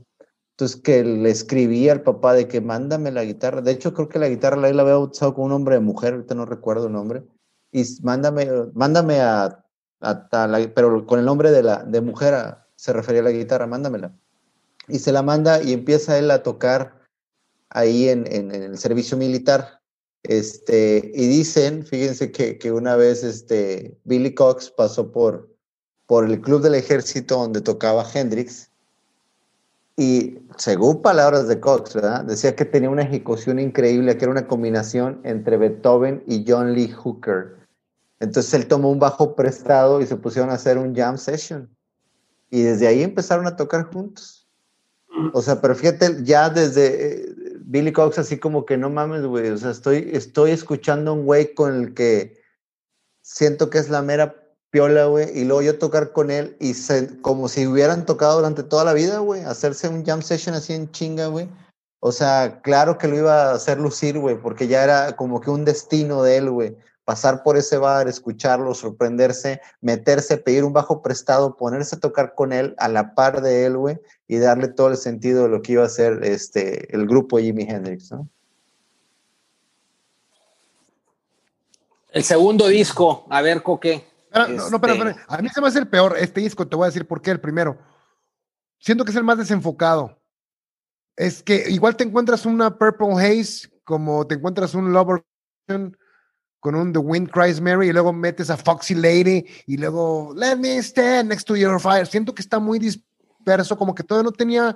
Entonces 0.51 0.79
que 0.79 1.03
le 1.03 1.29
escribía 1.29 1.93
al 1.93 2.03
papá 2.03 2.33
de 2.33 2.47
que 2.47 2.61
mándame 2.61 3.11
la 3.11 3.23
guitarra. 3.23 3.61
De 3.61 3.71
hecho, 3.71 3.93
creo 3.93 4.07
que 4.07 4.19
la 4.19 4.29
guitarra 4.29 4.55
la, 4.57 4.71
la 4.71 4.81
había 4.83 4.97
usado 4.99 5.33
con 5.33 5.45
un 5.45 5.49
nombre 5.49 5.75
de 5.75 5.81
mujer, 5.81 6.13
ahorita 6.13 6.35
no 6.35 6.45
recuerdo 6.45 6.87
el 6.87 6.93
nombre. 6.93 7.23
Y 7.71 7.83
mándame, 8.03 8.47
mándame 8.73 9.19
a, 9.19 9.65
a, 9.99 10.29
pero 10.75 11.05
con 11.07 11.19
el 11.19 11.25
nombre 11.25 11.51
de 11.51 11.63
la 11.63 11.83
de 11.83 12.01
mujer 12.01 12.57
se 12.75 12.93
refería 12.93 13.21
a 13.21 13.25
la 13.25 13.31
guitarra, 13.31 13.65
mándamela. 13.65 14.13
Y 14.87 14.99
se 14.99 15.11
la 15.11 15.21
manda 15.21 15.61
y 15.61 15.73
empieza 15.73 16.17
él 16.17 16.31
a 16.31 16.43
tocar 16.43 17.01
ahí 17.69 18.09
en, 18.09 18.27
el 18.27 18.77
servicio 18.77 19.17
militar. 19.17 19.81
Este, 20.23 21.11
y 21.13 21.27
dicen, 21.27 21.85
fíjense 21.85 22.31
que, 22.31 22.57
que, 22.57 22.71
una 22.71 22.95
vez 22.95 23.23
este, 23.23 23.97
Billy 24.05 24.33
Cox 24.33 24.71
pasó 24.71 25.11
por, 25.11 25.49
por 26.05 26.25
el 26.25 26.39
club 26.39 26.61
del 26.61 26.75
ejército 26.75 27.37
donde 27.37 27.61
tocaba 27.61 28.05
Hendrix 28.13 28.69
y 29.95 30.39
según 30.57 31.01
palabras 31.01 31.47
de 31.47 31.59
Cox, 31.59 31.93
¿verdad? 31.93 32.25
decía 32.25 32.55
que 32.55 32.65
tenía 32.65 32.89
una 32.89 33.03
ejecución 33.03 33.59
increíble, 33.59 34.17
que 34.17 34.25
era 34.25 34.31
una 34.31 34.47
combinación 34.47 35.21
entre 35.23 35.57
Beethoven 35.57 36.23
y 36.25 36.43
John 36.47 36.73
Lee 36.73 36.91
Hooker. 36.91 37.57
Entonces 38.19 38.53
él 38.55 38.67
tomó 38.67 38.89
un 38.89 38.99
bajo 38.99 39.35
prestado 39.35 40.01
y 40.01 40.07
se 40.07 40.15
pusieron 40.15 40.49
a 40.49 40.55
hacer 40.55 40.77
un 40.77 40.95
jam 40.95 41.17
session. 41.17 41.69
Y 42.49 42.63
desde 42.63 42.87
ahí 42.87 43.03
empezaron 43.03 43.45
a 43.45 43.55
tocar 43.55 43.91
juntos. 43.93 44.42
O 45.33 45.41
sea, 45.41 45.61
pero 45.61 45.75
fíjate, 45.75 46.23
ya 46.23 46.49
desde 46.49 47.17
eh, 47.29 47.35
Billy 47.61 47.91
Cox 47.91 48.17
así 48.17 48.37
como 48.37 48.65
que 48.65 48.77
no 48.77 48.89
mames, 48.89 49.23
güey, 49.23 49.49
o 49.49 49.57
sea, 49.57 49.71
estoy, 49.71 50.09
estoy 50.13 50.51
escuchando 50.51 51.13
un 51.13 51.25
güey 51.25 51.53
con 51.53 51.75
el 51.75 51.93
que 51.93 52.41
siento 53.21 53.69
que 53.69 53.77
es 53.77 53.89
la 53.89 54.01
mera 54.01 54.35
piola, 54.71 55.05
güey, 55.05 55.29
y 55.37 55.45
luego 55.45 55.61
yo 55.61 55.77
tocar 55.77 56.13
con 56.13 56.31
él 56.31 56.57
y 56.59 56.73
como 57.21 57.47
si 57.47 57.67
hubieran 57.67 58.05
tocado 58.05 58.37
durante 58.37 58.63
toda 58.63 58.83
la 58.83 58.93
vida, 58.93 59.19
güey, 59.19 59.41
hacerse 59.43 59.87
un 59.87 60.03
jam 60.03 60.21
session 60.21 60.55
así 60.55 60.73
en 60.73 60.91
chinga, 60.91 61.27
güey. 61.27 61.47
O 61.99 62.11
sea, 62.11 62.59
claro 62.61 62.97
que 62.97 63.07
lo 63.07 63.15
iba 63.15 63.51
a 63.51 63.53
hacer 63.53 63.79
lucir, 63.79 64.17
güey, 64.17 64.35
porque 64.35 64.67
ya 64.67 64.83
era 64.83 65.15
como 65.15 65.39
que 65.39 65.51
un 65.51 65.63
destino 65.63 66.23
de 66.23 66.37
él, 66.37 66.49
güey. 66.49 66.75
Pasar 67.05 67.43
por 67.43 67.57
ese 67.57 67.77
bar, 67.77 68.07
escucharlo, 68.07 68.73
sorprenderse, 68.73 69.59
meterse, 69.81 70.37
pedir 70.37 70.63
un 70.63 70.71
bajo 70.71 71.01
prestado, 71.01 71.57
ponerse 71.57 71.97
a 71.97 71.99
tocar 71.99 72.33
con 72.33 72.53
él 72.53 72.75
a 72.77 72.87
la 72.87 73.13
par 73.13 73.41
de 73.41 73.65
él, 73.65 73.77
güey, 73.77 73.99
y 74.27 74.37
darle 74.37 74.69
todo 74.69 74.89
el 74.89 74.97
sentido 74.97 75.43
de 75.43 75.49
lo 75.49 75.61
que 75.61 75.73
iba 75.73 75.83
a 75.83 75.89
ser 75.89 76.23
este, 76.23 76.95
el 76.95 77.05
grupo 77.05 77.39
Jimi 77.39 77.63
Hendrix, 77.63 78.11
¿no? 78.11 78.29
El 82.13 82.23
segundo 82.23 82.67
disco, 82.67 83.25
a 83.29 83.41
ver, 83.41 83.63
Coque. 83.63 84.05
Ah, 84.31 84.47
no, 84.47 84.69
no, 84.69 84.79
pero, 84.79 84.93
este 84.93 85.21
a 85.27 85.37
mí 85.41 85.49
se 85.49 85.61
me 85.61 85.67
hace 85.67 85.79
el 85.79 85.87
peor 85.87 86.15
este 86.17 86.41
disco, 86.41 86.67
te 86.67 86.75
voy 86.75 86.85
a 86.85 86.87
decir 86.87 87.07
por 87.07 87.21
qué, 87.21 87.31
el 87.31 87.41
primero. 87.41 87.77
Siento 88.79 89.03
que 89.03 89.11
es 89.11 89.17
el 89.17 89.23
más 89.23 89.37
desenfocado. 89.37 90.19
Es 91.15 91.41
que 91.41 91.69
igual 91.69 91.95
te 91.95 92.03
encuentras 92.03 92.45
una 92.45 92.77
Purple 92.77 93.13
Haze, 93.13 93.69
como 93.83 94.25
te 94.27 94.35
encuentras 94.35 94.73
un 94.75 94.93
Lover 94.93 95.23
con 96.63 96.75
un 96.75 96.93
The 96.93 96.99
Wind 96.99 97.29
Cries 97.29 97.59
Mary, 97.59 97.89
y 97.89 97.91
luego 97.91 98.13
metes 98.13 98.49
a 98.49 98.55
Foxy 98.55 98.95
Lady, 98.95 99.45
y 99.67 99.75
luego 99.75 100.33
Let 100.33 100.55
Me 100.55 100.77
Stand 100.77 101.27
Next 101.27 101.45
to 101.45 101.57
Your 101.57 101.77
Fire. 101.77 102.07
Siento 102.07 102.33
que 102.33 102.41
está 102.41 102.57
muy 102.57 102.79
disperso, 102.79 103.77
como 103.77 103.93
que 103.93 104.01
todavía 104.01 104.29
no 104.29 104.31
tenía 104.31 104.73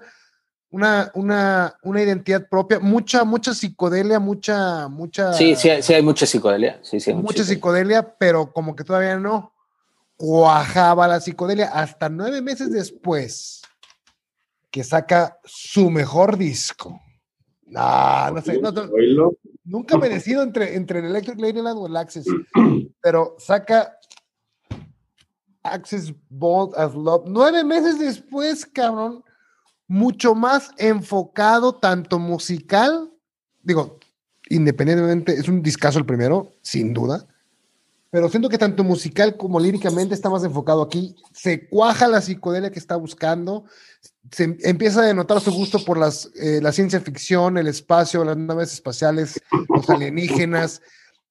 una, 0.70 1.10
una, 1.14 1.78
una 1.84 2.04
identidad 2.04 2.46
propia, 2.50 2.80
mucha, 2.80 3.24
mucha 3.24 3.54
psicodelia, 3.54 4.20
mucha, 4.20 4.90
mucha. 4.90 5.32
Sí, 5.32 5.56
sí, 5.56 5.70
sí 5.82 5.94
hay 5.94 6.04
mucha 6.04 6.26
psicodelia. 6.26 6.78
Sí, 6.84 7.00
sí, 7.00 7.14
mucha, 7.14 7.46
psicodelia, 7.46 8.18
pero 8.20 8.52
como 8.52 8.76
que 8.76 8.84
todavía 8.84 9.18
no 9.18 9.54
cuajaba 10.18 11.08
la 11.08 11.22
psicodelia 11.22 11.68
hasta 11.68 12.10
nueve 12.10 12.42
meses 12.42 12.70
después 12.70 13.62
que 14.70 14.84
saca 14.84 15.40
su 15.46 15.90
mejor 15.90 16.38
disco. 16.38 17.00
No, 17.66 18.32
no 18.32 18.42
sé, 18.42 18.60
nunca 19.68 19.98
me 19.98 20.10
decido 20.10 20.42
entre, 20.42 20.76
entre 20.76 21.00
el 21.00 21.06
Electric 21.06 21.40
Ladyland 21.40 21.78
o 21.78 21.88
el 21.88 21.98
Access, 21.98 22.26
pero 23.02 23.36
saca 23.38 23.98
Access 25.62 26.14
Bold 26.30 26.74
as 26.76 26.96
Love. 26.96 27.26
Nueve 27.28 27.64
meses 27.64 28.00
después, 28.00 28.66
cabrón, 28.66 29.24
mucho 29.88 30.34
más 30.34 30.72
enfocado 30.78 31.76
tanto 31.76 32.18
musical, 32.18 33.12
digo, 33.62 34.00
independientemente, 34.50 35.34
es 35.34 35.48
un 35.48 35.62
discazo 35.62 36.00
el 36.00 36.06
primero, 36.06 36.54
sin 36.62 36.94
duda, 36.94 37.28
pero 38.10 38.30
siento 38.30 38.50
que 38.50 38.58
tanto 38.58 38.84
musical 38.84 39.36
como 39.36 39.60
líricamente 39.60 40.16
está 40.16 40.30
más 40.30 40.44
enfocado 40.44 40.82
aquí, 40.82 41.16
se 41.34 41.68
cuaja 41.68 42.08
la 42.08 42.22
psicodelia 42.22 42.72
que 42.72 42.80
está 42.80 42.96
buscando, 42.96 43.66
se 44.32 44.58
empieza 44.62 45.02
a 45.02 45.06
denotar 45.06 45.40
su 45.42 45.52
gusto 45.52 45.80
por 45.84 45.98
las, 45.98 46.32
eh, 46.36 46.60
la 46.62 46.72
ciencia 46.72 47.00
ficción, 47.00 47.58
el 47.58 47.68
espacio, 47.68 48.24
las 48.24 48.38
naves 48.38 48.74
espaciales, 48.74 49.42
los 49.70 49.90
alienígenas, 49.90 50.82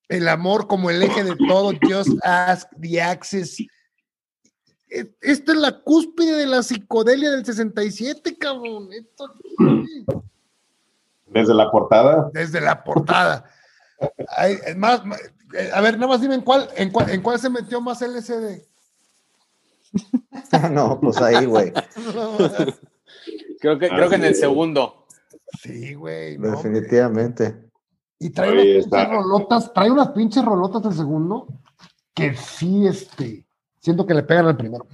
el 0.09 0.29
amor 0.29 0.67
como 0.67 0.91
el 0.91 1.03
eje 1.03 1.25
de 1.25 1.37
todo, 1.49 1.73
Just 1.83 2.19
Ask 2.25 2.69
the 2.81 3.03
Axis, 3.03 3.67
e, 4.89 5.13
esta 5.21 5.53
es 5.53 5.59
la 5.59 5.81
cúspide 5.81 6.37
de 6.37 6.47
la 6.47 6.63
psicodelia 6.63 7.31
del 7.31 7.45
67, 7.45 8.37
cabrón. 8.39 8.89
Desde 11.27 11.55
la 11.55 11.71
portada. 11.71 12.31
Desde 12.33 12.61
la 12.61 12.85
portada. 12.85 13.45
más, 14.77 15.03
eh, 15.55 15.71
a 15.73 15.81
ver, 15.81 15.95
nada 15.95 16.07
más 16.07 16.21
dime 16.21 16.37
en 16.37 16.43
cuál, 16.43 16.69
en 16.77 16.91
cuál, 16.91 17.11
en 17.11 17.23
cuál 17.23 17.39
se 17.39 17.51
metió 17.51 17.81
más 17.81 18.01
LSD. 18.01 18.63
no, 20.73 21.01
pues 21.01 21.17
ahí, 21.19 21.45
güey. 21.47 21.73
creo 23.61 23.79
que, 23.79 23.89
creo 23.89 24.09
que 24.09 24.17
en 24.17 24.25
el 24.25 24.35
segundo. 24.35 25.07
Sí, 25.63 25.95
güey. 25.95 26.37
Definitivamente. 26.37 27.71
Y 28.19 28.31
trae 28.31 28.51
unas 28.53 28.87
pinches 28.87 29.09
rolotas, 29.09 29.73
trae 29.73 29.91
unas 29.91 30.09
pinches 30.09 30.45
rolotas 30.45 30.83
del 30.83 30.95
segundo 30.95 31.47
que 32.15 32.35
sí, 32.35 32.87
este 32.87 33.47
Siento 33.87 34.05
que 34.05 34.15
le 34.15 34.25
pegan 34.25 34.49
al 34.49 34.57
primero. 34.57 34.85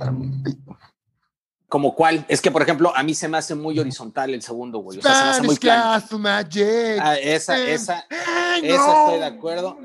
¿Como 1.67 1.95
cuál? 1.95 2.27
Es 2.29 2.43
que, 2.43 2.51
por 2.51 2.61
ejemplo, 2.61 2.95
a 2.95 3.03
mí 3.03 3.15
se 3.15 3.27
me 3.27 3.39
hace 3.39 3.55
muy 3.55 3.79
horizontal 3.79 4.35
el 4.35 4.43
segundo, 4.43 4.81
güey. 4.81 4.99
O 4.99 5.01
sea, 5.01 5.15
se 5.15 5.25
me 5.25 5.31
hace 5.31 5.43
muy 5.45 5.57
claro. 5.57 6.05
Ah, 7.01 7.17
esa, 7.17 7.57
esa, 7.57 8.05
esa 8.11 8.57
estoy 8.61 9.19
de 9.19 9.25
acuerdo. 9.25 9.79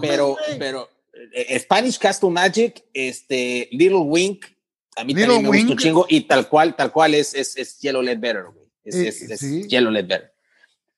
pero, 0.00 0.36
pero 0.60 0.82
eh, 0.82 0.91
Spanish 1.58 1.98
Castle 1.98 2.30
Magic, 2.30 2.84
este, 2.92 3.68
Little 3.72 4.04
Wink, 4.04 4.46
a 4.96 5.04
mí 5.04 5.14
también 5.14 5.42
me 5.42 5.48
gusta 5.48 5.72
un 5.72 5.78
chingo 5.78 6.06
y 6.08 6.20
tal 6.22 6.48
cual, 6.48 6.76
tal 6.76 6.92
cual 6.92 7.14
es, 7.14 7.34
es, 7.34 7.56
es 7.56 7.78
Yellow 7.80 8.02
Led 8.02 8.18
Better, 8.18 8.44
güey. 8.52 8.68
Es, 8.84 8.94
eh, 8.94 9.08
es, 9.08 9.42
es 9.42 9.68
Yellow 9.68 9.90
Led 9.90 10.06
Better. 10.06 10.32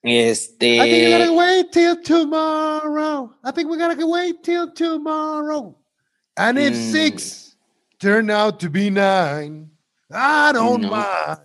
Este. 0.02 0.76
I 0.76 0.80
think 0.80 1.04
we 1.04 1.10
gotta 1.10 1.32
wait 1.32 1.72
till 1.72 2.02
tomorrow. 2.02 3.34
I 3.42 3.52
think 3.52 3.70
we 3.70 3.78
gotta 3.78 4.06
wait 4.06 4.42
till 4.42 4.70
tomorrow. 4.72 5.76
And 6.36 6.58
if 6.58 6.74
mm. 6.74 6.92
six 6.92 7.56
turn 7.98 8.30
out 8.30 8.60
to 8.60 8.68
be 8.68 8.90
nine. 8.90 9.70
I 10.12 10.52
don't 10.52 10.82
no. 10.82 10.90
mind. 10.90 11.38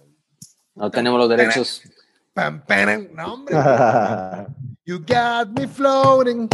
No 0.76 0.90
tenemos 0.90 1.20
los 1.20 1.30
derechos. 1.30 1.82
Pam, 2.36 2.62
pam, 2.68 3.10
no, 3.16 3.24
hombre. 3.24 4.48
you 4.86 5.00
got 5.00 5.52
me 5.54 5.66
floating. 5.68 6.50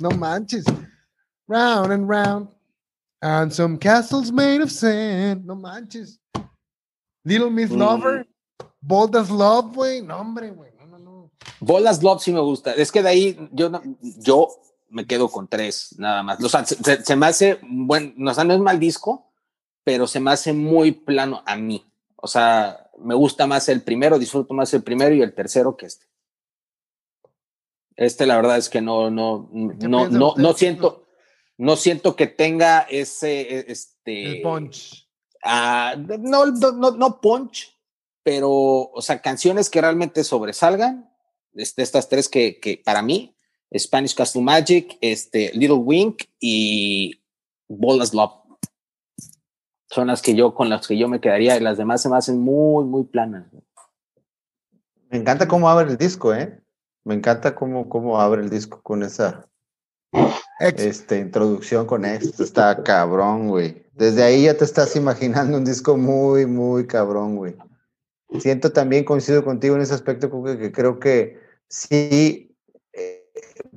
No 0.00 0.10
manches. 0.10 0.64
Round 1.50 1.92
and 1.92 2.08
round. 2.08 2.46
And 3.20 3.52
some 3.52 3.76
castles 3.76 4.30
made 4.30 4.60
of 4.60 4.70
sand. 4.70 5.44
No 5.44 5.56
manches. 5.56 6.20
Little 7.24 7.50
Miss 7.50 7.70
mm. 7.70 7.76
Lover. 7.76 8.24
Bold 8.80 9.16
as 9.16 9.30
Love, 9.30 9.74
güey. 9.74 10.00
No, 10.00 10.18
hombre, 10.18 10.52
güey. 10.52 10.70
No, 10.78 10.86
no, 10.86 10.98
no. 10.98 11.30
Bold 11.60 11.88
as 11.88 12.04
Love 12.04 12.22
sí 12.22 12.32
me 12.32 12.38
gusta. 12.38 12.72
Es 12.74 12.92
que 12.92 13.02
de 13.02 13.08
ahí 13.08 13.48
yo, 13.52 13.68
yo 14.18 14.48
me 14.90 15.06
quedo 15.06 15.28
con 15.28 15.48
tres, 15.48 15.96
nada 15.98 16.22
más. 16.22 16.42
O 16.42 16.48
sea, 16.48 16.64
se, 16.64 17.16
me 17.16 17.26
hace, 17.26 17.58
bueno, 17.62 18.12
no, 18.16 18.32
no 18.32 18.54
es 18.54 18.60
mal 18.60 18.78
disco, 18.78 19.32
pero 19.82 20.06
se 20.06 20.20
me 20.20 20.30
hace 20.30 20.52
muy 20.52 20.92
plano 20.92 21.42
a 21.46 21.56
mí. 21.56 21.84
O 22.14 22.28
sea, 22.28 22.90
me 22.96 23.16
gusta 23.16 23.48
más 23.48 23.68
el 23.68 23.82
primero, 23.82 24.20
disfruto 24.20 24.54
más 24.54 24.72
el 24.72 24.84
primero 24.84 25.16
y 25.16 25.22
el 25.22 25.34
tercero 25.34 25.76
que 25.76 25.86
este. 25.86 26.06
Este, 27.96 28.24
la 28.24 28.36
verdad 28.36 28.56
es 28.56 28.68
que 28.68 28.80
no, 28.80 29.10
no, 29.10 29.50
no, 29.52 30.08
no, 30.08 30.34
no 30.36 30.52
siento, 30.54 31.06
no 31.60 31.76
siento 31.76 32.16
que 32.16 32.26
tenga 32.26 32.80
ese, 32.88 33.42
e, 33.42 33.64
este. 33.68 34.36
El 34.36 34.42
punch. 34.42 35.06
Ah, 35.44 35.94
no, 36.18 36.46
no, 36.46 36.90
no 36.92 37.20
punch, 37.20 37.78
pero, 38.22 38.50
o 38.50 39.02
sea, 39.02 39.20
canciones 39.20 39.68
que 39.68 39.82
realmente 39.82 40.24
sobresalgan, 40.24 41.10
este, 41.52 41.82
estas 41.82 42.08
tres 42.08 42.30
que, 42.30 42.58
que 42.60 42.80
para 42.82 43.02
mí 43.02 43.36
Spanish 43.76 44.14
Castle 44.14 44.40
Magic, 44.40 44.96
este, 45.02 45.52
Little 45.52 45.76
Wink 45.76 46.24
y 46.40 47.22
Bolas 47.68 48.14
Love. 48.14 48.32
Son 49.90 50.06
las 50.06 50.22
que 50.22 50.34
yo, 50.34 50.54
con 50.54 50.70
las 50.70 50.86
que 50.86 50.96
yo 50.96 51.08
me 51.08 51.20
quedaría 51.20 51.58
y 51.58 51.60
las 51.60 51.76
demás 51.76 52.00
se 52.00 52.08
me 52.08 52.16
hacen 52.16 52.40
muy, 52.40 52.84
muy 52.84 53.04
planas. 53.04 53.44
Me 55.10 55.18
encanta 55.18 55.46
cómo 55.46 55.68
abre 55.68 55.90
el 55.90 55.98
disco, 55.98 56.32
¿eh? 56.34 56.58
Me 57.04 57.14
encanta 57.14 57.54
cómo, 57.54 57.88
cómo 57.88 58.18
abre 58.18 58.40
el 58.42 58.48
disco 58.48 58.80
con 58.82 59.02
esa 59.02 59.46
este, 60.60 61.18
introducción 61.18 61.86
con 61.86 62.04
esto. 62.04 62.44
Está 62.44 62.82
cabrón, 62.82 63.48
güey. 63.48 63.84
Desde 63.94 64.22
ahí 64.22 64.44
ya 64.44 64.56
te 64.56 64.64
estás 64.64 64.94
imaginando 64.96 65.58
un 65.58 65.64
disco 65.64 65.96
muy, 65.96 66.46
muy 66.46 66.86
cabrón, 66.86 67.36
güey. 67.36 67.56
Siento 68.38 68.70
también, 68.70 69.04
coincido 69.04 69.44
contigo 69.44 69.74
en 69.74 69.82
ese 69.82 69.94
aspecto, 69.94 70.30
que 70.44 70.70
creo 70.70 71.00
que 71.00 71.40
sí 71.68 72.50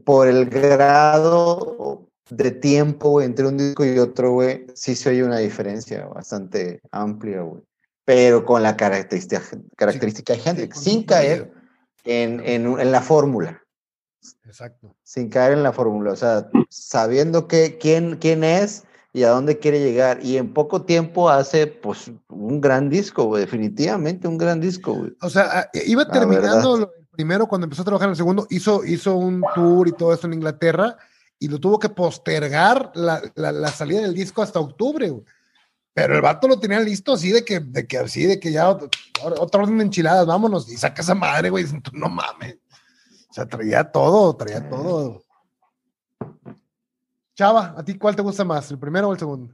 por 0.03 0.27
el 0.27 0.49
grado 0.49 2.09
de 2.29 2.51
tiempo 2.51 3.21
entre 3.21 3.47
un 3.47 3.57
disco 3.57 3.85
y 3.85 3.97
otro, 3.99 4.31
güey, 4.31 4.65
sí 4.73 4.95
se 4.95 5.09
oye 5.09 5.23
una 5.23 5.39
diferencia 5.39 6.05
bastante 6.05 6.81
amplia, 6.91 7.41
güey. 7.41 7.61
pero 8.05 8.45
con 8.45 8.63
la 8.63 8.75
característica, 8.75 9.41
característica 9.75 10.33
de 10.33 10.41
Hendrix, 10.43 10.79
sin 10.79 11.03
caer 11.03 11.51
en, 12.03 12.41
en, 12.45 12.79
en 12.79 12.91
la 12.91 13.01
fórmula. 13.01 13.62
Exacto. 14.53 14.95
Sin 15.01 15.29
caer 15.29 15.53
en 15.53 15.63
la 15.63 15.73
fórmula, 15.73 16.11
o 16.11 16.15
sea, 16.15 16.47
sabiendo 16.69 17.47
que, 17.47 17.79
quién, 17.79 18.17
quién 18.17 18.43
es 18.43 18.83
y 19.11 19.23
a 19.23 19.29
dónde 19.29 19.57
quiere 19.57 19.79
llegar. 19.79 20.23
Y 20.23 20.37
en 20.37 20.53
poco 20.53 20.83
tiempo 20.83 21.27
hace 21.27 21.65
pues 21.65 22.11
un 22.29 22.61
gran 22.61 22.87
disco, 22.87 23.23
güey, 23.23 23.41
definitivamente 23.41 24.27
un 24.27 24.37
gran 24.37 24.61
disco, 24.61 24.93
güey. 24.93 25.17
O 25.21 25.29
sea, 25.31 25.49
ah, 25.51 25.69
iba 25.87 26.07
terminando 26.07 26.75
el 26.77 26.87
primero 27.09 27.47
cuando 27.47 27.65
empezó 27.65 27.81
a 27.81 27.85
trabajar 27.85 28.09
en 28.09 28.11
el 28.11 28.15
segundo, 28.15 28.45
hizo, 28.51 28.85
hizo 28.85 29.15
un 29.15 29.43
tour 29.55 29.87
y 29.87 29.93
todo 29.93 30.13
eso 30.13 30.27
en 30.27 30.33
Inglaterra 30.33 30.97
y 31.39 31.47
lo 31.47 31.59
tuvo 31.59 31.79
que 31.79 31.89
postergar 31.89 32.91
la, 32.93 33.23
la, 33.33 33.71
salida 33.71 34.01
del 34.01 34.13
disco 34.13 34.43
hasta 34.43 34.59
octubre, 34.59 35.09
güey. 35.09 35.23
Pero 35.95 36.13
el 36.13 36.21
vato 36.21 36.47
lo 36.47 36.59
tenía 36.59 36.79
listo 36.79 37.13
así 37.13 37.31
de 37.31 37.43
que, 37.43 37.59
de 37.59 37.87
que 37.87 37.97
así, 37.97 38.27
de 38.27 38.39
que 38.39 38.51
ya 38.51 38.69
otra 38.69 39.63
orden 39.63 39.79
de 39.79 39.85
enchiladas, 39.85 40.27
vámonos, 40.27 40.71
y 40.71 40.77
saca 40.77 41.01
esa 41.01 41.15
madre, 41.15 41.49
güey, 41.49 41.65
no 41.93 42.07
mames. 42.07 42.57
O 43.33 43.35
sea, 43.35 43.47
traía 43.47 43.83
todo, 43.83 44.35
traía 44.35 44.69
todo. 44.69 45.23
Chava, 47.33 47.73
¿a 47.75 47.83
ti 47.83 47.97
cuál 47.97 48.15
te 48.15 48.21
gusta 48.21 48.43
más, 48.43 48.69
el 48.69 48.77
primero 48.77 49.09
o 49.09 49.13
el 49.13 49.17
segundo? 49.17 49.51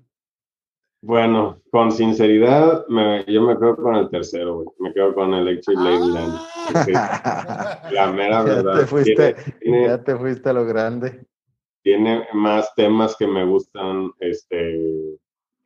Bueno, 1.02 1.62
con 1.72 1.90
sinceridad, 1.90 2.84
yo 2.90 3.42
me 3.42 3.58
quedo 3.58 3.78
con 3.78 3.96
el 3.96 4.10
tercero, 4.10 4.56
güey. 4.56 4.68
Me 4.80 4.94
quedo 4.94 5.16
con 5.16 5.34
Electric 5.34 5.80
ah. 5.80 5.82
Ladyland. 5.82 6.40
La 7.94 8.12
mera 8.12 8.44
verdad. 8.44 8.74
Ya 8.74 8.80
te, 8.82 8.86
fuiste, 8.86 9.36
ya 9.62 10.04
te 10.04 10.18
fuiste 10.18 10.50
a 10.50 10.54
lo 10.54 10.66
grande. 10.66 11.26
Tiene 11.82 12.28
más 12.34 12.76
temas 12.76 13.16
que 13.16 13.28
me 13.28 13.46
gustan. 13.46 14.12
Este, 14.20 14.76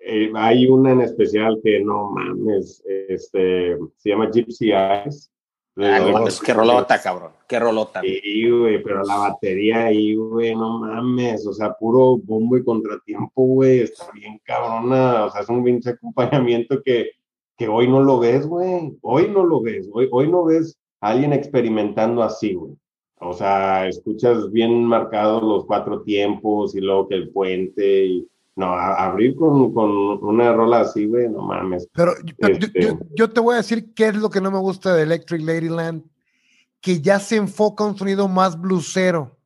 eh, 0.01 0.31
hay 0.35 0.67
una 0.67 0.91
en 0.91 1.01
especial 1.01 1.59
que 1.63 1.79
no 1.79 2.11
mames, 2.11 2.83
este, 2.85 3.75
se 3.97 4.09
llama 4.09 4.29
Gypsy 4.29 4.71
Eyes. 4.71 5.31
Ah, 5.75 6.25
qué 6.45 6.53
rolota, 6.53 7.01
cabrón. 7.01 7.31
Qué 7.47 7.59
rolota. 7.59 8.01
Sí, 8.01 8.49
güey, 8.49 8.83
pero 8.83 9.03
la 9.03 9.15
batería 9.17 9.85
ahí, 9.85 10.13
güey, 10.15 10.53
no 10.55 10.79
mames. 10.79 11.47
O 11.47 11.53
sea, 11.53 11.73
puro 11.73 12.17
bombo 12.17 12.57
y 12.57 12.63
contratiempo, 12.63 13.43
güey. 13.43 13.79
Está 13.79 14.11
bien 14.11 14.39
cabrona. 14.43 15.25
O 15.25 15.31
sea, 15.31 15.41
es 15.41 15.49
un 15.49 15.63
pinche 15.63 15.91
acompañamiento 15.91 16.81
que, 16.83 17.11
que 17.57 17.67
hoy 17.67 17.87
no 17.87 18.01
lo 18.01 18.19
ves, 18.19 18.45
güey. 18.45 18.95
Hoy 19.01 19.29
no 19.29 19.43
lo 19.43 19.61
ves. 19.61 19.89
Hoy, 19.91 20.07
hoy 20.11 20.27
no 20.29 20.45
ves 20.45 20.77
a 21.01 21.09
alguien 21.09 21.33
experimentando 21.33 22.21
así, 22.21 22.53
güey. 22.53 22.75
O 23.19 23.33
sea, 23.33 23.87
escuchas 23.87 24.51
bien 24.51 24.83
marcados 24.83 25.41
los 25.41 25.65
cuatro 25.65 26.03
tiempos 26.03 26.75
y 26.75 26.81
luego 26.81 27.07
que 27.07 27.15
el 27.15 27.29
puente 27.29 28.05
y 28.05 28.27
no, 28.55 28.73
abrir 28.73 29.35
con, 29.35 29.73
con, 29.73 29.91
una 30.23 30.53
rola 30.53 30.81
así, 30.81 31.05
güey, 31.05 31.29
no 31.29 31.41
mames. 31.41 31.87
Pero, 31.93 32.13
este 32.17 32.97
yo, 33.15 33.29
te 33.29 33.39
voy 33.39 33.55
a 33.55 33.57
decir 33.57 33.93
qué 33.93 34.07
es 34.07 34.15
lo 34.15 34.29
que 34.29 34.41
no 34.41 34.51
me 34.51 34.59
gusta 34.59 34.93
de 34.93 35.03
Electric 35.03 35.41
Ladyland, 35.41 36.03
que 36.79 37.01
ya 37.01 37.19
se 37.19 37.37
enfoca 37.37 37.83
un 37.83 37.97
sonido 37.97 38.27
más 38.27 38.59
bluesero. 38.59 39.37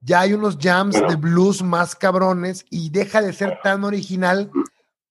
Ya 0.00 0.20
hay 0.20 0.34
unos 0.34 0.58
jams 0.60 0.94
de 0.94 1.16
blues 1.16 1.62
más 1.62 1.96
cabrones 1.96 2.64
y 2.70 2.90
deja 2.90 3.20
de 3.20 3.32
ser 3.32 3.58
tan 3.62 3.82
original 3.82 4.50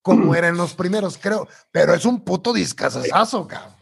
como 0.02 0.34
era 0.36 0.48
en 0.48 0.56
los 0.56 0.74
primeros, 0.74 1.18
creo. 1.18 1.48
Pero 1.72 1.94
es 1.94 2.06
un 2.06 2.24
puto 2.24 2.54
discazazazo, 2.54 3.48
cabrón 3.48 3.76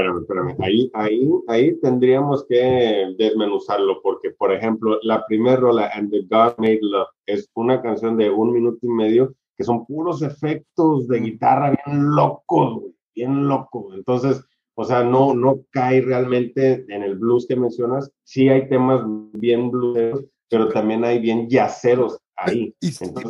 espérame, 0.00 0.20
espérame. 0.20 0.56
Ahí, 0.60 0.90
ahí, 0.94 1.30
ahí 1.48 1.80
tendríamos 1.80 2.44
que 2.46 3.14
desmenuzarlo, 3.18 4.00
porque, 4.02 4.30
por 4.30 4.52
ejemplo, 4.52 4.98
la 5.02 5.24
primera 5.26 5.56
rola, 5.56 5.90
And 5.94 6.10
the 6.10 6.22
God 6.22 6.54
Made 6.58 6.80
Love, 6.82 7.08
es 7.26 7.48
una 7.54 7.80
canción 7.82 8.16
de 8.16 8.30
un 8.30 8.52
minuto 8.52 8.78
y 8.82 8.88
medio 8.88 9.34
que 9.56 9.64
son 9.64 9.84
puros 9.84 10.22
efectos 10.22 11.06
de 11.08 11.20
guitarra 11.20 11.76
bien 11.84 12.14
locos, 12.14 12.82
bien 13.14 13.46
loco. 13.46 13.92
Entonces, 13.94 14.42
o 14.74 14.84
sea, 14.84 15.04
no, 15.04 15.34
no 15.34 15.60
cae 15.70 16.00
realmente 16.00 16.86
en 16.88 17.02
el 17.02 17.18
blues 17.18 17.46
que 17.46 17.56
mencionas. 17.56 18.10
Sí 18.24 18.48
hay 18.48 18.68
temas 18.70 19.02
bien 19.34 19.70
blueseros, 19.70 20.24
pero 20.48 20.68
también 20.70 21.04
hay 21.04 21.18
bien 21.18 21.48
yaceros 21.48 22.18
ahí. 22.40 22.74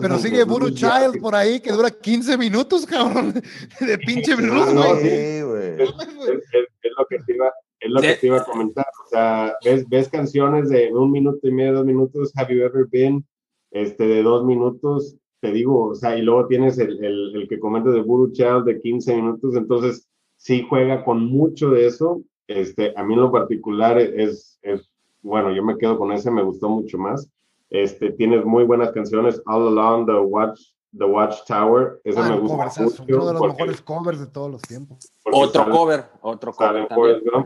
pero 0.00 0.18
sigue 0.18 0.44
Buru 0.44 0.70
Child 0.70 1.20
por 1.20 1.34
ahí 1.34 1.60
que 1.60 1.72
dura 1.72 1.90
15 1.90 2.36
minutos, 2.38 2.86
cabrón, 2.86 3.34
de 3.80 3.98
pinche 3.98 4.34
blues, 4.34 4.72
güey. 4.74 5.00
Sí, 5.00 5.42
güey. 5.42 5.82
Es, 5.82 6.92
lo 6.96 7.06
que 7.06 7.18
te 7.18 7.34
iba, 7.34 7.52
es 7.80 7.90
lo 7.90 8.00
que 8.00 8.14
te 8.14 8.26
iba 8.26 8.38
a 8.38 8.44
comentar. 8.44 8.86
O 9.04 9.08
sea, 9.08 9.54
ves, 9.64 9.88
ves 9.88 10.08
canciones 10.08 10.68
de 10.68 10.92
un 10.92 11.10
minuto 11.10 11.46
y 11.46 11.52
medio, 11.52 11.74
dos 11.74 11.86
minutos, 11.86 12.32
Have 12.36 12.54
You 12.54 12.62
Ever 12.62 12.86
Been, 12.90 13.24
este, 13.70 14.06
de 14.06 14.22
dos 14.22 14.44
minutos, 14.44 15.16
te 15.40 15.52
digo, 15.52 15.88
o 15.88 15.94
sea, 15.94 16.16
y 16.16 16.22
luego 16.22 16.46
tienes 16.46 16.78
el, 16.78 17.02
el, 17.02 17.36
el 17.36 17.48
que 17.48 17.58
comenta 17.58 17.90
de 17.90 18.02
Buru 18.02 18.32
Child 18.32 18.64
de 18.64 18.80
15 18.80 19.16
minutos, 19.16 19.56
entonces 19.56 20.06
sí 20.36 20.66
juega 20.68 21.04
con 21.04 21.24
mucho 21.26 21.70
de 21.70 21.86
eso. 21.86 22.22
Este, 22.46 22.92
a 22.96 23.04
mí 23.04 23.14
en 23.14 23.20
lo 23.20 23.30
particular 23.30 23.98
es, 23.98 24.58
es, 24.62 24.90
bueno, 25.22 25.54
yo 25.54 25.62
me 25.62 25.78
quedo 25.78 25.98
con 25.98 26.12
ese, 26.12 26.30
me 26.30 26.42
gustó 26.42 26.68
mucho 26.68 26.98
más. 26.98 27.30
Este, 27.70 28.10
tienes 28.10 28.44
muy 28.44 28.64
buenas 28.64 28.90
canciones, 28.90 29.40
All 29.46 29.68
Along 29.68 30.06
the 30.06 30.18
Watch, 30.18 30.60
the 30.96 31.04
Watchtower. 31.04 32.00
Esa 32.02 32.26
ah, 32.26 32.30
me 32.30 32.40
gusta 32.40 32.82
mucho. 32.82 33.04
Uno 33.08 33.26
de 33.26 33.32
los 33.34 33.42
mejores 33.42 33.80
covers 33.80 34.18
de 34.18 34.26
todos 34.26 34.50
los 34.50 34.62
tiempos. 34.62 35.12
Otro 35.24 35.70
cover, 35.70 36.04
otro 36.20 36.52
cover. 36.52 36.88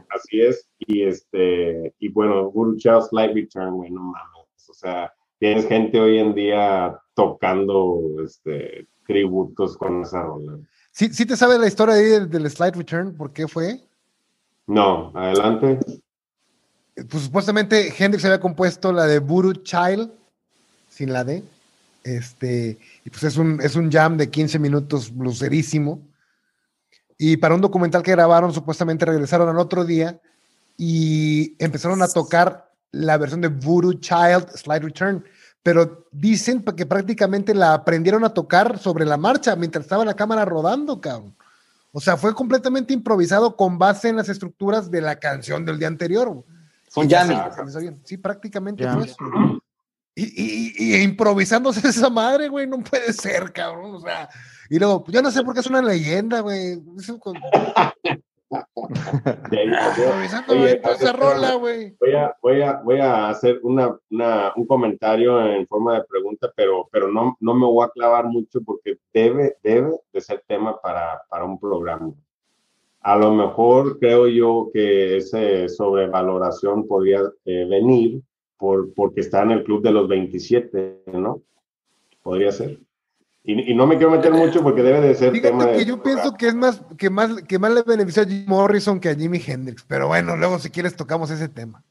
así 0.09 0.41
es. 0.41 0.71
Y 0.79 1.03
este, 1.03 1.95
y 1.99 2.09
bueno, 2.09 2.51
Guru 2.51 2.77
Child's 2.77 3.09
Light 3.13 3.35
Return, 3.35 3.75
güey, 3.75 3.91
no 3.91 4.01
mames. 4.01 4.69
O 4.71 4.73
sea, 4.73 5.13
tienes 5.39 5.67
gente 5.69 6.01
hoy 6.01 6.19
en 6.19 6.35
día 6.35 6.99
tocando 7.15 8.01
este, 8.25 8.89
tributos 9.07 9.77
con 9.77 10.03
esa 10.03 10.23
rola. 10.23 10.59
¿Sí, 10.91 11.09
¿Sí 11.13 11.27
te 11.27 11.37
sabes 11.37 11.59
la 11.59 11.67
historia 11.67 11.97
ahí 11.97 12.27
del, 12.27 12.51
Slide 12.51 12.77
Return? 12.77 13.15
¿Por 13.15 13.33
qué 13.33 13.47
fue? 13.47 13.79
No, 14.67 15.13
adelante 15.15 15.79
pues 17.09 17.25
supuestamente 17.25 17.93
Hendrix 17.99 18.25
había 18.25 18.41
compuesto 18.41 18.93
la 18.93 19.07
de 19.07 19.19
Buru 19.19 19.53
Child, 19.53 20.11
sin 20.89 21.13
la 21.13 21.25
D. 21.25 21.43
Este, 22.05 22.79
y 23.05 23.11
pues 23.11 23.25
es 23.25 23.37
un, 23.37 23.61
es 23.63 23.75
un 23.77 23.91
jam 23.91 24.17
de 24.17 24.31
15 24.31 24.59
minutos 24.59 25.15
bluserísimo. 25.15 26.01
Y 27.19 27.37
para 27.37 27.55
un 27.55 27.61
documental 27.61 28.03
que 28.03 28.13
grabaron, 28.13 28.53
supuestamente 28.53 29.05
regresaron 29.05 29.49
al 29.49 29.59
otro 29.59 29.85
día 29.85 30.21
y 30.77 31.57
empezaron 31.59 32.03
a 32.03 32.09
tocar 32.09 32.71
la 32.91 33.17
versión 33.17 33.41
de 33.41 33.49
Voodoo 33.49 33.95
Child 33.95 34.51
Slide 34.55 34.81
Return. 34.81 35.25
Pero 35.63 36.07
dicen 36.13 36.63
que 36.63 36.87
prácticamente 36.87 37.55
la 37.55 37.75
aprendieron 37.75 38.25
a 38.25 38.35
tocar 38.35 38.79
sobre 38.79 39.05
la 39.05 39.17
marcha 39.17 39.57
mientras 39.57 39.85
estaba 39.85 40.05
la 40.05 40.15
cámara 40.15 40.45
rodando, 40.45 41.01
cabrón. 41.01 41.35
O 41.91 42.01
sea, 42.01 42.17
fue 42.17 42.35
completamente 42.35 42.93
improvisado 42.93 43.57
con 43.57 43.79
base 43.79 44.09
en 44.09 44.17
las 44.17 44.29
estructuras 44.29 44.91
de 44.91 45.01
la 45.01 45.19
canción 45.19 45.65
del 45.65 45.79
día 45.79 45.89
anterior. 45.89 46.45
Son 46.95 47.11
jamming. 47.11 48.01
Sí, 48.05 48.17
prácticamente 48.17 48.87
Y, 50.15 50.23
y, 50.23 50.73
y, 50.79 51.03
improvisándose 51.03 51.89
esa 51.89 52.09
madre, 52.09 52.49
güey, 52.49 52.69
no 52.69 52.79
puede 52.79 53.13
ser, 53.13 53.53
cabrón. 53.53 53.97
O 53.97 54.01
sea, 54.01 54.29
y 54.71 54.79
luego, 54.79 55.03
pues, 55.03 55.13
yo 55.13 55.21
no 55.21 55.33
sé 55.33 55.43
por 55.43 55.55
qué 55.55 55.61
es 55.61 55.67
una 55.67 55.83
leyenda, 55.83 56.39
güey. 56.41 56.81
esa 60.93 61.13
rola, 61.13 61.55
güey. 61.55 61.97
Voy 61.99 62.15
a, 62.15 62.37
voy, 62.41 62.63
a, 62.63 62.75
voy 62.75 63.01
a 63.01 63.29
hacer 63.31 63.59
una, 63.65 63.99
una, 64.11 64.53
un 64.55 64.65
comentario 64.65 65.45
en 65.45 65.67
forma 65.67 65.95
de 65.95 66.05
pregunta, 66.05 66.53
pero, 66.55 66.89
pero 66.93 67.09
no, 67.09 67.37
no 67.41 67.55
me 67.55 67.67
voy 67.67 67.85
a 67.85 67.91
clavar 67.91 68.27
mucho 68.27 68.61
porque 68.65 68.99
debe, 69.13 69.57
debe 69.65 69.99
de 70.13 70.21
ser 70.21 70.45
tema 70.47 70.81
para, 70.81 71.21
para 71.29 71.45
un 71.45 71.59
programa 71.59 72.13
a 73.05 73.17
lo 73.17 73.35
mejor 73.35 73.99
creo 73.99 74.27
yo 74.29 74.71
que 74.73 75.19
esa 75.19 75.69
sobrevaloración 75.69 76.89
podría 76.89 77.21
eh, 77.45 77.67
venir 77.69 78.23
por, 78.57 78.95
porque 78.95 79.21
está 79.21 79.43
en 79.43 79.51
el 79.51 79.63
club 79.63 79.83
de 79.83 79.93
los 79.93 80.09
27, 80.09 81.03
¿no? 81.13 81.43
Podría 82.23 82.51
ser. 82.51 82.81
Y, 83.45 83.75
no 83.75 83.87
me 83.87 83.99
quiero 83.99 84.11
meter 84.11 84.33
mucho 84.33 84.63
porque 84.63 84.83
debe 84.83 85.03
de 85.03 85.15
ser 85.15 85.39
tema 85.43 85.71
que 85.73 85.85
yo 85.85 86.03
pienso 86.03 86.33
que 86.33 86.47
es 86.47 86.55
más 86.55 86.83
que 86.97 87.11
más 87.11 87.43
que 87.43 87.59
más 87.59 87.75
le 87.75 87.83
beneficia 87.83 88.23
a 88.23 88.27
Jim 88.27 88.47
Morrison 88.47 88.99
que 88.99 89.11
a 89.11 89.15
Jimi 89.15 89.39
Hendrix, 89.47 89.85
pero 89.87 90.07
bueno, 90.07 90.35
luego 90.39 90.59
si 90.59 90.71
quieres 90.71 90.97
tocamos 90.97 91.31
ese 91.31 91.51
tema. 91.51 91.85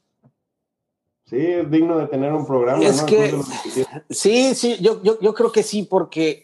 Sí, 1.26 1.36
es 1.38 1.70
digno 1.70 1.96
de 1.96 2.08
tener 2.08 2.32
un 2.32 2.44
programa. 2.44 2.82
Es 2.84 3.02
que 3.02 3.32
sí, 4.10 4.56
sí, 4.56 4.78
yo, 4.80 5.00
yo, 5.04 5.20
yo 5.20 5.32
creo 5.32 5.52
que 5.52 5.62
sí, 5.62 5.86
porque 5.88 6.42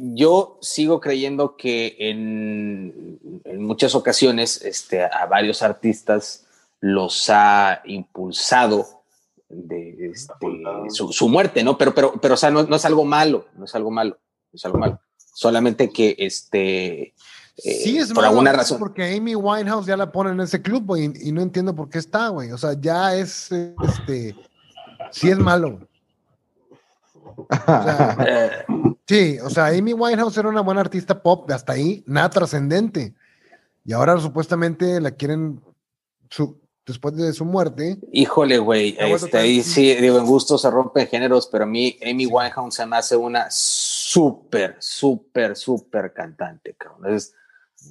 yo 0.00 0.58
sigo 0.62 1.00
creyendo 1.00 1.56
que 1.56 1.96
en, 1.98 3.18
muchas 3.58 3.96
ocasiones 3.96 4.62
este, 4.62 5.02
a 5.02 5.26
varios 5.26 5.62
artistas 5.62 6.46
los 6.80 7.28
ha 7.30 7.82
impulsado 7.84 9.02
de 9.48 10.12
este, 10.12 10.46
su, 10.90 11.28
muerte, 11.28 11.64
¿no? 11.64 11.76
Pero, 11.76 11.94
pero, 11.94 12.12
pero, 12.20 12.34
o 12.34 12.36
sea, 12.36 12.50
no, 12.50 12.60
es 12.60 12.84
algo 12.84 13.04
malo, 13.04 13.46
no 13.56 13.64
es 13.64 13.74
algo 13.74 13.90
malo, 13.90 14.18
no 14.52 14.56
es 14.56 14.64
algo 14.64 14.78
malo. 14.78 15.00
Solamente 15.16 15.90
que, 15.90 16.14
este, 16.16 17.14
sí 17.56 17.98
es 17.98 18.12
por 18.12 18.24
alguna 18.24 18.52
razón. 18.52 18.78
Porque 18.78 19.16
Amy 19.16 19.34
Winehouse 19.34 19.86
ya 19.86 19.96
la 19.96 20.12
pone 20.12 20.30
en 20.30 20.40
ese 20.40 20.62
club, 20.62 20.86
güey, 20.86 21.10
y, 21.20 21.32
no 21.32 21.42
entiendo 21.42 21.74
por 21.74 21.88
qué 21.88 21.98
está, 21.98 22.28
güey. 22.28 22.52
O 22.52 22.58
sea, 22.58 22.74
ya 22.80 23.16
es, 23.16 23.50
este, 23.50 24.36
sí 25.10 25.28
es 25.28 25.38
malo. 25.38 25.87
Sí, 29.08 29.38
o 29.42 29.48
sea, 29.48 29.68
Amy 29.68 29.94
Winehouse 29.94 30.36
era 30.36 30.50
una 30.50 30.60
buena 30.60 30.82
artista 30.82 31.22
pop, 31.22 31.50
hasta 31.50 31.72
ahí, 31.72 32.04
nada 32.06 32.28
trascendente. 32.28 33.14
Y 33.82 33.94
ahora 33.94 34.18
supuestamente 34.18 35.00
la 35.00 35.12
quieren 35.12 35.62
su, 36.28 36.60
después 36.86 37.16
de 37.16 37.32
su 37.32 37.46
muerte. 37.46 37.96
Híjole, 38.12 38.58
güey, 38.58 38.98
este, 38.98 39.38
ahí 39.38 39.62
sí, 39.62 39.94
digo, 39.94 40.18
en 40.18 40.26
gusto 40.26 40.58
se 40.58 40.70
rompen 40.70 41.06
géneros, 41.06 41.48
pero 41.50 41.64
a 41.64 41.66
mí 41.66 41.98
Amy 42.02 42.26
Winehouse 42.26 42.74
se 42.74 42.84
me 42.84 42.98
hace 42.98 43.16
una 43.16 43.46
súper, 43.48 44.76
súper, 44.78 45.56
súper 45.56 46.12
cantante, 46.12 46.74
cabrón. 46.74 47.14
Es, 47.14 47.32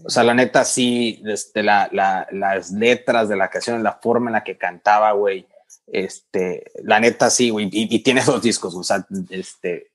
o 0.06 0.12
sea, 0.12 0.24
la 0.24 0.36
neta, 0.36 0.66
sí, 0.66 1.24
la, 1.56 1.90
la, 1.92 2.28
las 2.32 2.70
letras 2.70 3.28
de 3.28 3.38
la 3.38 3.50
canción, 3.50 3.82
la 3.82 3.94
forma 3.94 4.30
en 4.30 4.34
la 4.34 4.44
que 4.44 4.56
cantaba, 4.56 5.14
güey, 5.14 5.48
este, 5.88 6.72
la 6.84 7.00
neta, 7.00 7.30
sí, 7.30 7.50
güey, 7.50 7.70
y, 7.72 8.00
tiene 8.00 8.22
dos 8.26 8.42
discos, 8.42 8.76
o 8.76 8.84
sea, 8.84 9.08
este, 9.30 9.92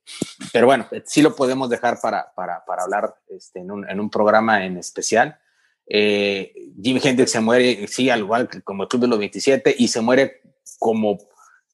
pero 0.53 0.67
bueno, 0.67 0.87
sí 1.05 1.23
lo 1.23 1.37
podemos 1.37 1.69
dejar 1.69 2.01
para, 2.01 2.33
para, 2.35 2.65
para 2.65 2.83
hablar 2.85 3.15
este, 3.29 3.61
en, 3.61 3.71
un, 3.71 3.89
en 3.89 4.01
un 4.01 4.11
programa 4.11 4.65
en 4.65 4.79
especial. 4.79 5.39
Eh, 5.87 6.53
Jimi 6.83 7.01
Hendrix 7.03 7.31
se 7.31 7.41
muere, 7.41 7.87
sí, 7.89 8.09
al 8.09 8.21
igual 8.21 8.49
que 8.49 8.63
como 8.63 8.85
el 8.85 8.89
Club 8.89 9.03
de 9.03 9.09
los 9.09 9.19
27, 9.19 9.75
y 9.79 9.89
se 9.89 10.01
muere 10.01 10.41
como 10.79 11.19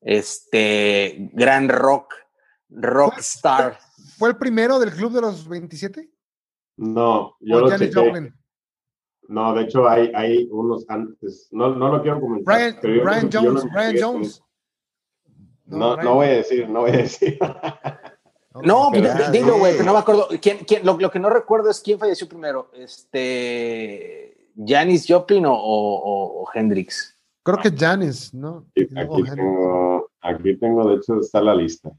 este 0.01 1.31
gran 1.33 1.69
rock, 1.69 2.15
rock 2.71 3.19
star. 3.19 3.79
¿Fue 4.17 4.31
el 4.31 4.37
primero 4.37 4.79
del 4.79 4.91
Club 4.91 5.13
de 5.13 5.21
los 5.21 5.47
27? 5.47 6.11
No, 6.77 7.37
yo 7.41 7.61
lo 7.61 7.77
chequé. 7.77 8.33
No, 9.29 9.55
de 9.55 9.63
hecho 9.63 9.89
hay, 9.89 10.11
hay 10.15 10.49
unos 10.51 10.85
antes. 10.89 11.49
No, 11.53 11.75
no 11.75 11.93
lo 11.93 12.03
quiero 12.03 12.21
comentar. 12.21 12.75
Brian, 12.83 13.05
Brian 13.05 13.31
Jones, 13.31 13.65
Brian 13.73 13.97
Jones. 14.01 14.43
No, 15.67 15.97
no, 15.97 16.15
voy 16.15 16.27
a 16.29 16.31
decir, 16.31 16.69
no 16.69 16.81
voy 16.81 16.91
a 16.91 16.97
decir. 16.97 17.39
no, 18.63 18.91
dilo, 19.31 19.59
güey, 19.59 19.79
no 19.85 19.93
me 19.93 19.99
acuerdo. 19.99 20.29
¿Quién, 20.41 20.59
quién, 20.67 20.85
lo, 20.85 20.99
lo, 20.99 21.11
que 21.11 21.21
no 21.21 21.29
recuerdo 21.29 21.69
es 21.71 21.81
quién 21.81 21.99
falleció 21.99 22.27
primero. 22.27 22.71
Este. 22.73 24.51
Janis 24.57 25.07
Joplin 25.07 25.47
o, 25.47 25.53
o, 25.53 26.43
o 26.43 26.49
Hendrix. 26.53 27.17
Creo 27.43 27.59
que 27.59 27.71
Janis, 27.71 28.35
¿no? 28.35 28.67
Aquí, 28.77 28.87
tengo, 28.87 30.11
aquí 30.21 30.57
tengo, 30.57 30.89
de 30.89 30.97
hecho, 30.97 31.21
está 31.21 31.41
la 31.41 31.55
lista. 31.55 31.91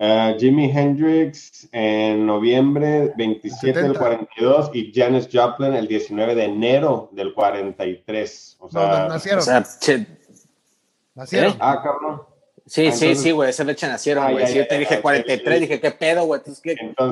Uh, 0.00 0.38
Jimi 0.38 0.70
Hendrix 0.70 1.68
en 1.72 2.24
noviembre 2.24 3.12
27 3.16 3.82
del 3.82 3.98
42 3.98 4.70
y 4.72 4.92
Janis 4.94 5.28
Joplin 5.32 5.74
el 5.74 5.88
19 5.88 6.36
de 6.36 6.44
enero 6.44 7.08
del 7.10 7.34
43. 7.34 8.58
O 8.60 8.70
sea, 8.70 8.80
no, 8.80 9.08
nacieron. 9.08 9.40
O 9.40 9.42
sea, 9.42 9.64
nacieron. 11.16 11.56
Ah, 11.58 11.80
cabrón. 11.82 12.22
Sí, 12.68 12.86
ah, 12.86 12.92
sí, 12.92 13.16
sí, 13.16 13.30
güey, 13.32 13.50
esa 13.50 13.64
fecha 13.64 13.88
nacieron, 13.88 14.30
güey. 14.30 14.46
Si 14.46 14.58
yo 14.58 14.68
te 14.68 14.78
dije 14.78 15.00
43, 15.00 15.60
dije, 15.62 15.80
¿qué 15.80 15.90
pedo, 15.90 16.26
güey? 16.26 16.42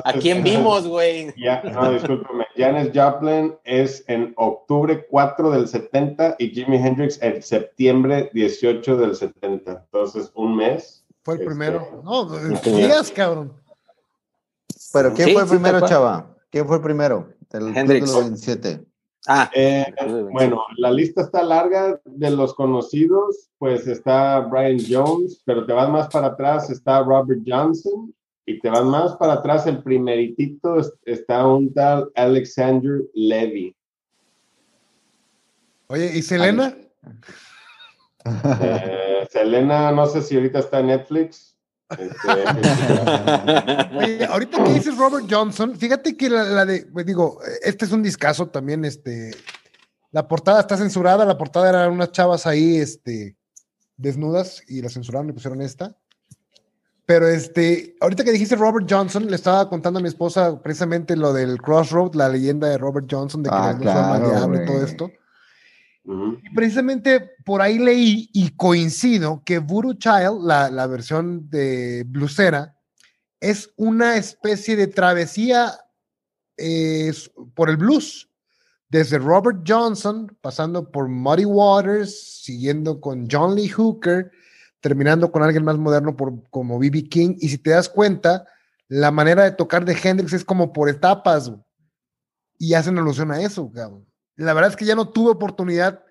¿A 0.05 0.13
quién 0.13 0.41
vimos, 0.41 0.87
güey? 0.87 1.33
Ya, 1.35 1.61
no, 1.63 1.91
discúlpeme. 1.91 2.45
Janis 2.55 2.91
Joplin 2.93 3.55
es 3.65 4.05
en 4.07 4.33
octubre 4.37 5.05
4 5.09 5.51
del 5.51 5.67
70 5.67 6.35
y 6.39 6.51
Jimi 6.51 6.77
Hendrix 6.77 7.21
en 7.21 7.41
septiembre 7.41 8.29
18 8.33 8.95
del 8.95 9.15
70. 9.15 9.83
Entonces, 9.91 10.31
un 10.35 10.55
mes 10.55 11.03
fue 11.27 11.35
el 11.35 11.43
primero. 11.43 11.81
Este, 12.53 12.71
no, 12.71 12.77
días, 12.77 13.11
cabrón. 13.11 13.51
Pero 14.93 15.13
¿quién 15.13 15.33
fue 15.33 15.41
el 15.41 15.49
primero, 15.49 15.85
chava? 15.85 16.37
¿Quién 16.49 16.65
fue 16.65 16.77
el 16.77 16.81
primero? 16.81 17.27
El 17.51 17.75
Hendrix. 17.75 18.15
27. 18.15 18.85
Ah, 19.27 19.51
eh, 19.53 19.93
bueno, 20.31 20.63
la 20.77 20.89
lista 20.89 21.23
está 21.23 21.43
larga 21.43 21.99
de 22.05 22.31
los 22.31 22.53
conocidos, 22.53 23.49
pues 23.57 23.85
está 23.87 24.39
Brian 24.39 24.79
Jones, 24.89 25.41
pero 25.43 25.65
te 25.65 25.73
vas 25.73 25.89
más 25.89 26.07
para 26.07 26.27
atrás, 26.27 26.69
está 26.69 27.03
Robert 27.03 27.41
Johnson, 27.45 28.15
y 28.45 28.61
te 28.61 28.69
vas 28.69 28.85
más 28.85 29.17
para 29.17 29.33
atrás, 29.33 29.67
el 29.67 29.83
primeritito 29.83 30.77
está 31.03 31.45
un 31.45 31.73
tal 31.73 32.09
Alexander 32.15 33.01
Levy. 33.13 33.75
Oye, 35.87 36.09
¿y 36.17 36.21
Selena? 36.21 36.73
Eh, 38.61 39.27
Selena, 39.29 39.91
no 39.91 40.05
sé 40.07 40.21
si 40.21 40.35
ahorita 40.35 40.59
está 40.59 40.79
en 40.79 40.87
Netflix. 40.87 41.55
Este, 41.89 42.29
Oye, 43.97 44.25
ahorita 44.25 44.63
que 44.63 44.73
dices 44.73 44.97
Robert 44.97 45.25
Johnson, 45.29 45.75
fíjate 45.75 46.17
que 46.17 46.29
la, 46.29 46.65
de, 46.65 46.85
pues 46.91 47.05
digo, 47.05 47.39
este 47.63 47.85
es 47.85 47.91
un 47.91 48.03
discazo 48.03 48.47
también, 48.47 48.83
este, 48.83 49.31
la 50.11 50.27
portada 50.27 50.59
está 50.59 50.75
censurada, 50.75 51.23
la 51.23 51.37
portada 51.37 51.69
eran 51.69 51.93
unas 51.93 52.11
chavas 52.11 52.45
ahí, 52.45 52.77
este, 52.77 53.37
desnudas 53.95 54.63
y 54.67 54.81
la 54.81 54.89
censuraron 54.89 55.29
y 55.29 55.33
pusieron 55.33 55.61
esta. 55.61 55.95
Pero 57.05 57.25
este, 57.29 57.95
ahorita 58.01 58.25
que 58.25 58.33
dijiste 58.33 58.57
Robert 58.57 58.85
Johnson, 58.89 59.27
le 59.27 59.35
estaba 59.37 59.69
contando 59.69 59.99
a 59.99 60.01
mi 60.01 60.09
esposa 60.09 60.61
precisamente 60.61 61.15
lo 61.15 61.31
del 61.31 61.61
Crossroad, 61.61 62.15
la 62.15 62.27
leyenda 62.27 62.67
de 62.67 62.77
Robert 62.77 63.07
Johnson, 63.09 63.43
de 63.43 63.49
que 63.49 63.55
ah, 63.55 63.77
claro, 63.79 64.61
y 64.61 64.65
todo 64.65 64.83
esto. 64.83 65.09
Y 66.07 66.55
precisamente 66.55 67.31
por 67.43 67.61
ahí 67.61 67.77
leí 67.77 68.29
y 68.31 68.51
coincido 68.51 69.43
que 69.43 69.59
Voodoo 69.59 69.95
Child, 69.95 70.41
la, 70.41 70.87
versión 70.87 71.49
de 71.49 72.05
blusera, 72.07 72.77
es 73.41 73.73
una 73.75 74.15
especie 74.15 74.77
de 74.77 74.87
travesía 74.87 75.73
eh, 76.55 77.11
por 77.53 77.69
el 77.69 77.75
blues. 77.75 78.29
Desde 78.89 79.17
Robert 79.17 79.63
Johnson, 79.67 80.33
pasando 80.39 80.89
por 80.89 81.09
Muddy 81.09 81.43
Waters, 81.43 82.41
siguiendo 82.41 83.01
con 83.01 83.27
John 83.29 83.53
Lee 83.55 83.67
Hooker, 83.67 84.31
terminando 84.79 85.29
con 85.29 85.43
alguien 85.43 85.65
más 85.65 85.77
moderno 85.77 86.15
por, 86.15 86.49
como 86.49 86.79
B.B. 86.79 87.09
King. 87.09 87.35
Y 87.39 87.49
si 87.49 87.57
te 87.57 87.71
das 87.71 87.89
cuenta, 87.89 88.45
la 88.87 89.11
manera 89.11 89.43
de 89.43 89.51
tocar 89.51 89.83
de 89.83 89.97
Hendrix 90.01 90.31
es 90.31 90.45
como 90.45 90.71
por 90.71 90.87
etapas. 90.87 91.51
Y 92.57 92.75
hacen 92.75 92.97
alusión 92.97 93.29
a 93.29 93.41
eso, 93.41 93.69
cabrón. 93.69 94.06
La 94.37 94.53
verdad 94.53 94.71
es 94.71 94.77
que 94.77 94.85
ya 94.85 94.95
no 94.95 95.09
tuve 95.09 95.31
oportunidad 95.31 96.03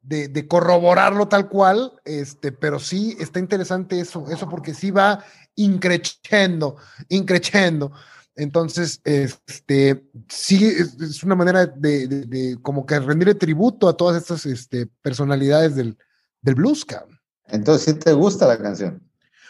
de, 0.00 0.46
corroborarlo 0.46 1.26
tal 1.26 1.48
cual, 1.48 1.92
este, 2.04 2.52
pero 2.52 2.78
sí 2.78 3.16
está 3.18 3.40
interesante 3.40 3.98
eso, 3.98 4.24
eso 4.30 4.48
porque 4.48 4.72
sí 4.72 4.90
va 4.90 5.24
increchendo, 5.56 6.76
increchendo. 7.08 7.92
Entonces, 8.36 9.00
este, 9.02 10.08
sí, 10.28 10.64
es, 10.64 11.22
una 11.24 11.34
manera 11.34 11.66
de, 11.66 12.56
como 12.62 12.86
que 12.86 13.00
rendirle 13.00 13.34
tributo 13.34 13.88
a 13.88 13.96
todas 13.96 14.16
estas 14.22 14.46
este, 14.46 14.86
personalidades 15.02 15.74
del, 15.74 15.98
del 16.40 16.54
blues, 16.54 16.84
cabrón. 16.84 17.18
Entonces, 17.48 17.94
¿sí 17.94 17.98
te 17.98 18.12
gusta 18.12 18.46
la 18.46 18.58
canción? 18.58 19.02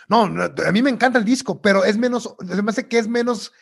No, 0.08 0.22
a 0.22 0.72
mí 0.72 0.82
me 0.82 0.90
encanta 0.90 1.18
el 1.18 1.24
disco, 1.24 1.60
pero 1.60 1.84
es 1.84 1.98
menos, 1.98 2.34
se 2.48 2.62
me 2.62 2.70
hace 2.70 2.86
que 2.86 2.98
es 2.98 3.08
menos, 3.08 3.52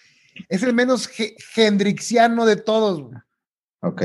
es 0.49 0.63
el 0.63 0.75
menos 0.75 1.09
hendrixiano 1.57 2.45
de 2.45 2.57
todos. 2.57 3.11
Ok. 3.81 4.03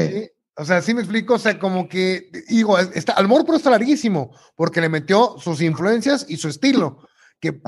O 0.59 0.65
sea, 0.65 0.81
sí 0.81 0.93
me 0.93 0.99
explico, 0.99 1.35
o 1.35 1.39
sea, 1.39 1.57
como 1.57 1.87
que, 1.87 2.29
digo, 2.49 2.77
está, 2.77 3.15
está 3.55 3.69
larguísimo, 3.69 4.35
porque 4.57 4.81
le 4.81 4.89
metió 4.89 5.37
sus 5.39 5.61
influencias 5.61 6.25
y 6.27 6.35
su 6.35 6.49
estilo, 6.49 7.07
que, 7.39 7.61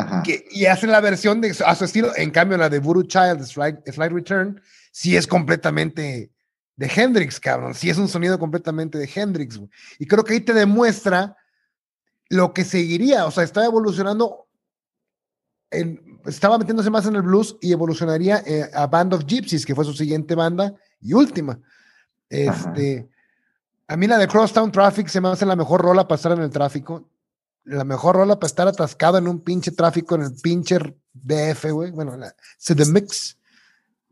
y 0.52 0.66
hace 0.66 0.88
la 0.88 1.00
versión 1.00 1.40
de, 1.40 1.56
a 1.66 1.76
su 1.76 1.86
estilo, 1.86 2.12
en 2.18 2.32
cambio 2.32 2.58
la 2.58 2.68
de 2.68 2.80
Voodoo 2.80 3.04
Child, 3.04 3.46
Slide, 3.46 4.10
Return, 4.10 4.62
sí 4.92 5.16
es 5.16 5.26
completamente 5.26 6.34
de 6.76 6.92
Hendrix, 6.94 7.40
cabrón, 7.40 7.74
sí 7.76 7.90
es 7.90 7.98
un 7.98 8.10
sonido 8.10 8.38
completamente 8.38 8.98
de 8.98 9.10
Hendrix, 9.14 9.58
y 9.98 10.06
creo 10.06 10.26
que 10.26 10.34
ahí 10.34 10.42
te 10.42 10.54
demuestra 10.54 11.38
lo 12.28 12.54
que 12.54 12.66
seguiría, 12.66 13.26
o 13.26 13.32
sea, 13.32 13.46
estaba 13.46 13.68
evolucionando, 13.68 14.50
estaba 16.26 16.58
metiéndose 16.58 16.90
más 16.90 17.06
en 17.06 17.16
el 17.16 17.22
blues 17.22 17.56
y 17.62 17.72
evolucionaría 17.72 18.44
eh, 18.46 18.70
a 18.74 18.88
Band 18.88 19.14
of 19.14 19.24
Gypsies, 19.26 19.66
que 19.66 19.76
fue 19.76 19.86
su 19.86 19.94
siguiente 19.94 20.36
banda 20.36 20.76
y 21.00 21.14
última. 21.14 21.58
Este, 22.32 23.10
a 23.90 23.98
mí 23.98 24.08
la 24.08 24.18
de 24.18 24.26
Crosstown 24.26 24.72
Traffic 24.72 25.10
se 25.10 25.20
me 25.20 25.28
hace 25.28 25.46
la 25.46 25.58
mejor 25.58 25.82
rola 25.82 26.08
para 26.08 26.16
estar 26.16 26.32
en 26.32 26.42
el 26.42 26.50
tráfico. 26.50 27.10
La 27.66 27.84
mejor 27.84 28.16
rola 28.16 28.40
para 28.40 28.48
estar 28.48 28.68
atascado 28.70 29.18
en 29.18 29.28
un 29.28 29.42
pinche 29.42 29.72
tráfico 29.72 30.16
en 30.16 30.22
el 30.22 30.34
pinche 30.42 30.78
DF, 31.12 31.72
güey. 31.72 31.92
Bueno, 31.92 32.16
la, 32.16 32.34
The 32.66 32.86
Mix. 32.86 33.38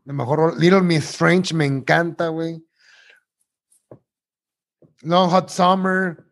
La 0.04 0.12
mejor 0.12 0.38
rola. 0.38 0.58
Little 0.58 0.82
Miss 0.82 1.08
Strange 1.08 1.54
me 1.54 1.64
encanta, 1.64 2.28
güey. 2.28 2.62
Long 5.00 5.30
Hot 5.30 5.48
Summer. 5.48 6.26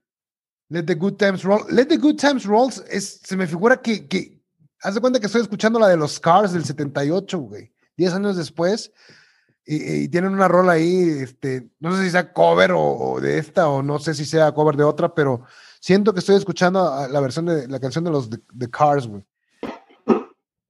Let 0.68 0.82
the 0.82 0.94
Good 0.94 1.14
Times 1.14 1.42
Roll. 1.42 1.64
Let 1.70 1.86
the 1.86 1.96
Good 1.96 2.16
Times 2.16 2.44
Roll 2.44 2.70
es, 2.90 3.20
se 3.24 3.34
me 3.34 3.46
figura 3.46 3.80
que. 3.80 4.38
Haz 4.82 4.94
de 4.94 5.00
cuenta 5.00 5.18
que 5.18 5.26
estoy 5.26 5.40
escuchando 5.40 5.78
la 5.78 5.88
de 5.88 5.96
los 5.96 6.20
Cars 6.20 6.52
del 6.52 6.66
78, 6.66 7.38
güey. 7.38 7.72
Diez 7.96 8.12
años 8.12 8.36
después 8.36 8.92
y, 9.70 10.08
tienen 10.08 10.32
una 10.32 10.48
rola 10.48 10.72
ahí, 10.72 11.10
este, 11.20 11.68
no 11.78 11.94
sé 11.94 12.04
si 12.04 12.10
sea 12.10 12.32
cover 12.32 12.72
o, 12.74 13.18
de 13.20 13.36
esta 13.36 13.68
o 13.68 13.82
no 13.82 13.98
sé 13.98 14.14
si 14.14 14.24
sea 14.24 14.52
cover 14.52 14.76
de 14.76 14.84
otra, 14.84 15.14
pero 15.14 15.42
siento 15.78 16.14
que 16.14 16.20
estoy 16.20 16.36
escuchando 16.36 17.06
la 17.10 17.20
versión 17.20 17.44
de 17.44 17.68
la 17.68 17.78
canción 17.78 18.02
de 18.02 18.10
los 18.10 18.30
The, 18.30 18.70
Cars, 18.70 19.06
güey. 19.06 19.22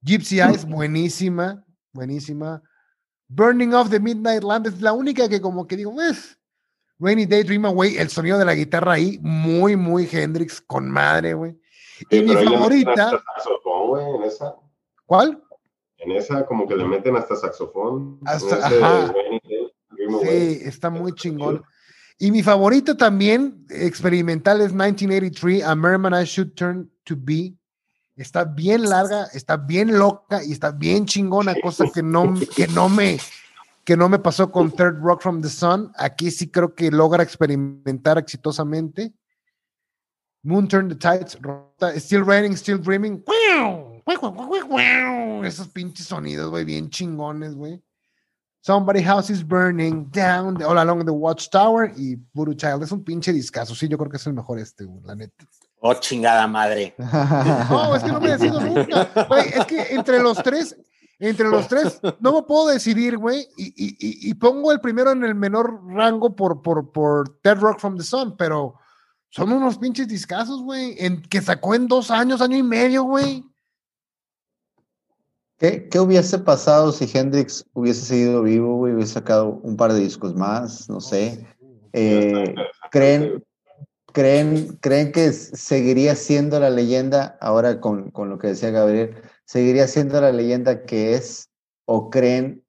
Gypsy 0.01 0.41
Eyes, 0.41 0.65
buenísima, 0.65 1.63
buenísima. 1.93 2.61
Burning 3.29 3.73
of 3.73 3.89
the 3.89 4.01
Midnight 4.01 4.43
Lamp 4.43 4.67
es 4.67 4.81
la 4.81 4.91
única 4.91 5.29
que 5.29 5.39
como 5.39 5.65
que 5.65 5.77
digo, 5.77 6.01
es 6.01 6.37
Rainy 6.99 7.25
Day 7.25 7.43
Dream 7.43 7.65
Away, 7.65 7.97
el 7.97 8.09
sonido 8.09 8.37
de 8.37 8.43
la 8.43 8.53
guitarra 8.53 8.93
ahí, 8.93 9.17
muy, 9.21 9.77
muy 9.77 10.09
Hendrix, 10.11 10.59
con 10.59 10.91
madre, 10.91 11.33
güey. 11.35 11.57
y 12.09 12.21
mi 12.21 12.33
favorita. 12.33 13.23
¿Cuál? 15.05 15.41
En 15.99 16.11
esa 16.11 16.45
como 16.45 16.67
que 16.67 16.75
le 16.75 16.85
meten 16.85 17.15
hasta 17.15 17.35
saxofón. 17.35 18.19
Hasta, 18.25 18.55
ajá. 18.55 19.13
Sí, 20.23 20.59
está 20.63 20.89
muy 20.89 21.13
chingón. 21.13 21.63
Y 22.17 22.31
mi 22.31 22.43
favorita 22.43 22.95
también, 22.97 23.65
experimental, 23.69 24.61
es 24.61 24.73
1983, 24.73 25.63
A 25.63 25.75
Merman 25.75 26.21
I 26.21 26.25
Should 26.25 26.53
Turn 26.53 26.91
to 27.03 27.15
Be. 27.17 27.53
Está 28.15 28.43
bien 28.43 28.89
larga, 28.89 29.27
está 29.33 29.55
bien 29.55 29.97
loca 29.97 30.43
y 30.43 30.51
está 30.51 30.71
bien 30.71 31.05
chingona, 31.05 31.55
cosa 31.61 31.85
que 31.93 32.03
no, 32.03 32.33
que 32.53 32.67
no 32.67 32.89
me 32.89 33.17
que 33.85 33.97
no 33.97 34.07
me 34.07 34.19
pasó 34.19 34.51
con 34.51 34.71
Third 34.71 34.99
Rock 35.01 35.21
from 35.21 35.41
the 35.41 35.49
Sun. 35.49 35.91
Aquí 35.97 36.29
sí 36.29 36.51
creo 36.51 36.75
que 36.75 36.91
logra 36.91 37.23
experimentar 37.23 38.19
exitosamente. 38.19 39.13
Moon 40.43 40.67
Turn 40.67 40.89
the 40.89 40.95
Tides, 40.95 41.37
Still 41.97 42.23
Raining, 42.23 42.55
Still 42.55 42.79
Dreaming. 42.79 43.23
Esos 45.43 45.67
pinches 45.67 46.07
sonidos, 46.07 46.49
güey, 46.49 46.65
bien 46.65 46.89
chingones, 46.89 47.55
güey. 47.55 47.81
Somebody 48.61 49.01
House 49.03 49.29
is 49.29 49.47
Burning 49.47 50.09
Down, 50.11 50.61
All 50.61 50.77
Along 50.77 51.05
the 51.05 51.11
Watchtower 51.11 51.93
y 51.97 52.17
Voodoo 52.33 52.53
Child. 52.53 52.83
Es 52.83 52.91
un 52.91 53.03
pinche 53.03 53.31
discazo. 53.31 53.73
Sí, 53.73 53.87
yo 53.87 53.97
creo 53.97 54.09
que 54.11 54.17
es 54.17 54.27
el 54.27 54.33
mejor 54.33 54.59
este, 54.59 54.85
la 55.03 55.15
neta. 55.15 55.45
Oh, 55.79 55.93
chingada 55.93 56.45
madre. 56.47 56.93
No, 57.69 57.95
es 57.95 58.03
que 58.03 58.11
no 58.11 58.19
me 58.19 58.29
decido 58.29 58.59
nunca. 58.59 59.09
Güey, 59.27 59.47
es 59.47 59.65
que 59.65 59.95
entre 59.95 60.21
los 60.21 60.43
tres, 60.43 60.75
entre 61.19 61.47
los 61.47 61.67
tres, 61.67 62.01
no 62.19 62.33
me 62.33 62.41
puedo 62.43 62.67
decidir, 62.67 63.17
güey, 63.17 63.47
y, 63.57 64.33
pongo 64.35 64.71
el 64.71 64.81
primero 64.81 65.11
en 65.11 65.23
el 65.23 65.35
menor 65.35 65.81
rango 65.87 66.35
por, 66.35 66.61
por, 66.61 66.91
por 66.91 67.39
Dead 67.41 67.57
Rock 67.57 67.79
from 67.79 67.97
the 67.97 68.03
Sun, 68.03 68.35
pero 68.35 68.75
son 69.29 69.51
unos 69.51 69.77
pinches 69.77 70.07
discazos, 70.07 70.61
güey, 70.61 70.97
que 71.29 71.41
sacó 71.41 71.75
en 71.75 71.87
dos 71.87 72.11
años, 72.11 72.41
año 72.41 72.57
y 72.57 72.63
medio, 72.63 73.03
güey. 73.03 73.45
¿Qué, 75.59 75.89
¿Qué, 75.89 75.99
hubiese 75.99 76.39
pasado 76.39 76.93
si 76.93 77.05
Hendrix 77.13 77.65
hubiese 77.73 78.05
seguido 78.05 78.41
vivo, 78.43 78.77
güey, 78.77 78.93
hubiese 78.93 79.13
sacado 79.15 79.59
un 79.61 79.75
par 79.75 79.91
de 79.91 79.99
discos 79.99 80.33
más? 80.33 80.89
No 80.89 81.01
sé. 81.01 81.45
Eh, 81.91 82.55
¿creen, 82.91 83.43
creen, 84.13 84.77
¿Creen 84.79 85.11
que 85.11 85.33
seguiría 85.33 86.15
siendo 86.15 86.61
la 86.61 86.69
leyenda, 86.69 87.37
ahora 87.41 87.81
con, 87.81 88.09
con 88.11 88.29
lo 88.29 88.39
que 88.39 88.47
decía 88.47 88.71
Gabriel, 88.71 89.15
seguiría 89.43 89.87
siendo 89.87 90.21
la 90.21 90.31
leyenda 90.31 90.85
que 90.85 91.15
es 91.15 91.49
o 91.83 92.09
creen 92.09 92.63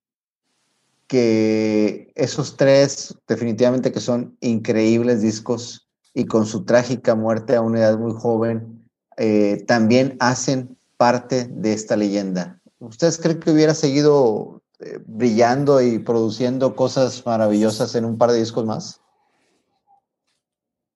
que 1.06 2.12
esos 2.16 2.56
tres 2.56 3.16
definitivamente 3.28 3.92
que 3.92 4.00
son 4.00 4.36
increíbles 4.40 5.22
discos 5.22 5.88
y 6.12 6.24
con 6.24 6.44
su 6.44 6.64
trágica 6.64 7.14
muerte 7.14 7.54
a 7.54 7.60
una 7.60 7.80
edad 7.80 7.98
muy 7.98 8.14
joven, 8.14 8.88
eh, 9.16 9.62
también 9.68 10.16
hacen 10.18 10.76
parte 10.96 11.46
de 11.50 11.72
esta 11.72 11.96
leyenda. 11.96 12.59
¿Ustedes 12.80 13.18
creen 13.18 13.40
que 13.40 13.50
hubiera 13.50 13.74
seguido 13.74 14.62
eh, 14.78 14.98
brillando 15.06 15.82
y 15.82 15.98
produciendo 15.98 16.74
cosas 16.74 17.24
maravillosas 17.26 17.94
en 17.94 18.06
un 18.06 18.16
par 18.16 18.32
de 18.32 18.38
discos 18.38 18.64
más? 18.64 19.00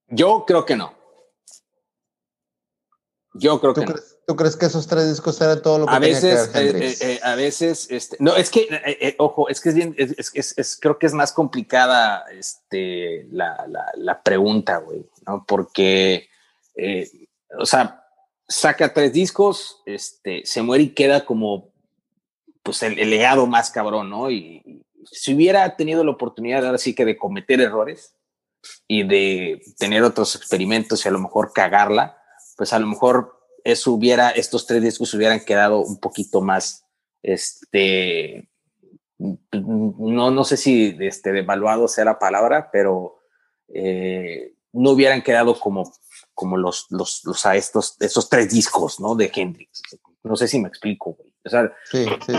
Yo 0.09 0.45
creo 0.47 0.65
que 0.65 0.77
no. 0.77 0.95
Yo 3.35 3.61
creo 3.61 3.75
que 3.75 3.85
no. 3.85 3.95
¿Tú 4.27 4.37
crees 4.37 4.57
que 4.57 4.65
esos 4.65 4.87
tres 4.87 5.11
discos 5.11 5.39
eran 5.43 5.61
todo 5.61 5.81
lo 5.81 5.87
que 5.87 5.95
a 5.95 5.99
veces, 5.99 6.49
que 6.49 6.69
eh, 6.71 6.97
eh, 7.03 7.21
a 7.23 7.35
veces, 7.35 7.89
este, 7.91 8.17
no, 8.19 8.35
es 8.35 8.49
que, 8.49 9.15
ojo, 9.19 9.51
es 9.51 9.61
que 9.61 9.69
es 9.69 9.75
bien, 9.75 9.95
es, 9.99 10.31
es, 10.33 10.57
es, 10.57 10.79
creo 10.81 10.99
que 10.99 11.05
es 11.05 11.13
más 11.13 11.33
complicada 11.33 12.25
este, 12.33 13.27
la, 13.31 13.67
la, 13.69 13.93
la 13.97 14.23
pregunta, 14.23 14.79
güey, 14.79 15.05
¿no? 15.27 15.45
Porque, 15.47 16.31
o 17.59 17.67
sea, 17.67 18.09
saca 18.49 18.95
tres 18.95 19.13
discos, 19.13 19.83
este, 19.85 20.47
se 20.47 20.63
muere 20.63 20.85
y 20.85 20.95
queda 20.95 21.27
como, 21.27 21.74
pues, 22.65 22.83
el, 22.83 22.97
legado 23.09 23.47
más 23.47 23.71
cabrón, 23.71 24.11
¿no? 24.11 24.31
Y, 24.31 24.83
si 25.05 25.35
hubiera 25.35 25.77
tenido 25.77 26.03
la 26.03 26.13
oportunidad 26.13 26.65
ahora 26.65 26.79
sí 26.79 26.95
que 26.95 27.05
de 27.05 27.19
cometer 27.19 27.61
errores 27.61 28.17
y 28.89 29.03
de 29.03 29.61
tener 29.79 30.03
otros 30.03 30.35
experimentos 30.35 31.05
y 31.05 31.09
a 31.09 31.13
lo 31.13 31.19
mejor 31.19 31.53
cagarla, 31.53 32.17
pues 32.57 32.73
a 32.73 32.79
lo 32.79 32.87
mejor 32.87 33.39
eso 33.65 33.93
hubiera, 33.93 34.31
estos 34.31 34.67
tres 34.67 34.83
discos 34.83 35.13
hubieran 35.13 35.45
quedado 35.45 35.81
un 35.81 36.01
poquito 36.01 36.41
más, 36.41 36.87
este, 37.23 38.49
no, 39.19 40.31
no 40.31 40.45
sé 40.45 40.57
si 40.57 40.97
este, 41.01 41.33
devaluado 41.33 41.87
sea 41.87 42.07
la 42.07 42.19
palabra, 42.19 42.71
pero 42.73 43.21
eh, 43.69 44.55
no 44.73 44.93
hubieran 44.93 45.23
quedado 45.23 45.61
como, 45.61 45.93
como 46.33 46.57
los, 46.57 46.87
los, 46.89 47.23
los 47.25 47.45
a 47.45 47.57
estos, 47.57 47.97
estos 48.01 48.29
tres 48.31 48.51
discos, 48.51 49.01
¿no? 49.01 49.15
De 49.15 49.31
Hendrix. 49.35 49.83
No 50.23 50.37
sé 50.37 50.49
si 50.49 50.59
me 50.59 50.69
explico, 50.69 51.19
O 51.45 51.51
sea, 51.51 51.71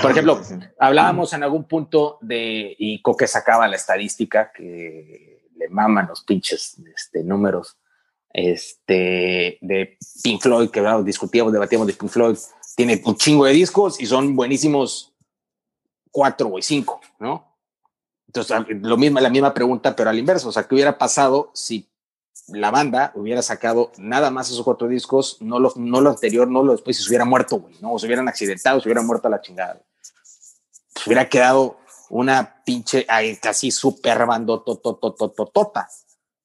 por 0.01 0.11
ejemplo, 0.11 0.41
hablábamos 0.79 1.31
en 1.33 1.43
algún 1.43 1.65
punto 1.65 2.17
de, 2.21 2.75
y 2.77 3.01
Coque 3.01 3.27
sacaba 3.27 3.67
la 3.67 3.75
estadística 3.75 4.51
que 4.51 5.43
le 5.55 5.69
maman 5.69 6.07
los 6.07 6.23
pinches 6.23 6.77
este, 6.95 7.23
números 7.23 7.77
este, 8.33 9.57
de 9.61 9.97
Pink 10.23 10.41
Floyd, 10.41 10.69
que 10.69 10.83
discutíamos, 11.03 11.53
debatíamos 11.53 11.87
de 11.87 11.93
Pink 11.93 12.09
Floyd, 12.09 12.37
tiene 12.75 13.01
un 13.05 13.15
chingo 13.15 13.45
de 13.45 13.53
discos 13.53 14.01
y 14.01 14.05
son 14.05 14.35
buenísimos 14.35 15.13
cuatro 16.11 16.51
o 16.51 16.61
cinco, 16.61 16.99
¿no? 17.19 17.55
Entonces, 18.27 18.57
lo 18.81 18.97
mismo, 18.97 19.19
la 19.19 19.29
misma 19.29 19.53
pregunta, 19.53 19.95
pero 19.95 20.09
al 20.09 20.19
inverso, 20.19 20.49
o 20.49 20.51
sea, 20.51 20.63
¿qué 20.63 20.75
hubiera 20.75 20.97
pasado 20.97 21.51
si 21.53 21.87
la 22.47 22.71
banda 22.71 23.11
hubiera 23.15 23.41
sacado 23.41 23.91
nada 23.97 24.29
más 24.29 24.49
esos 24.49 24.63
cuatro 24.63 24.87
discos, 24.87 25.37
no 25.41 25.59
lo, 25.59 25.73
no 25.75 26.01
lo 26.01 26.11
anterior, 26.11 26.47
no 26.47 26.63
lo 26.63 26.73
después, 26.73 26.97
si 26.97 27.03
se 27.03 27.09
hubiera 27.09 27.25
muerto, 27.25 27.59
güey, 27.59 27.75
¿no? 27.81 27.93
O 27.93 27.99
se 27.99 28.05
hubieran 28.05 28.27
accidentado, 28.27 28.79
se 28.79 28.87
hubiera 28.87 29.01
muerto 29.01 29.27
a 29.27 29.31
la 29.31 29.41
chingada. 29.41 29.81
Pues 30.93 31.07
hubiera 31.07 31.27
quedado 31.27 31.77
una 32.09 32.61
pinche, 32.63 33.05
casi 33.41 33.71
súper 33.71 34.25
bandotototototota. 34.25 35.89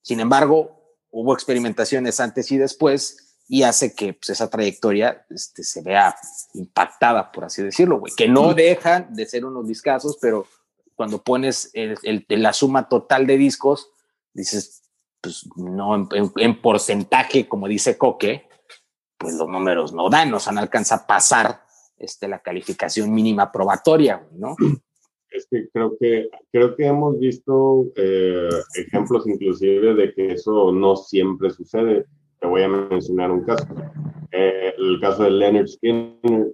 Sin 0.01 0.19
embargo, 0.19 0.95
hubo 1.11 1.33
experimentaciones 1.33 2.19
antes 2.19 2.51
y 2.51 2.57
después 2.57 3.31
y 3.47 3.63
hace 3.63 3.93
que 3.93 4.13
pues, 4.13 4.29
esa 4.29 4.49
trayectoria 4.49 5.25
este, 5.29 5.63
se 5.63 5.81
vea 5.81 6.15
impactada, 6.53 7.31
por 7.33 7.43
así 7.43 7.61
decirlo, 7.61 7.99
güey, 7.99 8.13
que 8.15 8.29
no 8.29 8.53
dejan 8.53 9.13
de 9.13 9.25
ser 9.25 9.43
unos 9.43 9.67
discazos, 9.67 10.17
pero 10.21 10.47
cuando 10.95 11.21
pones 11.21 11.69
el, 11.73 12.25
la 12.29 12.53
suma 12.53 12.87
total 12.87 13.27
de 13.27 13.37
discos, 13.37 13.89
dices, 14.33 14.80
pues 15.21 15.47
no, 15.55 16.07
en, 16.35 16.61
porcentaje, 16.61 17.47
como 17.47 17.67
dice 17.67 17.97
Coque, 17.97 18.47
pues 19.17 19.35
los 19.35 19.47
números 19.47 19.93
no 19.93 20.09
dan, 20.09 20.31
no 20.31 20.39
se 20.39 20.49
alcanza 20.49 20.95
a 20.95 21.07
pasar 21.07 21.61
este, 21.97 22.27
la 22.27 22.39
calificación 22.39 23.13
mínima 23.13 23.51
probatoria, 23.51 24.27
¿no? 24.33 24.55
es 25.29 25.47
que 25.49 25.69
creo 25.69 25.95
que, 25.97 26.29
creo 26.51 26.75
que 26.75 26.85
hemos 26.87 27.17
visto 27.19 27.85
eh, 27.95 28.49
ejemplos 28.75 29.25
inclusive 29.27 29.93
de 29.93 30.13
que 30.13 30.33
eso 30.33 30.71
no 30.71 30.95
siempre 30.95 31.51
sucede. 31.51 32.05
Te 32.39 32.47
voy 32.47 32.63
a 32.63 32.67
mencionar 32.67 33.31
un 33.31 33.43
caso. 33.43 33.67
Eh, 34.31 34.73
el 34.77 34.99
caso 34.99 35.23
de 35.23 35.31
Leonard 35.31 35.67
Skinner. 35.67 36.51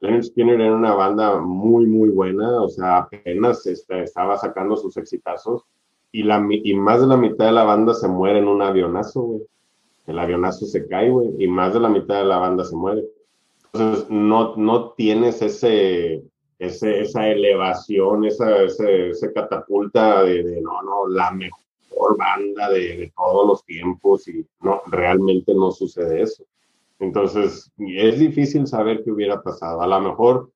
Leonard 0.00 0.22
Skinner 0.22 0.60
era 0.60 0.74
una 0.74 0.94
banda 0.94 1.40
muy, 1.40 1.86
muy 1.86 2.10
buena, 2.10 2.62
o 2.62 2.68
sea, 2.68 2.98
apenas 2.98 3.66
estaba 3.66 4.36
sacando 4.38 4.76
sus 4.76 4.96
exitazos 4.96 5.64
y, 6.14 6.22
la, 6.22 6.46
y 6.48 6.74
más 6.74 7.00
de 7.00 7.08
la 7.08 7.16
mitad 7.16 7.46
de 7.46 7.50
la 7.50 7.64
banda 7.64 7.92
se 7.92 8.06
muere 8.06 8.38
en 8.38 8.46
un 8.46 8.62
avionazo, 8.62 9.20
güey. 9.20 9.42
El 10.06 10.20
avionazo 10.20 10.64
se 10.64 10.86
cae, 10.86 11.10
güey, 11.10 11.34
y 11.40 11.48
más 11.48 11.74
de 11.74 11.80
la 11.80 11.88
mitad 11.88 12.18
de 12.18 12.24
la 12.24 12.38
banda 12.38 12.64
se 12.64 12.76
muere. 12.76 13.04
Entonces, 13.72 14.08
no, 14.10 14.54
no 14.54 14.92
tienes 14.92 15.42
ese, 15.42 16.22
esa 16.60 17.28
elevación, 17.28 18.26
esa, 18.26 18.62
ese, 18.62 19.32
catapulta 19.34 20.22
de, 20.22 20.60
no, 20.62 20.82
no, 20.82 21.08
la 21.08 21.32
mejor 21.32 22.16
banda 22.16 22.70
de, 22.70 23.12
todos 23.16 23.48
los 23.48 23.64
tiempos 23.64 24.28
y 24.28 24.46
no, 24.60 24.82
realmente 24.86 25.52
no 25.52 25.72
sucede 25.72 26.22
eso. 26.22 26.44
Entonces, 27.00 27.72
es 27.76 28.20
difícil 28.20 28.68
saber 28.68 29.02
qué 29.02 29.10
hubiera 29.10 29.42
pasado. 29.42 29.80
A 29.80 29.88
lo 29.88 30.00
mejor, 30.00 30.52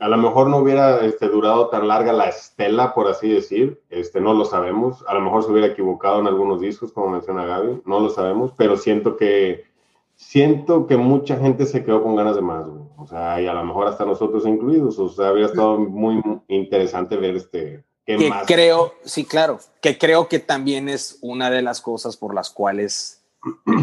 a 0.00 0.08
lo 0.08 0.16
mejor 0.16 0.48
no 0.48 0.58
hubiera 0.58 1.04
este, 1.04 1.28
durado 1.28 1.68
tan 1.68 1.86
larga 1.86 2.12
la 2.12 2.28
estela, 2.28 2.94
por 2.94 3.08
así 3.08 3.28
decir, 3.28 3.80
este, 3.90 4.20
no 4.20 4.34
lo 4.34 4.44
sabemos. 4.44 5.04
A 5.06 5.14
lo 5.14 5.20
mejor 5.20 5.44
se 5.44 5.52
hubiera 5.52 5.68
equivocado 5.68 6.20
en 6.20 6.26
algunos 6.26 6.60
discos, 6.60 6.92
como 6.92 7.10
menciona 7.10 7.44
Gaby, 7.44 7.82
no 7.84 8.00
lo 8.00 8.10
sabemos, 8.10 8.52
pero 8.56 8.76
siento 8.76 9.16
que 9.16 9.64
siento 10.16 10.86
que 10.86 10.96
mucha 10.96 11.36
gente 11.36 11.66
se 11.66 11.84
quedó 11.84 12.02
con 12.02 12.16
ganas 12.16 12.36
de 12.36 12.42
más, 12.42 12.66
O 12.96 13.06
sea, 13.06 13.40
y 13.40 13.46
a 13.46 13.52
lo 13.52 13.64
mejor 13.64 13.86
hasta 13.86 14.04
nosotros 14.04 14.46
incluidos. 14.46 14.98
O 14.98 15.08
sea, 15.08 15.28
habría 15.28 15.46
estado 15.46 15.78
muy 15.78 16.20
interesante 16.48 17.16
ver 17.16 17.36
este. 17.36 17.84
¿qué 18.04 18.16
que 18.16 18.32
creo, 18.46 18.94
sí, 19.04 19.24
claro, 19.24 19.58
que 19.80 19.96
creo 19.96 20.28
que 20.28 20.38
también 20.38 20.88
es 20.88 21.18
una 21.22 21.50
de 21.50 21.62
las 21.62 21.80
cosas 21.80 22.16
por 22.16 22.34
las 22.34 22.50
cuales 22.50 23.24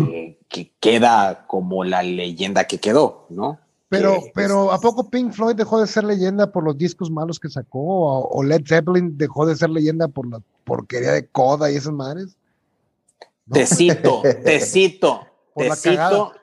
eh, 0.08 0.38
que 0.48 0.72
queda 0.80 1.46
como 1.48 1.84
la 1.84 2.04
leyenda 2.04 2.66
que 2.66 2.80
quedó, 2.80 3.26
¿no? 3.30 3.60
Pero, 3.92 4.22
pero 4.34 4.72
¿a 4.72 4.80
poco 4.80 5.10
Pink 5.10 5.34
Floyd 5.34 5.54
dejó 5.56 5.82
de 5.82 5.86
ser 5.86 6.06
leyenda 6.06 6.50
por 6.52 6.64
los 6.64 6.78
discos 6.78 7.12
malos 7.12 7.40
que 7.40 7.50
sacó? 7.50 7.80
¿O, 8.30 8.42
Led 8.42 8.62
Zeppelin 8.66 9.18
dejó 9.18 9.46
de 9.46 9.56
ser 9.56 9.70
leyenda 9.70 10.08
por 10.08 10.30
la 10.30 10.42
porquería 10.64 11.12
de 11.12 11.28
coda 11.28 11.70
y 11.70 11.76
esas 11.76 11.92
madres? 11.92 12.38
Te 13.52 13.66
cito, 13.66 14.22
te 14.46 14.60
cito, 14.62 15.28
te 15.56 15.76
cito, 15.76 16.34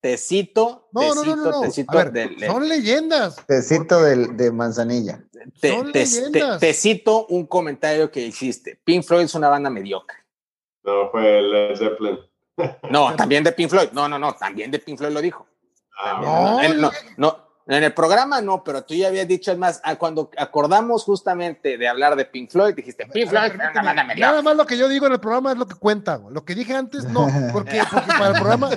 Tecito, 0.00 0.88
No, 0.92 1.14
no, 1.14 1.22
no, 1.22 1.22
tecito, 1.22 1.36
no, 1.36 1.50
no. 1.52 1.60
tecito 1.60 1.92
A 1.92 1.94
ver, 2.04 2.12
del- 2.12 2.40
son 2.46 2.68
leyendas. 2.68 3.36
Tecito 3.46 4.02
de, 4.02 4.16
de 4.32 4.50
manzanilla. 4.50 5.22
te- 5.60 5.70
son 5.70 5.92
te- 5.92 6.00
leyendas. 6.00 6.58
te- 6.60 6.66
te 6.68 6.74
cito 6.74 7.26
un 7.28 7.46
comentario 7.46 8.10
que 8.10 8.26
hiciste. 8.26 8.80
Pink 8.84 9.04
Floyd 9.04 9.24
es 9.26 9.34
una 9.36 9.48
banda 9.48 9.70
mediocre. 9.70 10.18
No, 10.82 11.08
fue 11.12 11.40
Led 11.40 11.76
Zeppelin. 11.76 12.18
No, 12.90 13.14
también 13.16 13.44
de 13.44 13.52
Pink 13.52 13.70
Floyd. 13.70 13.90
No, 13.92 14.08
no, 14.08 14.18
no, 14.18 14.34
también 14.34 14.72
de 14.72 14.80
Pink 14.80 14.98
Floyd 14.98 15.12
lo 15.12 15.20
dijo. 15.20 15.46
Ah, 16.02 16.20
No, 16.22 16.62
En- 16.62 16.80
no, 16.80 16.90
no, 17.16 17.38
en 17.66 17.84
el 17.84 17.94
programa 17.94 18.40
no, 18.40 18.64
pero 18.64 18.82
tú 18.82 18.94
ya 18.94 19.06
habías 19.06 19.28
dicho, 19.28 19.52
es 19.52 19.58
más, 19.58 19.80
ah, 19.84 19.94
cuando 19.94 20.30
acordamos 20.36 21.04
justamente 21.04 21.78
de 21.78 21.86
hablar 21.88 22.16
de 22.16 22.24
Pink 22.24 22.50
Floyd, 22.50 22.74
dijiste, 22.74 23.06
Pink 23.06 23.28
Floyd 23.30 23.52
Nada 24.18 24.42
más 24.42 24.56
lo 24.56 24.66
que 24.66 24.76
yo 24.76 24.88
digo 24.88 25.06
en 25.06 25.12
el 25.12 25.20
programa 25.20 25.52
es 25.52 25.58
lo 25.58 25.66
que 25.66 25.76
cuenta. 25.76 26.16
güey. 26.16 26.34
Lo 26.34 26.44
que 26.44 26.54
dije 26.56 26.74
antes, 26.74 27.04
no. 27.04 27.28
Porque, 27.52 27.80
porque 27.90 28.08
para 28.08 28.26
el 28.28 28.32
programa 28.34 28.70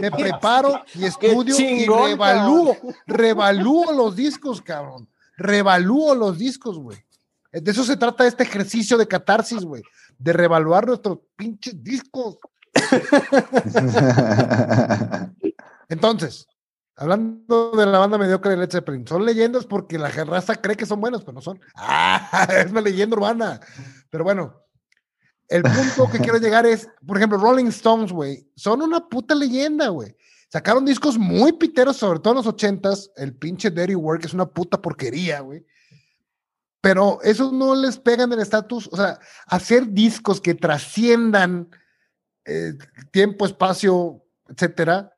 me 0.00 0.10
preparo 0.10 0.82
y 0.94 1.04
estudio 1.04 1.54
chingón, 1.56 2.08
y 2.08 2.12
revalúo. 2.12 2.76
Revalúo 3.06 3.92
los 3.92 4.16
discos, 4.16 4.60
cabrón. 4.60 5.08
Revalúo 5.36 6.14
los 6.16 6.36
discos, 6.36 6.78
güey. 6.78 6.98
De 7.52 7.70
eso 7.70 7.84
se 7.84 7.96
trata 7.96 8.26
este 8.26 8.42
ejercicio 8.42 8.98
de 8.98 9.06
catarsis, 9.06 9.64
güey. 9.64 9.82
De 10.18 10.32
revaluar 10.32 10.86
nuestros 10.86 11.18
pinches 11.36 11.82
discos. 11.82 12.38
Entonces, 15.88 16.46
hablando 17.02 17.72
de 17.72 17.84
la 17.84 17.98
banda 17.98 18.16
mediocre 18.16 18.52
de 18.52 18.56
Led 18.58 18.70
Zeppelin, 18.70 19.06
son 19.06 19.24
leyendas 19.24 19.66
porque 19.66 19.98
la 19.98 20.08
raza 20.08 20.54
cree 20.56 20.76
que 20.76 20.86
son 20.86 21.00
buenos, 21.00 21.22
pero 21.22 21.34
no 21.34 21.40
son. 21.40 21.60
Ah, 21.74 22.46
es 22.56 22.70
una 22.70 22.80
leyenda 22.80 23.16
urbana. 23.16 23.60
Pero 24.08 24.22
bueno, 24.24 24.62
el 25.48 25.62
punto 25.62 26.08
que 26.10 26.18
quiero 26.18 26.38
llegar 26.40 26.64
es, 26.64 26.88
por 27.04 27.16
ejemplo, 27.16 27.38
Rolling 27.38 27.66
Stones, 27.66 28.12
güey, 28.12 28.48
son 28.54 28.82
una 28.82 29.08
puta 29.08 29.34
leyenda, 29.34 29.88
güey. 29.88 30.16
Sacaron 30.48 30.84
discos 30.84 31.18
muy 31.18 31.52
piteros, 31.52 31.96
sobre 31.96 32.20
todo 32.20 32.34
en 32.34 32.36
los 32.38 32.46
ochentas. 32.46 33.10
El 33.16 33.34
pinche 33.34 33.70
Dirty 33.70 33.94
Work 33.94 34.24
es 34.26 34.34
una 34.34 34.46
puta 34.46 34.80
porquería, 34.80 35.40
güey. 35.40 35.66
Pero 36.80 37.20
eso 37.22 37.50
no 37.50 37.74
les 37.74 37.98
pegan 37.98 38.32
el 38.32 38.40
estatus, 38.40 38.88
o 38.92 38.96
sea, 38.96 39.18
hacer 39.46 39.88
discos 39.88 40.40
que 40.40 40.54
trasciendan 40.54 41.70
eh, 42.44 42.74
tiempo, 43.10 43.46
espacio, 43.46 44.24
etcétera, 44.48 45.12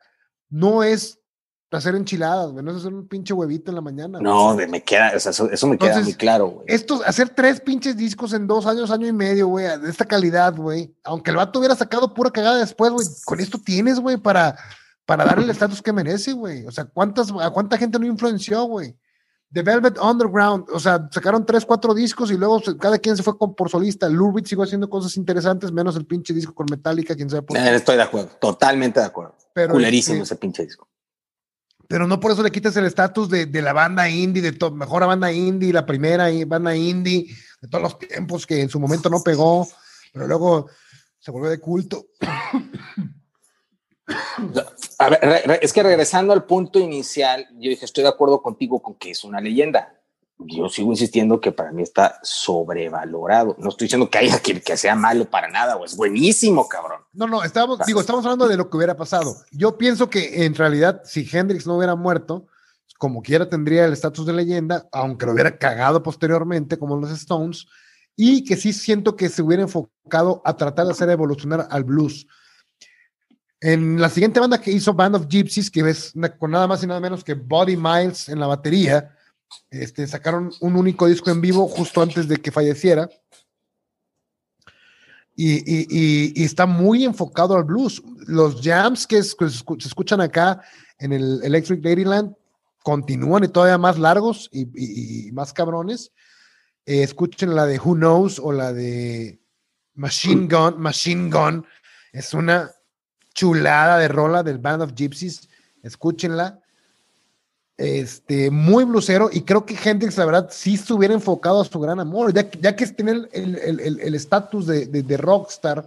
no 0.50 0.82
es 0.82 1.23
hacer 1.70 1.94
enchiladas, 1.96 2.52
güey, 2.52 2.64
no 2.64 2.70
es 2.70 2.76
hacer 2.78 2.94
un 2.94 3.08
pinche 3.08 3.34
huevito 3.34 3.70
en 3.70 3.74
la 3.74 3.80
mañana. 3.80 4.20
No, 4.20 4.54
de- 4.54 4.68
me 4.68 4.82
queda, 4.82 5.12
o 5.16 5.18
sea, 5.18 5.30
eso, 5.30 5.50
eso 5.50 5.66
me 5.66 5.76
queda 5.76 6.00
muy 6.00 6.14
claro, 6.14 6.46
güey. 6.46 6.66
Estos, 6.68 7.04
hacer 7.04 7.30
tres 7.30 7.60
pinches 7.60 7.96
discos 7.96 8.32
en 8.32 8.46
dos 8.46 8.66
años, 8.66 8.90
año 8.90 9.06
y 9.06 9.12
medio, 9.12 9.48
güey, 9.48 9.66
de 9.80 9.90
esta 9.90 10.04
calidad, 10.04 10.54
güey. 10.54 10.94
Aunque 11.02 11.30
el 11.30 11.36
vato 11.36 11.58
hubiera 11.58 11.74
sacado 11.74 12.14
pura 12.14 12.30
cagada 12.30 12.58
después, 12.58 12.92
güey, 12.92 13.06
con 13.24 13.40
esto 13.40 13.58
tienes, 13.58 13.98
güey, 13.98 14.16
para, 14.18 14.56
para 15.04 15.24
darle 15.24 15.44
el 15.44 15.50
estatus 15.50 15.82
que 15.82 15.92
merece, 15.92 16.32
güey. 16.32 16.64
O 16.66 16.70
sea, 16.70 16.84
¿cuántas, 16.84 17.32
¿a 17.40 17.50
cuánta 17.50 17.76
gente 17.76 17.98
no 17.98 18.06
influenció, 18.06 18.64
güey? 18.64 18.96
The 19.52 19.62
Velvet 19.62 19.98
Underground, 20.00 20.64
o 20.72 20.80
sea, 20.80 21.08
sacaron 21.12 21.46
tres, 21.46 21.64
cuatro 21.64 21.94
discos 21.94 22.28
y 22.32 22.36
luego 22.36 22.60
cada 22.78 22.98
quien 22.98 23.16
se 23.16 23.22
fue 23.22 23.38
con, 23.38 23.54
por 23.54 23.70
solista. 23.70 24.08
Lou 24.08 24.34
Reed 24.34 24.46
siguió 24.46 24.64
haciendo 24.64 24.90
cosas 24.90 25.16
interesantes, 25.16 25.70
menos 25.70 25.94
el 25.94 26.06
pinche 26.06 26.34
disco 26.34 26.52
con 26.52 26.66
Metallica, 26.68 27.14
quién 27.14 27.30
sabe 27.30 27.42
por 27.42 27.56
qué. 27.56 27.62
Eh, 27.62 27.74
Estoy 27.76 27.96
de 27.96 28.02
acuerdo, 28.02 28.30
totalmente 28.40 28.98
de 28.98 29.06
acuerdo. 29.06 29.36
Pero, 29.52 29.72
Culerísimo 29.74 30.22
este, 30.22 30.34
ese 30.34 30.36
pinche 30.40 30.64
disco. 30.64 30.88
Pero 31.94 32.08
no 32.08 32.18
por 32.18 32.32
eso 32.32 32.42
le 32.42 32.50
quitas 32.50 32.76
el 32.76 32.86
estatus 32.86 33.30
de, 33.30 33.46
de 33.46 33.62
la 33.62 33.72
banda 33.72 34.08
indie, 34.08 34.42
de 34.42 34.50
to- 34.50 34.72
mejor 34.72 35.06
banda 35.06 35.30
indie, 35.30 35.72
la 35.72 35.86
primera 35.86 36.26
banda 36.44 36.74
indie 36.74 37.26
de 37.62 37.68
todos 37.68 37.82
los 37.82 37.98
tiempos 38.00 38.48
que 38.48 38.62
en 38.62 38.68
su 38.68 38.80
momento 38.80 39.08
no 39.08 39.22
pegó, 39.22 39.68
pero 40.12 40.26
luego 40.26 40.68
se 41.20 41.30
volvió 41.30 41.50
de 41.50 41.60
culto. 41.60 42.06
A 44.98 45.08
ver, 45.08 45.60
es 45.62 45.72
que 45.72 45.84
regresando 45.84 46.32
al 46.32 46.46
punto 46.46 46.80
inicial, 46.80 47.46
yo 47.52 47.70
dije, 47.70 47.84
estoy 47.84 48.02
de 48.02 48.10
acuerdo 48.10 48.42
contigo 48.42 48.82
con 48.82 48.96
que 48.96 49.12
es 49.12 49.22
una 49.22 49.40
leyenda. 49.40 49.96
Yo 50.46 50.68
sigo 50.68 50.90
insistiendo 50.92 51.40
que 51.40 51.52
para 51.52 51.72
mí 51.72 51.82
está 51.82 52.18
sobrevalorado. 52.22 53.56
No 53.58 53.68
estoy 53.70 53.86
diciendo 53.86 54.10
que 54.10 54.18
haya 54.18 54.38
que, 54.40 54.60
que 54.60 54.76
sea 54.76 54.94
malo 54.94 55.24
para 55.30 55.48
nada, 55.48 55.76
o 55.76 55.84
es 55.84 55.96
buenísimo, 55.96 56.68
cabrón. 56.68 57.00
No, 57.12 57.26
no, 57.26 57.42
estamos, 57.42 57.78
digo, 57.86 58.00
estamos 58.00 58.24
hablando 58.24 58.48
de 58.48 58.56
lo 58.56 58.68
que 58.68 58.76
hubiera 58.76 58.96
pasado. 58.96 59.36
Yo 59.52 59.76
pienso 59.78 60.10
que 60.10 60.44
en 60.44 60.54
realidad, 60.54 61.02
si 61.04 61.28
Hendrix 61.30 61.66
no 61.66 61.76
hubiera 61.76 61.94
muerto, 61.94 62.46
como 62.98 63.22
quiera 63.22 63.48
tendría 63.48 63.84
el 63.84 63.92
estatus 63.92 64.24
de 64.26 64.32
leyenda, 64.32 64.88
aunque 64.92 65.26
lo 65.26 65.32
hubiera 65.32 65.58
cagado 65.58 66.02
posteriormente, 66.02 66.78
como 66.78 66.96
los 66.96 67.10
Stones, 67.10 67.66
y 68.16 68.44
que 68.44 68.56
sí 68.56 68.72
siento 68.72 69.16
que 69.16 69.28
se 69.28 69.42
hubiera 69.42 69.62
enfocado 69.62 70.40
a 70.44 70.56
tratar 70.56 70.86
de 70.86 70.92
hacer 70.92 71.10
evolucionar 71.10 71.66
al 71.70 71.84
blues. 71.84 72.26
En 73.60 74.00
la 74.00 74.10
siguiente 74.10 74.40
banda 74.40 74.60
que 74.60 74.70
hizo 74.70 74.92
Band 74.92 75.16
of 75.16 75.26
Gypsies, 75.28 75.70
que 75.70 75.82
ves 75.82 76.14
na- 76.14 76.36
con 76.36 76.50
nada 76.50 76.66
más 76.66 76.82
y 76.82 76.86
nada 76.86 77.00
menos 77.00 77.24
que 77.24 77.34
Body 77.34 77.76
Miles 77.76 78.28
en 78.28 78.38
la 78.38 78.46
batería, 78.46 79.16
este, 79.70 80.06
sacaron 80.06 80.52
un 80.60 80.76
único 80.76 81.06
disco 81.06 81.30
en 81.30 81.40
vivo 81.40 81.66
justo 81.68 82.00
antes 82.02 82.28
de 82.28 82.36
que 82.36 82.50
falleciera. 82.52 83.08
Y, 85.36 85.54
y- 85.54 85.86
y- 85.90 86.32
y 86.36 86.44
está 86.44 86.64
muy 86.66 87.04
enfocado 87.04 87.56
al 87.56 87.64
blues. 87.64 88.02
Los 88.26 88.60
jams 88.62 89.06
que, 89.06 89.18
es- 89.18 89.34
que 89.34 89.48
se 89.48 89.64
escu- 89.64 89.80
se 89.80 89.88
escuchan 89.88 90.20
acá 90.20 90.62
en 90.98 91.12
el 91.12 91.40
Electric 91.42 91.84
Ladyland 91.84 92.34
continúan 92.84 93.42
y 93.44 93.48
todavía 93.48 93.78
más 93.78 93.98
largos 93.98 94.48
y 94.52 95.30
más 95.32 95.52
cabrones. 95.52 96.12
Eh, 96.86 97.02
escuchen 97.02 97.54
la 97.54 97.66
de 97.66 97.78
Who 97.80 97.94
Knows 97.94 98.38
o 98.38 98.52
la 98.52 98.72
de 98.72 99.40
Machine 99.94 100.46
Gun. 100.48 100.80
Machine 100.80 101.30
Gun 101.30 101.66
es 102.12 102.34
una 102.34 102.70
chulada 103.34 103.98
de 103.98 104.08
rola 104.08 104.42
del 104.42 104.58
Band 104.58 104.82
of 104.82 104.92
Gypsies. 104.94 105.48
Escúchenla. 105.82 106.60
Este, 107.76 108.50
muy 108.52 108.84
blusero 108.84 109.30
y 109.32 109.40
creo 109.42 109.66
que 109.66 109.76
Hendrix, 109.82 110.16
la 110.16 110.26
verdad, 110.26 110.48
sí 110.52 110.74
estuviera 110.74 111.12
enfocado 111.12 111.60
a 111.60 111.64
su 111.64 111.80
gran 111.80 111.98
amor, 111.98 112.32
ya, 112.32 112.48
que- 112.48 112.58
ya 112.60 112.76
que 112.76 112.86
tiene 112.86 113.12
el 113.32 114.14
estatus 114.14 114.68
el, 114.68 114.78
el- 114.78 114.84
el 114.84 114.90
de, 114.92 114.98
de- 114.98 115.02
de 115.02 115.16
rockstar 115.16 115.84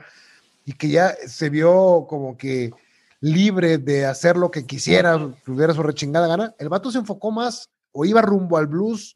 y 0.66 0.74
que 0.74 0.90
ya 0.90 1.16
se 1.28 1.50
vio 1.50 2.06
como 2.10 2.38
que 2.38 2.74
libre 3.22 3.78
de 3.78 4.06
hacer 4.06 4.36
lo 4.36 4.52
que 4.52 4.66
quisiera, 4.66 5.18
tuviera 5.46 5.74
su 5.74 5.82
rechingada 5.82 6.28
gana, 6.28 6.54
el 6.60 6.68
vato 6.68 6.92
se 6.92 6.98
enfocó 6.98 7.32
más 7.32 7.70
o 7.94 8.04
iba 8.04 8.22
rumbo 8.22 8.58
al 8.58 8.68
blues. 8.68 9.16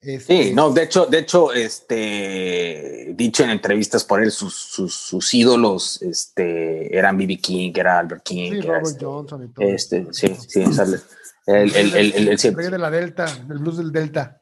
este, 0.00 0.44
Sí, 0.44 0.54
no, 0.54 0.70
de 0.70 0.84
hecho, 0.84 1.06
de 1.06 1.18
hecho, 1.18 1.52
este, 1.52 3.12
dicho 3.16 3.42
en 3.42 3.50
entrevistas 3.50 4.04
por 4.04 4.22
él, 4.22 4.30
sus, 4.30 4.54
sus, 4.54 4.94
sus 4.94 5.34
ídolos, 5.34 6.00
este, 6.02 6.96
eran 6.96 7.16
B.B. 7.18 7.38
King, 7.38 7.72
era 7.74 7.98
Albert 7.98 8.22
King, 8.22 8.52
sí, 8.52 8.58
era 8.58 8.78
Robert 8.78 8.86
este, 8.86 9.04
Johnson 9.04 9.44
y 9.44 9.48
todo. 9.48 9.66
este, 9.66 10.06
sí, 10.12 10.36
sí, 10.48 10.72
sale. 10.72 10.98
El, 11.46 11.74
el, 11.74 11.94
el, 11.94 12.12
el, 12.14 12.28
el- 12.28 12.54
rey 12.54 12.70
de 12.70 12.78
la 12.78 12.90
Delta, 12.90 13.26
del 13.46 13.58
blues 13.58 13.76
del 13.78 13.92
Delta. 13.92 14.40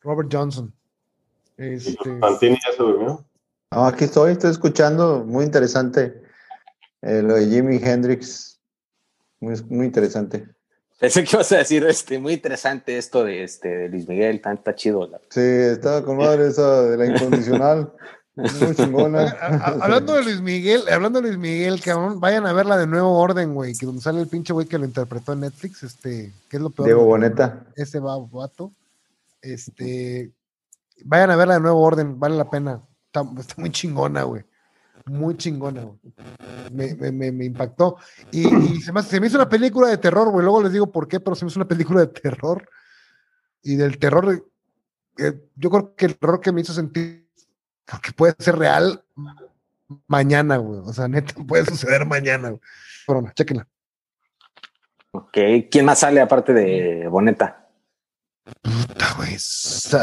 Robert 0.00 0.28
Johnson. 0.32 0.72
Este, 1.56 2.18
Fantini 2.20 2.56
ya 2.64 2.72
se 2.76 2.82
durmió. 2.82 3.24
No, 3.72 3.84
aquí 3.86 4.04
estoy, 4.04 4.32
estoy 4.32 4.50
escuchando, 4.52 5.24
muy 5.26 5.44
interesante. 5.44 6.22
eh, 7.02 7.22
lo 7.22 7.34
de 7.34 7.46
Jimi 7.46 7.76
Hendrix, 7.82 8.60
muy, 9.40 9.54
muy 9.68 9.86
interesante. 9.86 10.46
Pensé 11.00 11.22
que 11.24 11.30
ibas 11.32 11.52
a 11.52 11.58
decir, 11.58 11.84
este, 11.86 12.18
muy 12.18 12.32
interesante 12.34 12.96
esto 12.98 13.22
de, 13.24 13.42
este, 13.44 13.68
de 13.68 13.88
Luis 13.88 14.08
Miguel, 14.08 14.40
tan, 14.40 14.54
está 14.56 14.74
chido. 14.74 15.06
la- 15.08 15.20
Sí, 15.30 15.40
estaba 15.40 16.04
con 16.04 16.16
madre 16.16 16.48
esa 16.48 16.82
de 16.82 16.96
la 16.96 17.06
incondicional, 17.06 17.92
muy 18.38 18.74
chingona. 18.74 19.22
A- 19.40 19.78
hablando 19.84 20.14
de 20.14 20.24
Luis 20.24 20.40
Miguel, 20.40 20.82
hablando 20.92 21.20
de 21.20 21.28
Luis 21.28 21.38
Miguel, 21.38 21.80
cabrón, 21.80 22.20
vayan 22.20 22.46
a 22.46 22.52
verla 22.52 22.76
de 22.76 22.86
Nuevo 22.86 23.18
Orden, 23.18 23.54
güey, 23.54 23.74
que 23.74 23.86
donde 23.86 24.00
sale 24.02 24.20
el 24.20 24.28
pinche 24.28 24.52
güey 24.52 24.66
que 24.66 24.78
lo 24.78 24.84
interpretó 24.84 25.32
en 25.32 25.40
Netflix, 25.40 25.82
este, 25.82 26.32
que 26.48 26.56
es 26.56 26.62
lo 26.62 26.70
peor. 26.70 26.86
Diego 26.86 27.04
Boneta. 27.04 27.64
Ese 27.76 27.98
va- 28.00 28.18
vato. 28.18 28.72
Este, 29.42 30.32
vayan 31.04 31.30
a 31.30 31.36
verla 31.36 31.54
de 31.54 31.60
Nuevo 31.60 31.80
Orden, 31.80 32.18
vale 32.18 32.36
la 32.36 32.48
pena. 32.50 32.82
Está, 33.06 33.22
está 33.40 33.54
muy 33.58 33.70
chingona, 33.70 34.22
güey. 34.24 34.44
Muy 35.06 35.36
chingona, 35.36 35.82
güey. 35.84 35.98
Me, 36.72 36.94
me- 36.94 37.12
me- 37.12 37.32
me 37.32 37.44
impactó. 37.46 37.96
Y, 38.30 38.46
y 38.46 38.80
se, 38.82 38.92
me, 38.92 39.00
hace- 39.00 39.10
se 39.10 39.20
me 39.20 39.26
hizo 39.28 39.36
una 39.36 39.48
película 39.48 39.88
de 39.88 39.98
terror, 39.98 40.30
güey. 40.30 40.42
Luego 40.44 40.62
les 40.62 40.72
digo 40.72 40.90
por 40.90 41.08
qué, 41.08 41.18
pero 41.20 41.34
se 41.34 41.44
me 41.44 41.50
hizo 41.50 41.58
una 41.58 41.68
película 41.68 42.00
de 42.00 42.08
terror. 42.08 42.68
Y 43.62 43.76
del 43.76 43.98
terror, 43.98 44.44
eh, 45.18 45.40
yo 45.56 45.70
creo 45.70 45.94
que 45.94 46.06
el 46.06 46.16
terror 46.18 46.40
que 46.40 46.52
me 46.52 46.60
hizo 46.60 46.72
sentir 46.72 47.27
que 48.02 48.12
puede 48.12 48.34
ser 48.38 48.56
real 48.58 49.02
mañana, 50.06 50.56
güey. 50.58 50.80
O 50.84 50.92
sea, 50.92 51.08
neta, 51.08 51.34
puede 51.46 51.64
suceder 51.64 52.04
mañana, 52.06 52.50
güey. 52.50 52.60
Corona, 53.06 53.32
chéquenla. 53.34 53.66
Ok, 55.12 55.38
¿quién 55.70 55.84
más 55.86 56.00
sale 56.00 56.20
aparte 56.20 56.52
de 56.52 57.08
Boneta? 57.08 57.66
Puta, 58.62 59.14
güey. 59.16 59.34
¿Es, 59.34 59.94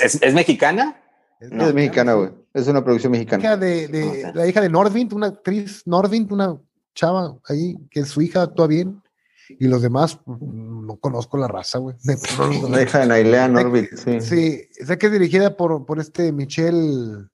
es, 0.00 0.22
es 0.22 0.34
mexicana? 0.34 1.00
Es 1.40 1.50
No. 1.50 1.68
es 1.68 1.74
mexicana, 1.74 2.14
güey. 2.14 2.30
Es 2.52 2.66
una 2.68 2.84
producción 2.84 3.14
hija 3.14 3.36
mexicana. 3.36 3.56
de, 3.56 3.88
de- 3.88 4.26
Ok. 4.26 4.34
la 4.36 4.46
hija 4.46 4.60
de 4.60 4.68
Nordvind, 4.68 5.12
una 5.12 5.26
actriz 5.28 5.82
Nordvind, 5.86 6.30
una 6.32 6.56
chava 6.94 7.36
ahí, 7.48 7.76
que 7.90 8.04
su 8.04 8.20
hija 8.22 8.42
actúa 8.42 8.66
bien. 8.66 9.02
Y 9.48 9.66
los 9.68 9.82
demás, 9.82 10.18
no 10.84 10.96
conozco 10.96 11.36
la 11.38 11.48
raza, 11.48 11.78
güey. 11.78 11.96
Una 12.64 12.82
hija 12.82 13.00
de 13.00 13.06
Nailea 13.06 13.48
Norbit, 13.48 13.94
sí. 13.96 14.20
Sí, 14.20 14.68
sé 14.84 14.98
que 14.98 15.06
es 15.06 15.12
dirigida 15.12 15.56
por, 15.56 15.84
por 15.86 15.98
este 16.00 16.30
Michel 16.32 17.28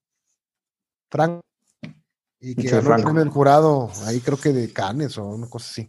Frank. 1.11 1.40
Y 2.42 2.55
que 2.55 2.68
ganó 2.68 2.78
el 2.78 2.84
Franco. 2.86 3.03
premio 3.05 3.20
del 3.24 3.30
jurado, 3.32 3.90
ahí 4.07 4.20
creo 4.20 4.38
que 4.40 4.53
de 4.55 4.72
Cannes 4.72 5.18
o 5.18 5.26
una 5.26 5.46
cosa 5.48 5.70
así. 5.82 5.88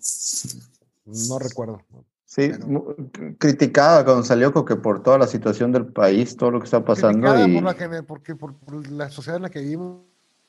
No 1.29 1.39
recuerdo. 1.39 1.81
Sí, 2.25 2.51
mu- 2.65 2.93
criticaba 3.37 4.03
cuando 4.03 4.23
salió 4.23 4.53
que 4.65 4.75
por 4.75 5.01
toda 5.03 5.17
la 5.17 5.27
situación 5.27 5.71
del 5.71 5.87
país, 5.87 6.35
todo 6.35 6.51
lo 6.51 6.59
que 6.59 6.65
está 6.65 6.83
pasando. 6.83 7.29
Criticada 7.29 7.47
Y... 7.47 7.53
por, 7.55 7.63
la, 7.63 7.75
gener- 7.75 8.05
porque, 8.05 8.35
por, 8.35 8.53
por 8.55 8.85
la 8.89 9.09
sociedad 9.09 9.37
en 9.37 9.43
la 9.43 9.49
que 9.49 9.59
vivimos. 9.61 10.01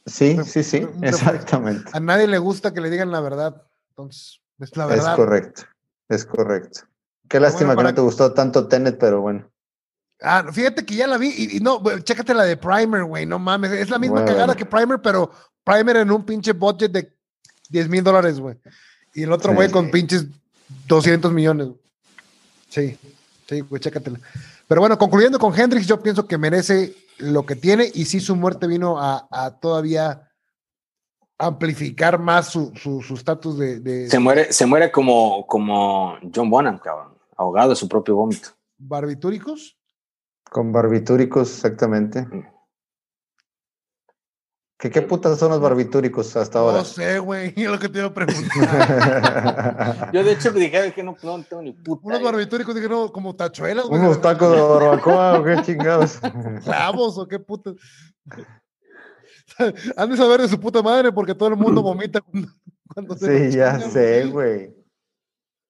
Sí, 0.06 0.36
sí, 0.44 0.64
sí, 0.64 0.84
exactamente. 1.02 1.88
A 1.92 2.00
nadie 2.00 2.26
le 2.26 2.38
gusta 2.38 2.72
que 2.74 2.80
le 2.80 2.90
digan 2.90 3.12
la 3.12 3.20
verdad. 3.20 3.62
Entonces, 3.90 4.40
es 4.58 4.76
la 4.76 4.84
Es 4.84 4.90
verdad. 4.90 5.14
correcto, 5.16 5.62
es 6.08 6.24
correcto. 6.24 6.80
Qué 7.32 7.40
lástima 7.40 7.74
bueno, 7.74 7.88
que 7.88 7.92
no 7.92 7.94
te 7.94 8.00
gustó 8.02 8.34
tanto 8.34 8.68
Tenet, 8.68 8.98
pero 8.98 9.22
bueno. 9.22 9.50
Ah, 10.20 10.44
fíjate 10.52 10.84
que 10.84 10.94
ya 10.94 11.06
la 11.06 11.16
vi 11.16 11.32
y, 11.34 11.56
y 11.56 11.60
no, 11.60 11.80
güey, 11.80 12.02
chécate 12.02 12.34
la 12.34 12.44
de 12.44 12.58
Primer, 12.58 13.04
güey, 13.04 13.24
no 13.24 13.38
mames. 13.38 13.72
Es 13.72 13.88
la 13.88 13.98
misma 13.98 14.22
cagada 14.22 14.54
que 14.54 14.66
Primer, 14.66 15.00
pero 15.00 15.30
Primer 15.64 15.96
en 15.96 16.10
un 16.10 16.26
pinche 16.26 16.52
budget 16.52 16.92
de 16.92 17.10
10 17.70 17.88
mil 17.88 18.04
dólares, 18.04 18.38
güey. 18.38 18.56
Y 19.14 19.22
el 19.22 19.32
otro 19.32 19.52
Sí. 19.52 19.56
güey 19.56 19.70
con 19.70 19.90
pinches 19.90 20.26
200 20.86 21.32
millones. 21.32 21.68
Sí, 22.68 22.98
sí, 23.48 23.60
güey, 23.60 23.80
chécatela. 23.80 24.20
Pero 24.68 24.82
bueno, 24.82 24.98
concluyendo 24.98 25.38
con 25.38 25.58
Hendrix, 25.58 25.86
yo 25.86 26.02
pienso 26.02 26.26
que 26.28 26.36
merece 26.36 26.94
lo 27.16 27.46
que 27.46 27.56
tiene 27.56 27.90
y 27.94 28.04
sí 28.04 28.20
su 28.20 28.36
muerte 28.36 28.66
vino 28.66 29.00
a, 29.00 29.26
a 29.30 29.58
todavía 29.58 30.28
amplificar 31.38 32.18
más 32.18 32.50
su 32.50 32.72
su 32.76 33.00
su 33.00 33.14
estatus 33.14 33.58
de, 33.58 33.80
de 33.80 34.08
Se 34.10 34.18
muere, 34.18 34.52
se 34.52 34.66
muere 34.66 34.92
como, 34.92 35.46
como 35.46 36.18
John 36.34 36.50
Bonham, 36.50 36.78
cabrón, 36.78 37.11
ahogado 37.42 37.70
de 37.70 37.76
su 37.76 37.88
propio 37.88 38.16
vómito. 38.16 38.50
barbitúricos. 38.78 39.76
Con 40.50 40.72
barbitúricos, 40.72 41.50
exactamente. 41.50 42.26
¿Qué, 44.78 44.90
¿Qué 44.90 45.00
putas 45.02 45.38
son 45.38 45.50
los 45.50 45.60
barbitúricos 45.60 46.34
hasta 46.36 46.58
ahora? 46.58 46.78
No 46.78 46.84
sé, 46.84 47.18
güey, 47.20 47.52
es 47.56 47.70
lo 47.70 47.78
que 47.78 47.88
te 47.88 47.98
iba 48.00 48.08
a 48.08 48.14
preguntar. 48.14 50.10
Yo 50.12 50.24
de 50.24 50.32
hecho 50.32 50.52
me 50.52 50.60
dije 50.60 50.92
que 50.92 51.02
no, 51.04 51.16
no 51.22 51.42
tengo 51.44 51.62
ni 51.62 51.72
puta. 51.72 52.00
Unos 52.06 52.18
idea. 52.20 52.30
barbitúricos, 52.32 52.74
dije, 52.74 52.88
no, 52.88 53.12
como 53.12 53.36
tachuelas, 53.36 53.86
güey. 53.86 54.00
Unos 54.00 54.20
tacos 54.20 54.50
de 54.50 54.60
barbacoa 54.60 55.38
o 55.38 55.44
qué 55.44 55.56
chingados. 55.62 56.18
clavos 56.64 57.16
o 57.16 57.28
qué 57.28 57.38
puta. 57.38 57.72
Han 59.96 60.10
de 60.10 60.16
saber 60.16 60.40
de 60.40 60.48
su 60.48 60.58
puta 60.58 60.82
madre 60.82 61.12
porque 61.12 61.34
todo 61.34 61.50
el 61.50 61.56
mundo 61.56 61.82
vomita 61.82 62.20
cuando, 62.20 62.48
cuando 62.92 63.16
se 63.16 63.50
Sí, 63.50 63.56
ya 63.56 63.74
chingan, 63.74 63.90
sé, 63.92 64.26
güey. 64.26 64.74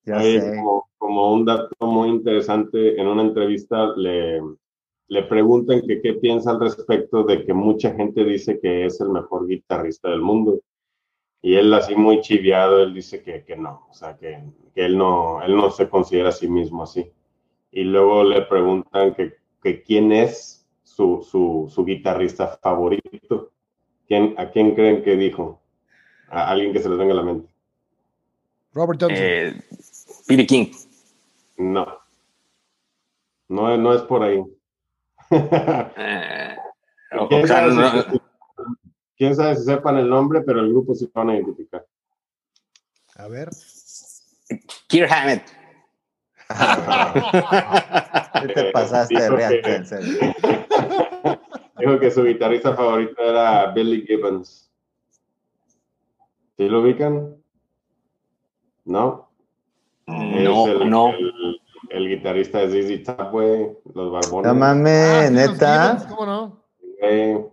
Ya 0.05 0.19
sé. 0.19 0.55
como, 0.57 0.89
como 0.97 1.33
un 1.33 1.45
dato 1.45 1.75
muy 1.81 2.09
interesante, 2.09 2.99
en 2.99 3.07
una 3.07 3.21
entrevista 3.21 3.93
le, 3.95 4.41
le 5.07 5.23
preguntan 5.23 5.81
que 5.81 6.01
qué 6.01 6.13
piensa 6.13 6.51
al 6.51 6.59
respecto 6.59 7.23
de 7.23 7.45
que 7.45 7.53
mucha 7.53 7.93
gente 7.93 8.23
dice 8.23 8.59
que 8.59 8.85
es 8.85 8.99
el 8.99 9.09
mejor 9.09 9.47
guitarrista 9.47 10.09
del 10.09 10.21
mundo. 10.21 10.59
Y 11.41 11.55
él 11.55 11.73
así 11.73 11.95
muy 11.95 12.21
chiviado, 12.21 12.81
él 12.81 12.93
dice 12.93 13.21
que, 13.21 13.43
que 13.43 13.55
no, 13.57 13.87
o 13.89 13.93
sea, 13.93 14.17
que, 14.17 14.43
que 14.73 14.85
él, 14.85 14.97
no, 14.97 15.41
él 15.41 15.55
no 15.55 15.71
se 15.71 15.89
considera 15.89 16.29
a 16.29 16.31
sí 16.31 16.47
mismo 16.47 16.83
así. 16.83 17.11
Y 17.71 17.83
luego 17.83 18.23
le 18.23 18.43
preguntan 18.43 19.13
que, 19.13 19.33
que 19.61 19.83
quién 19.83 20.11
es 20.11 20.65
su, 20.83 21.21
su, 21.21 21.69
su 21.69 21.83
guitarrista 21.83 22.47
favorito. 22.61 23.51
¿Quién, 24.07 24.35
¿A 24.37 24.51
quién 24.51 24.73
creen 24.73 25.03
que 25.03 25.15
dijo? 25.15 25.61
A 26.29 26.49
alguien 26.49 26.71
que 26.71 26.79
se 26.79 26.89
les 26.89 26.97
venga 26.97 27.13
a 27.13 27.17
la 27.17 27.23
mente. 27.23 27.53
Robert 28.73 29.01
Johnson. 29.01 29.19
Eh, 29.21 29.53
Billy 30.27 30.45
King. 30.45 30.71
No. 31.57 31.99
No, 33.49 33.73
es- 33.73 33.79
no 33.79 33.93
es 33.93 34.01
por 34.03 34.23
ahí. 34.23 34.41
Eh, 35.31 36.55
¿Quién, 37.29 37.43
o 37.43 37.47
sea, 37.47 37.57
sabe 37.69 37.73
no- 37.73 38.01
si, 38.03 38.21
quién 39.17 39.35
sabe 39.35 39.55
si 39.55 39.63
sepan 39.63 39.97
el 39.97 40.09
nombre, 40.09 40.41
pero 40.41 40.59
el 40.61 40.69
grupo 40.69 40.95
sí 40.95 41.05
lo 41.05 41.11
van 41.13 41.29
a 41.29 41.35
identificar. 41.35 41.85
A 43.15 43.27
ver. 43.27 43.49
Kirk 44.87 45.11
Hammett. 45.11 45.43
¿Qué 48.41 48.47
te 48.53 48.71
pasaste 48.71 49.15
de 49.29 49.61
que- 49.61 49.75
en 49.75 49.85
serio? 49.85 50.19
Dijo 51.77 51.99
que 51.99 52.11
su 52.11 52.23
guitarrista 52.23 52.75
favorito 52.75 53.21
era 53.21 53.71
Billy 53.71 54.05
Gibbons. 54.05 54.71
¿Sí 56.57 56.69
lo 56.69 56.81
ubican? 56.81 57.35
¿No? 58.85 59.29
No, 60.43 60.67
el, 60.67 60.89
no. 60.89 61.09
El, 61.13 61.61
el 61.89 62.09
guitarrista 62.09 62.65
de 62.65 62.81
ZZ 62.81 63.03
Top, 63.03 63.31
güey, 63.31 63.69
los 63.93 64.11
barbones. 64.11 64.51
No 64.51 64.59
mames, 64.59 65.27
Ah, 65.27 65.29
neta. 65.29 66.07
¿Cómo 66.09 66.25
no? 66.25 66.63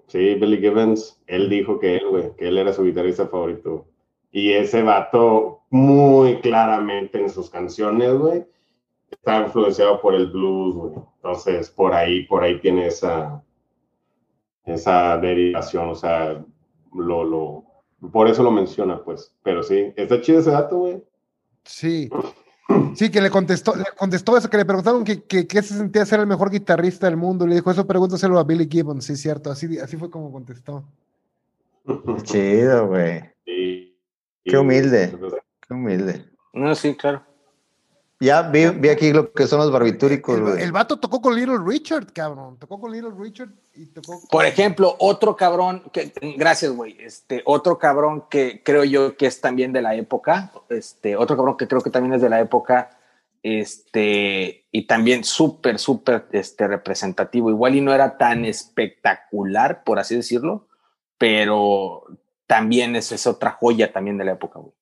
Sí, 0.07 0.35
Billy 0.35 0.59
Gibbons, 0.59 1.21
él 1.27 1.49
dijo 1.49 1.79
que 1.79 1.97
él, 1.97 2.09
güey, 2.09 2.37
que 2.37 2.49
él 2.49 2.59
era 2.59 2.73
su 2.73 2.85
guitarrista 2.85 3.27
favorito. 3.27 3.87
Y 4.31 4.53
ese 4.53 4.83
vato, 4.83 5.63
muy 5.71 6.41
claramente 6.41 7.21
en 7.21 7.29
sus 7.29 7.51
canciones, 7.51 8.13
güey, 8.17 8.47
está 9.11 9.41
influenciado 9.43 10.01
por 10.01 10.15
el 10.15 10.29
blues, 10.31 10.75
güey. 10.77 10.93
Entonces, 11.17 11.69
por 11.69 11.93
ahí, 11.93 12.25
por 12.27 12.45
ahí 12.45 12.61
tiene 12.61 12.87
esa, 12.87 13.43
esa 14.65 15.19
derivación, 15.19 15.89
o 15.89 15.95
sea, 15.97 16.45
lo, 16.95 17.25
lo, 17.25 17.65
por 18.13 18.29
eso 18.29 18.43
lo 18.45 18.53
menciona, 18.53 19.03
pues. 19.03 19.37
Pero 19.43 19.63
sí, 19.65 19.93
está 19.97 20.21
chido 20.21 20.39
ese 20.41 20.53
dato, 20.53 20.79
güey. 20.79 21.03
Sí. 21.65 22.09
Sí, 22.95 23.11
que 23.11 23.21
le 23.21 23.31
contestó, 23.31 23.75
le 23.75 23.85
contestó 23.97 24.37
eso, 24.37 24.51
que 24.51 24.57
le 24.57 24.65
preguntaron 24.65 25.05
que, 25.05 25.23
que, 25.23 25.47
que 25.47 25.63
se 25.63 25.75
sentía 25.75 26.05
ser 26.05 26.21
el 26.21 26.27
mejor 26.27 26.51
guitarrista 26.51 27.07
del 27.07 27.17
mundo. 27.17 27.47
Le 27.47 27.57
dijo, 27.57 27.71
eso 27.71 27.87
pregúntaselo 27.87 28.39
a 28.39 28.45
Billy 28.45 28.69
Gibbons, 28.71 29.05
sí, 29.05 29.17
cierto. 29.17 29.51
Así, 29.51 29.79
así 29.79 29.97
fue 29.97 30.11
como 30.11 30.33
contestó. 30.33 30.85
Qué 31.87 32.23
chido, 32.23 32.89
güey. 32.89 33.23
Sí. 33.45 33.97
Qué 34.45 34.59
humilde. 34.59 35.17
Qué 35.67 35.75
humilde. 35.75 36.25
No, 36.53 36.75
sí, 36.75 36.97
claro. 36.97 37.25
Ya 38.23 38.43
vi, 38.43 38.67
vi 38.69 38.91
aquí 38.91 39.13
lo 39.15 39.33
que 39.33 39.47
son 39.47 39.61
los 39.61 39.73
barbitúricos, 39.73 40.37
El, 40.37 40.43
güey. 40.43 40.63
el 40.63 40.73
vato 40.73 40.99
tocó 41.01 41.23
con 41.23 41.35
Little 41.35 41.57
Richard, 41.67 42.13
cabrón. 42.13 42.59
Tocó 42.59 42.79
con 42.79 42.93
Little 42.93 43.13
Richard 43.19 43.49
y 43.75 43.87
tocó. 43.87 44.21
con- 44.21 44.29
Por 44.29 44.45
ejemplo, 44.45 44.95
otro 44.99 45.35
cabrón 45.37 45.85
que, 45.91 46.13
gracias, 46.37 46.71
güey, 46.73 46.99
este, 47.01 47.41
otro 47.47 47.79
cabrón 47.79 48.25
que 48.29 48.63
creo 48.63 48.85
yo 48.85 49.17
que 49.17 49.25
es 49.27 49.41
también 49.41 49.73
de 49.73 49.81
la 49.81 49.95
época, 49.95 50.53
este, 50.69 51.17
otro 51.17 51.35
cabrón 51.35 51.57
que 51.57 51.67
creo 51.67 51.81
que 51.81 51.89
también 51.89 52.13
es 52.13 52.21
de 52.21 52.29
la 52.29 52.41
época, 52.41 52.91
este, 53.43 54.67
y 54.71 54.87
también 54.87 55.25
súper, 55.25 55.79
súper, 55.79 56.27
este, 56.33 56.69
representativo, 56.69 57.49
igual 57.49 57.75
y 57.75 57.81
no 57.81 57.95
era 57.95 58.19
tan 58.19 58.45
espectacular, 58.45 59.83
por 59.83 59.99
así 59.99 60.15
decirlo, 60.15 60.69
pero 61.17 62.05
también 62.47 62.97
es, 62.97 63.13
es 63.13 63.27
otra 63.27 63.53
joya 63.53 63.93
también 63.93 64.19
de 64.19 64.25
la 64.27 64.33
época, 64.33 64.59
güey. 64.59 64.75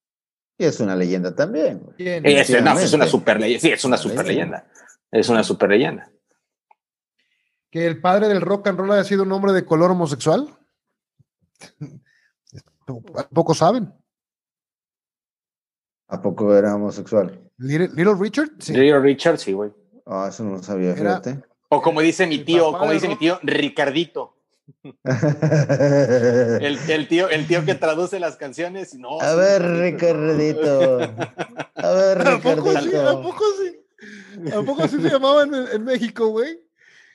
Y 0.59 0.65
es 0.65 0.81
una 0.81 0.97
leyenda 0.97 1.35
también, 1.35 1.79
güey. 1.79 1.97
¿Quién? 1.97 2.27
Es, 2.27 2.51
no, 2.63 2.79
es 2.79 2.93
una 2.93 3.07
super 3.07 3.39
leyenda, 3.41 3.61
sí, 3.63 3.71
es 3.71 3.85
una 3.85 3.97
super 3.97 4.27
leyenda. 4.27 4.67
es 5.13 5.29
una 5.29 5.45
super 5.45 5.71
leyenda. 5.71 6.11
Que 7.71 7.87
el 7.87 8.01
padre 8.01 8.27
del 8.29 8.41
rock 8.41 8.67
and 8.67 8.79
roll 8.79 8.91
haya 8.93 9.05
sido 9.05 9.23
un 9.23 9.31
hombre 9.33 9.53
de 9.53 9.65
color 9.65 9.93
homosexual. 9.93 10.49
Pocos 13.33 13.59
saben. 13.59 13.95
¿A 16.09 16.21
poco 16.23 16.57
era 16.57 16.75
homosexual? 16.75 17.39
Little, 17.59 17.89
Little 17.89 18.15
Richard, 18.19 18.51
sí. 18.59 18.73
Little 18.73 19.01
Richard, 19.01 19.39
sí, 19.39 19.53
güey. 19.53 19.71
Ah, 20.07 20.27
eso 20.31 20.43
no 20.43 20.53
lo 20.53 20.63
sabía, 20.63 20.93
Era- 20.93 21.21
fíjate. 21.21 21.43
O 21.69 21.83
como 21.83 22.01
dice 22.01 22.27
mi 22.27 22.39
tío, 22.39 22.73
como 22.73 22.91
dice 22.93 23.09
mi 23.09 23.17
tío, 23.17 23.39
Ricardito. 23.43 24.38
El, 26.61 26.79
el 26.89 27.09
tío, 27.09 27.29
el 27.29 27.47
tío 27.47 27.65
que 27.65 27.75
traduce 27.75 28.21
las 28.21 28.37
canciones. 28.37 28.95
No, 28.95 29.21
A 29.21 29.35
ver, 29.35 29.63
Ricardito. 29.63 30.99
Ricardito. 30.99 31.69
A 31.75 31.91
ver, 31.93 32.29
¿A 32.29 32.39
poco 32.39 32.71
sí? 32.73 32.77
¿A 32.77 32.81
Ricardito. 32.81 33.23
poco 33.23 33.45
sí? 33.61 34.51
¿A 34.53 34.63
poco 34.63 34.89
sí 34.89 34.97
se 35.03 35.11
llamaban 35.11 35.55
en, 35.55 35.67
en 35.73 35.85
México, 35.85 36.29
güey? 36.29 36.61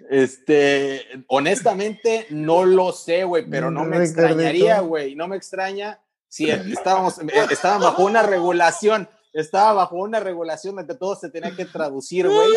Este, 0.10 1.01
honestamente, 1.28 2.28
no 2.30 2.66
lo 2.66 2.91
sé, 2.91 3.24
güey, 3.24 3.45
pero 3.49 3.72
no 3.72 3.82
me 3.86 3.97
Ricardito. 3.99 4.22
extrañaría, 4.22 4.80
güey. 4.82 5.16
No 5.16 5.28
me 5.28 5.38
extraña 5.38 5.99
si 6.28 6.49
estábamos, 6.49 7.20
eh, 7.20 7.26
estaba 7.51 7.78
bajo 7.78 8.04
una 8.06 8.24
regulación, 8.24 9.08
estaba 9.34 9.74
bajo 9.74 9.96
una 9.98 10.20
regulación 10.20 10.76
donde 10.76 10.96
todo 10.96 11.16
se 11.16 11.30
tenía 11.30 11.56
que 11.56 11.66
traducir, 11.66 12.28
güey. 12.30 12.50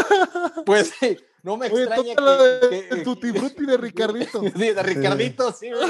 Pues 0.64 0.92
sí, 1.00 1.16
no 1.42 1.56
me 1.56 1.66
Oye, 1.70 1.84
extraña 1.84 2.14
la 2.20 2.36
de 2.42 2.60
que, 2.70 2.88
que- 2.88 2.96
Tutti 3.02 3.32
Frutti 3.32 3.64
de 3.66 3.76
Ricardito. 3.76 4.40
Sí, 4.56 4.72
de 4.72 4.82
Ricardito, 4.82 5.52
sí, 5.52 5.70
güey. 5.70 5.88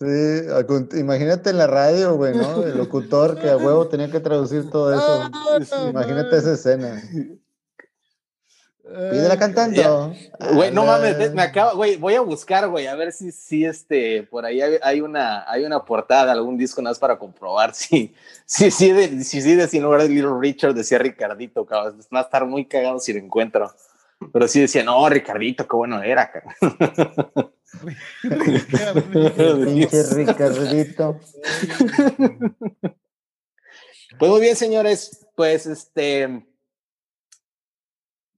Sí, 0.00 0.98
imagínate 0.98 1.50
en 1.50 1.58
la 1.58 1.66
radio, 1.66 2.16
güey, 2.16 2.36
¿no? 2.36 2.62
El 2.62 2.76
locutor 2.76 3.38
que 3.40 3.48
a 3.50 3.56
huevo 3.56 3.88
tenía 3.88 4.10
que 4.10 4.20
traducir 4.20 4.68
todo 4.70 4.92
eso. 4.92 5.30
Ah, 5.32 5.88
Imagínate 5.88 6.36
esa 6.36 6.52
escena. 6.52 7.02
Pídela 8.84 9.32
Ay, 9.32 9.38
cantando. 9.38 10.14
Güey, 10.52 10.70
no 10.70 10.82
Ah, 10.82 10.98
mames, 10.98 11.32
me 11.32 11.40
acaba, 11.40 11.72
güey, 11.72 11.96
voy 11.96 12.14
a 12.14 12.20
buscar, 12.20 12.68
güey, 12.68 12.86
a 12.86 12.94
ver 12.94 13.12
si, 13.12 13.32
si 13.32 13.64
este, 13.64 14.24
por 14.24 14.44
ahí 14.44 14.60
hay, 14.60 14.76
hay 14.82 15.00
una, 15.00 15.50
hay 15.50 15.64
una 15.64 15.82
portada, 15.82 16.30
algún 16.32 16.58
disco 16.58 16.82
nada 16.82 16.90
más 16.90 16.98
para 16.98 17.18
comprobar 17.18 17.74
si, 17.74 18.14
si, 18.44 18.70
si, 18.70 18.92
de, 18.92 19.24
si, 19.24 19.40
si 19.40 19.54
de, 19.54 19.66
si 19.68 19.78
en 19.78 19.84
lugar 19.84 20.02
de 20.02 20.10
Little 20.10 20.38
Richard 20.38 20.74
decía 20.74 20.98
Ricardito, 20.98 21.64
cabrón, 21.64 21.98
va 22.14 22.20
a 22.20 22.24
estar 22.24 22.44
muy 22.44 22.66
cagado 22.66 22.98
si 23.00 23.14
lo 23.14 23.20
encuentro. 23.20 23.72
Pero 24.32 24.48
sí 24.48 24.60
decía, 24.60 24.84
no, 24.84 25.08
Ricardito, 25.08 25.66
qué 25.66 25.76
bueno 25.76 26.02
era. 26.02 26.30
Ricardito. 30.14 31.20
Pues 34.18 34.30
muy 34.30 34.40
bien, 34.40 34.56
señores. 34.56 35.26
Pues 35.34 35.66
este 35.66 36.46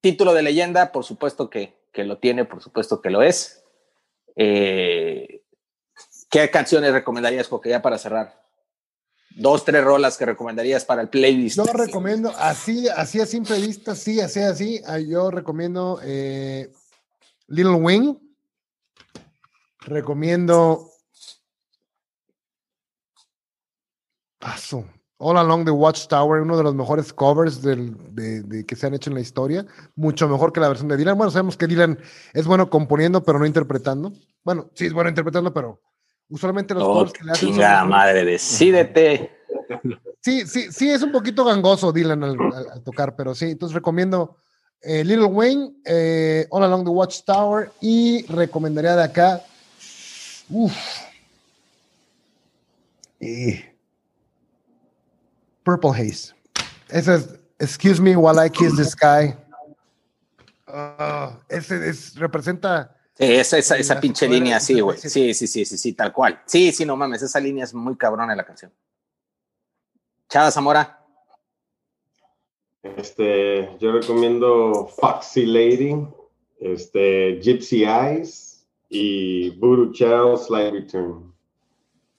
título 0.07 0.35
de 0.35 0.43
leyenda, 0.43 0.93
por 0.93 1.03
supuesto 1.03 1.51
que, 1.51 1.75
que 1.93 2.05
lo 2.05 2.19
tiene, 2.19 2.45
por 2.45 2.63
supuesto 2.63 3.01
que 3.03 3.11
lo 3.11 3.23
es. 3.23 3.65
Eh, 4.37 5.43
¿Qué 6.31 6.49
canciones 6.49 6.93
recomendarías, 6.93 7.49
porque 7.49 7.71
ya 7.71 7.83
para 7.83 7.99
cerrar? 7.99 8.41
Dos, 9.31 9.65
tres 9.65 9.83
rolas 9.83 10.17
que 10.17 10.25
recomendarías 10.25 10.85
para 10.85 11.03
el 11.03 11.09
playlist. 11.09 11.57
Yo 11.57 11.65
recomiendo, 11.65 12.33
así, 12.39 12.89
así 12.89 13.21
a 13.21 13.27
simple 13.27 13.61
vista, 13.61 13.97
sí, 13.97 14.21
así, 14.21 14.39
así. 14.39 14.81
ah, 14.87 15.01
Yo 15.01 15.33
recomiendo 15.33 15.99
eh, 16.05 16.73
Little 17.49 17.75
Wing. 17.75 18.15
Recomiendo. 19.81 20.89
Paso. 24.39 24.85
All 25.19 25.37
Along 25.39 25.65
the 25.65 25.71
Watchtower, 25.71 26.43
uno 26.43 26.57
de 26.59 26.63
los 26.63 26.75
mejores 26.75 27.13
covers 27.13 27.63
del- 27.63 27.97
de, 28.15 28.43
de- 28.43 28.67
que 28.67 28.77
se 28.77 28.87
han 28.87 28.95
hecho 28.95 29.09
en 29.11 29.15
la 29.15 29.21
historia. 29.23 29.65
Mucho 29.95 30.29
mejor 30.29 30.53
que 30.53 30.61
la 30.61 30.69
versión 30.69 30.89
de 30.89 30.97
Dylan. 30.97 31.17
Bueno, 31.17 31.31
sabemos 31.31 31.57
que 31.57 31.67
Dylan 31.67 31.99
es 32.35 32.47
bueno 32.47 32.69
componiendo, 32.69 33.23
pero 33.25 33.39
no 33.39 33.47
interpretando. 33.47 34.13
Bueno, 34.45 34.71
sí 34.75 34.87
es 34.87 34.93
bueno 34.93 35.09
interpretando, 35.09 35.55
pero 35.55 35.81
usualmente 36.29 36.75
los 36.75 36.83
Oh, 36.85 36.93
covers 36.93 37.13
que 37.15 37.25
le 37.25 37.33
hacen 37.33 37.49
chingada 37.49 37.85
madre, 37.85 38.25
decídete. 38.25 39.31
Sí, 40.21 40.47
sí, 40.47 40.71
sí, 40.71 40.91
es 40.91 41.03
un 41.03 41.13
poquito 41.13 41.45
gangoso 41.45 41.93
Dylan 41.93 42.23
al, 42.23 42.39
al- 42.53 42.71
al 42.75 42.83
tocar, 42.83 43.17
pero 43.17 43.35
sí, 43.35 43.47
entonces 43.53 43.75
recomiendo 43.75 44.37
eh, 44.83 45.03
Little 45.03 45.25
Wayne, 45.27 45.77
eh, 45.85 46.47
All 46.51 46.63
Along 46.63 46.85
the 46.85 46.91
Watchtower 46.91 47.73
y 47.81 48.27
recomendaría 48.27 48.95
de 48.97 49.05
acá, 49.05 49.41
uff, 50.51 50.75
y 53.19 53.55
Purple 55.67 55.91
Haze. 55.91 56.33
Ese 56.89 57.17
es 57.17 57.41
Excuse 57.59 58.01
Me 58.01 58.17
While 58.17 58.47
I 58.47 58.49
Kiss 58.49 58.77
the 58.77 58.85
Sky. 58.85 59.35
Ah, 60.69 61.41
ese 61.49 61.89
es, 61.89 62.17
representa 62.17 62.97
Sí, 63.15 63.25
esa, 63.25 63.59
esa, 63.59 63.77
esa 63.77 63.99
pinche 63.99 64.29
línea, 64.29 64.61
sí, 64.61 64.79
güey. 64.79 64.97
77. 64.99 65.35
Sí, 65.35 65.47
sí, 65.47 65.47
sí, 65.47 65.65
sí, 65.65 65.79
sí, 65.79 65.93
tal 65.95 66.13
cual. 66.13 66.41
Sí, 66.45 66.71
sí, 66.71 66.85
no 66.85 66.97
mames, 66.97 67.23
esa 67.23 67.41
línea 67.41 67.65
es 67.65 67.75
muy 67.75 67.97
cabrona 67.97 68.33
de 68.33 68.37
la 68.37 68.45
canción. 68.45 68.71
Chava 70.29 70.51
Zamora. 70.51 71.03
Este, 72.83 73.75
yo 73.81 73.91
recomiendo 73.91 74.87
Foxy 74.87 75.47
Lady, 75.47 76.07
este, 76.61 77.41
Gypsy 77.43 77.85
Eyes 77.85 78.67
y 78.89 79.51
Voodoo 79.59 79.93
Child 79.93 80.37
Slight 80.37 80.73
Return. 80.75 81.35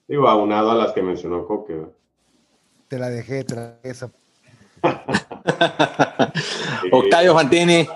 Digo, 0.06 0.28
aunado 0.28 0.72
a 0.72 0.74
las 0.74 0.92
que 0.92 1.02
mencionó 1.02 1.46
Coque. 1.46 1.97
Te 2.88 2.98
la 2.98 3.10
dejé, 3.10 3.44
te 3.44 3.54
la 3.54 3.76
dejé 3.82 3.90
esa. 3.90 4.10
Octavio 6.92 7.34
Fantini. 7.34 7.86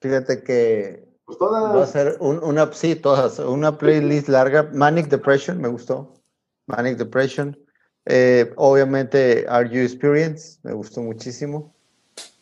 Fíjate 0.00 0.42
que 0.42 1.04
Pues 1.24 1.38
va 1.40 1.70
a 1.70 1.72
todas. 1.72 1.90
ser 1.90 2.16
un- 2.20 2.42
una, 2.42 2.70
sí, 2.72 2.96
todas, 2.96 3.38
una 3.38 3.78
playlist 3.78 4.28
larga. 4.28 4.68
Manic 4.72 5.08
Depression, 5.08 5.60
me 5.60 5.68
gustó. 5.68 6.14
Manic 6.66 6.96
Depression. 6.98 7.58
Eh, 8.06 8.52
obviamente, 8.56 9.46
Are 9.48 9.68
You 9.68 9.80
Experience, 9.82 10.58
me 10.62 10.72
gustó 10.74 11.00
muchísimo. 11.00 11.72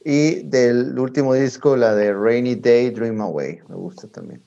Y 0.05 0.43
del 0.43 0.99
último 0.99 1.35
disco, 1.35 1.77
la 1.77 1.95
de 1.95 2.13
Rainy 2.13 2.57
Day, 2.57 2.91
Dream 2.91 3.21
Away, 3.21 3.61
me 3.69 3.77
gusta 3.77 4.09
también. 4.09 4.43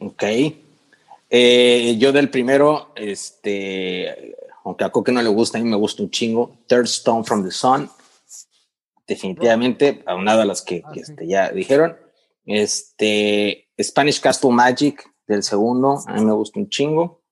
Ok. 0.00 0.22
Eh, 1.28 1.96
yo 1.98 2.12
del 2.12 2.30
primero, 2.30 2.92
este, 2.96 4.34
aunque 4.66 4.84
a 4.84 4.90
Coque 4.90 5.12
no 5.12 5.22
le 5.22 5.28
gusta, 5.28 5.58
a 5.58 5.62
mí 5.62 5.68
me 5.70 5.76
gusta 5.76 6.02
un 6.02 6.10
chingo. 6.10 6.58
Third 6.66 6.84
Stone 6.86 7.24
from 7.24 7.44
the 7.44 7.50
Sun. 7.50 7.88
Definitivamente, 9.06 10.02
aunado 10.06 10.42
a 10.42 10.44
las 10.44 10.62
que, 10.62 10.82
Ah, 10.84 10.90
que, 10.92 11.04
sí. 11.04 11.12
este, 11.12 11.26
ya 11.28 11.50
dijeron. 11.50 11.96
Este, 12.44 13.68
Spanish 13.80 14.20
Castle 14.20 14.50
Magic 14.50 15.08
del 15.28 15.42
segundo, 15.42 15.98
a 16.06 16.14
mí 16.14 16.24
me 16.24 16.32
gusta 16.32 16.58
un 16.60 16.68
chingo. 16.68 17.22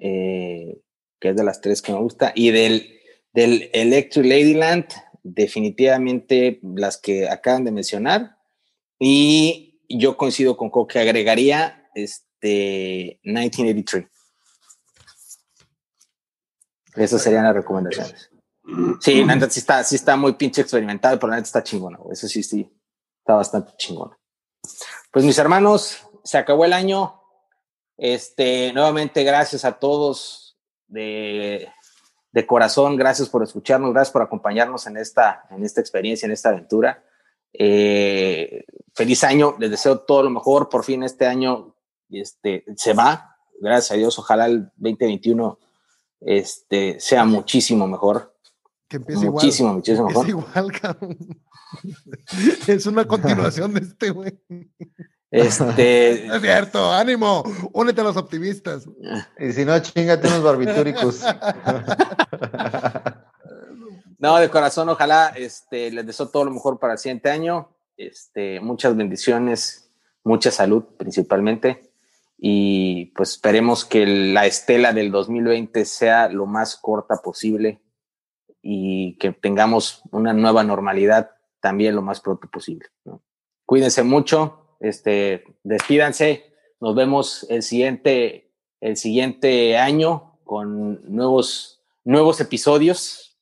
eh, 0.00 0.80
que 1.20 1.30
es 1.30 1.36
de 1.36 1.42
las 1.42 1.60
tres 1.60 1.82
que 1.82 1.92
me 1.92 1.98
gusta. 1.98 2.30
Y 2.36 2.52
del, 2.52 3.00
del 3.32 3.68
Electric 3.72 4.24
Ladyland, 4.24 4.84
definitivamente 5.24 6.60
las 6.62 6.96
que 6.96 7.28
acaban 7.28 7.64
de 7.64 7.72
mencionar. 7.72 8.36
Y 9.00 9.80
yo 9.88 10.16
coincido 10.16 10.56
con 10.56 10.70
Coque, 10.70 11.00
agregaría 11.00 11.90
este 11.96 13.18
1983. 13.24 14.06
Esas 16.98 17.22
serían 17.22 17.44
las 17.44 17.54
recomendaciones. 17.54 18.30
Sí, 19.00 19.24
la 19.24 19.34
neta 19.34 19.48
sí 19.48 19.60
está, 19.60 19.82
sí 19.82 19.94
está 19.94 20.16
muy 20.16 20.34
pinche 20.34 20.60
experimentado, 20.60 21.18
pero 21.18 21.30
la 21.30 21.36
neta 21.36 21.46
está 21.46 21.62
chingona. 21.62 21.98
güey. 21.98 22.12
Eso 22.12 22.28
sí, 22.28 22.42
sí, 22.42 22.70
está 23.18 23.34
bastante 23.34 23.72
chingona. 23.76 24.18
Pues 25.10 25.24
mis 25.24 25.38
hermanos, 25.38 26.06
se 26.22 26.36
acabó 26.36 26.64
el 26.64 26.72
año. 26.72 27.20
Este, 27.96 28.72
nuevamente, 28.74 29.24
gracias 29.24 29.64
a 29.64 29.78
todos 29.78 30.58
de, 30.86 31.68
de 32.32 32.46
corazón. 32.46 32.96
Gracias 32.96 33.28
por 33.28 33.42
escucharnos, 33.42 33.92
gracias 33.92 34.12
por 34.12 34.22
acompañarnos 34.22 34.86
en 34.86 34.98
esta, 34.98 35.44
en 35.50 35.64
esta 35.64 35.80
experiencia, 35.80 36.26
en 36.26 36.32
esta 36.32 36.50
aventura. 36.50 37.02
Eh, 37.52 38.64
feliz 38.94 39.24
año, 39.24 39.56
les 39.58 39.70
deseo 39.70 40.00
todo 40.00 40.22
lo 40.22 40.30
mejor. 40.30 40.68
Por 40.68 40.84
fin 40.84 41.02
este 41.02 41.26
año 41.26 41.74
este, 42.10 42.64
se 42.76 42.92
va, 42.92 43.36
gracias 43.60 43.92
a 43.92 43.94
Dios. 43.94 44.18
Ojalá 44.18 44.46
el 44.46 44.66
2021 44.76 45.58
este, 46.20 46.98
sea 47.00 47.24
muchísimo 47.24 47.86
mejor. 47.86 48.34
Que 48.88 48.96
empiece 48.96 49.26
igual. 49.26 49.44
Muchísimo, 49.44 49.74
muchísimo 49.74 50.08
mejor. 50.08 50.28
igual, 50.28 50.72
cabrón. 50.72 51.18
Es 52.66 52.86
una 52.86 53.06
continuación 53.06 53.74
de 53.74 53.80
este, 53.80 54.10
güey. 54.10 54.38
Este, 55.30 56.24
No 56.26 56.34
es 56.36 56.42
cierto, 56.42 56.92
ánimo. 56.92 57.44
Únete 57.72 58.00
a 58.00 58.04
los 58.04 58.16
optimistas. 58.16 58.88
Y 59.38 59.52
si 59.52 59.64
no, 59.64 59.78
chingate 59.80 60.28
unos 60.28 60.42
barbitúricos. 60.42 61.22
No, 64.18 64.36
de 64.38 64.50
corazón, 64.50 64.88
ojalá 64.88 65.28
este, 65.36 65.90
les 65.92 66.04
deseo 66.04 66.28
todo 66.28 66.44
lo 66.44 66.50
mejor 66.50 66.78
para 66.78 66.94
el 66.94 66.98
siguiente 66.98 67.30
año. 67.30 67.68
Este, 67.96 68.60
muchas 68.60 68.96
bendiciones, 68.96 69.92
mucha 70.24 70.50
salud 70.50 70.84
principalmente. 70.96 71.87
Y 72.40 73.06
pues 73.16 73.30
esperemos 73.32 73.84
que 73.84 74.06
la 74.06 74.46
estela 74.46 74.92
del 74.92 75.10
2020 75.10 75.84
sea 75.84 76.28
lo 76.28 76.46
más 76.46 76.76
corta 76.76 77.16
posible 77.20 77.82
y 78.62 79.16
que 79.18 79.32
tengamos 79.32 80.02
una 80.12 80.32
nueva 80.32 80.62
normalidad 80.62 81.30
también 81.60 81.96
lo 81.96 82.02
más 82.02 82.20
pronto 82.20 82.48
posible. 82.48 82.86
¿no? 83.04 83.22
Cuídense 83.66 84.04
mucho, 84.04 84.76
este, 84.78 85.44
despídanse. 85.64 86.52
Nos 86.80 86.94
vemos 86.94 87.44
el 87.50 87.64
siguiente, 87.64 88.52
el 88.80 88.96
siguiente 88.96 89.76
año 89.76 90.38
con 90.44 91.00
nuevos, 91.12 91.82
nuevos 92.04 92.40
episodios 92.40 93.36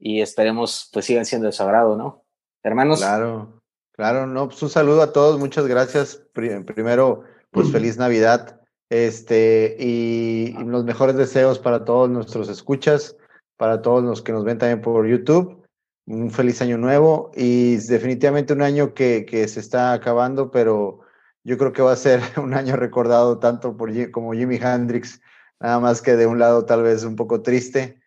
y 0.00 0.20
esperemos 0.20 0.90
pues 0.92 1.04
sigan 1.06 1.24
siendo 1.24 1.46
de 1.46 1.52
su 1.52 1.62
agrado, 1.62 1.96
¿no? 1.96 2.24
Hermanos. 2.64 2.98
Claro, 2.98 3.60
claro, 3.92 4.26
no, 4.26 4.48
pues 4.48 4.60
un 4.64 4.68
saludo 4.68 5.00
a 5.02 5.12
todos, 5.12 5.38
muchas 5.38 5.68
gracias. 5.68 6.16
Pri- 6.32 6.64
Primero, 6.64 7.22
pues 7.52 7.70
feliz 7.70 7.98
Navidad, 7.98 8.60
este, 8.90 9.76
y, 9.78 10.56
y 10.58 10.64
los 10.64 10.84
mejores 10.84 11.16
deseos 11.16 11.58
para 11.58 11.84
todos 11.84 12.10
nuestros 12.10 12.48
escuchas, 12.48 13.16
para 13.56 13.82
todos 13.82 14.02
los 14.02 14.22
que 14.22 14.32
nos 14.32 14.44
ven 14.44 14.58
también 14.58 14.80
por 14.80 15.06
YouTube. 15.06 15.62
Un 16.06 16.32
feliz 16.32 16.60
año 16.60 16.78
nuevo 16.78 17.30
y 17.36 17.76
definitivamente 17.76 18.52
un 18.52 18.62
año 18.62 18.92
que, 18.92 19.24
que 19.24 19.46
se 19.46 19.60
está 19.60 19.92
acabando, 19.92 20.50
pero 20.50 21.00
yo 21.44 21.56
creo 21.58 21.72
que 21.72 21.82
va 21.82 21.92
a 21.92 21.96
ser 21.96 22.20
un 22.42 22.54
año 22.54 22.74
recordado 22.76 23.38
tanto 23.38 23.76
por 23.76 23.90
como 24.10 24.32
Jimi 24.32 24.56
Hendrix, 24.56 25.20
nada 25.60 25.78
más 25.78 26.02
que 26.02 26.16
de 26.16 26.26
un 26.26 26.38
lado 26.38 26.64
tal 26.64 26.82
vez 26.82 27.04
un 27.04 27.14
poco 27.14 27.42
triste, 27.42 28.02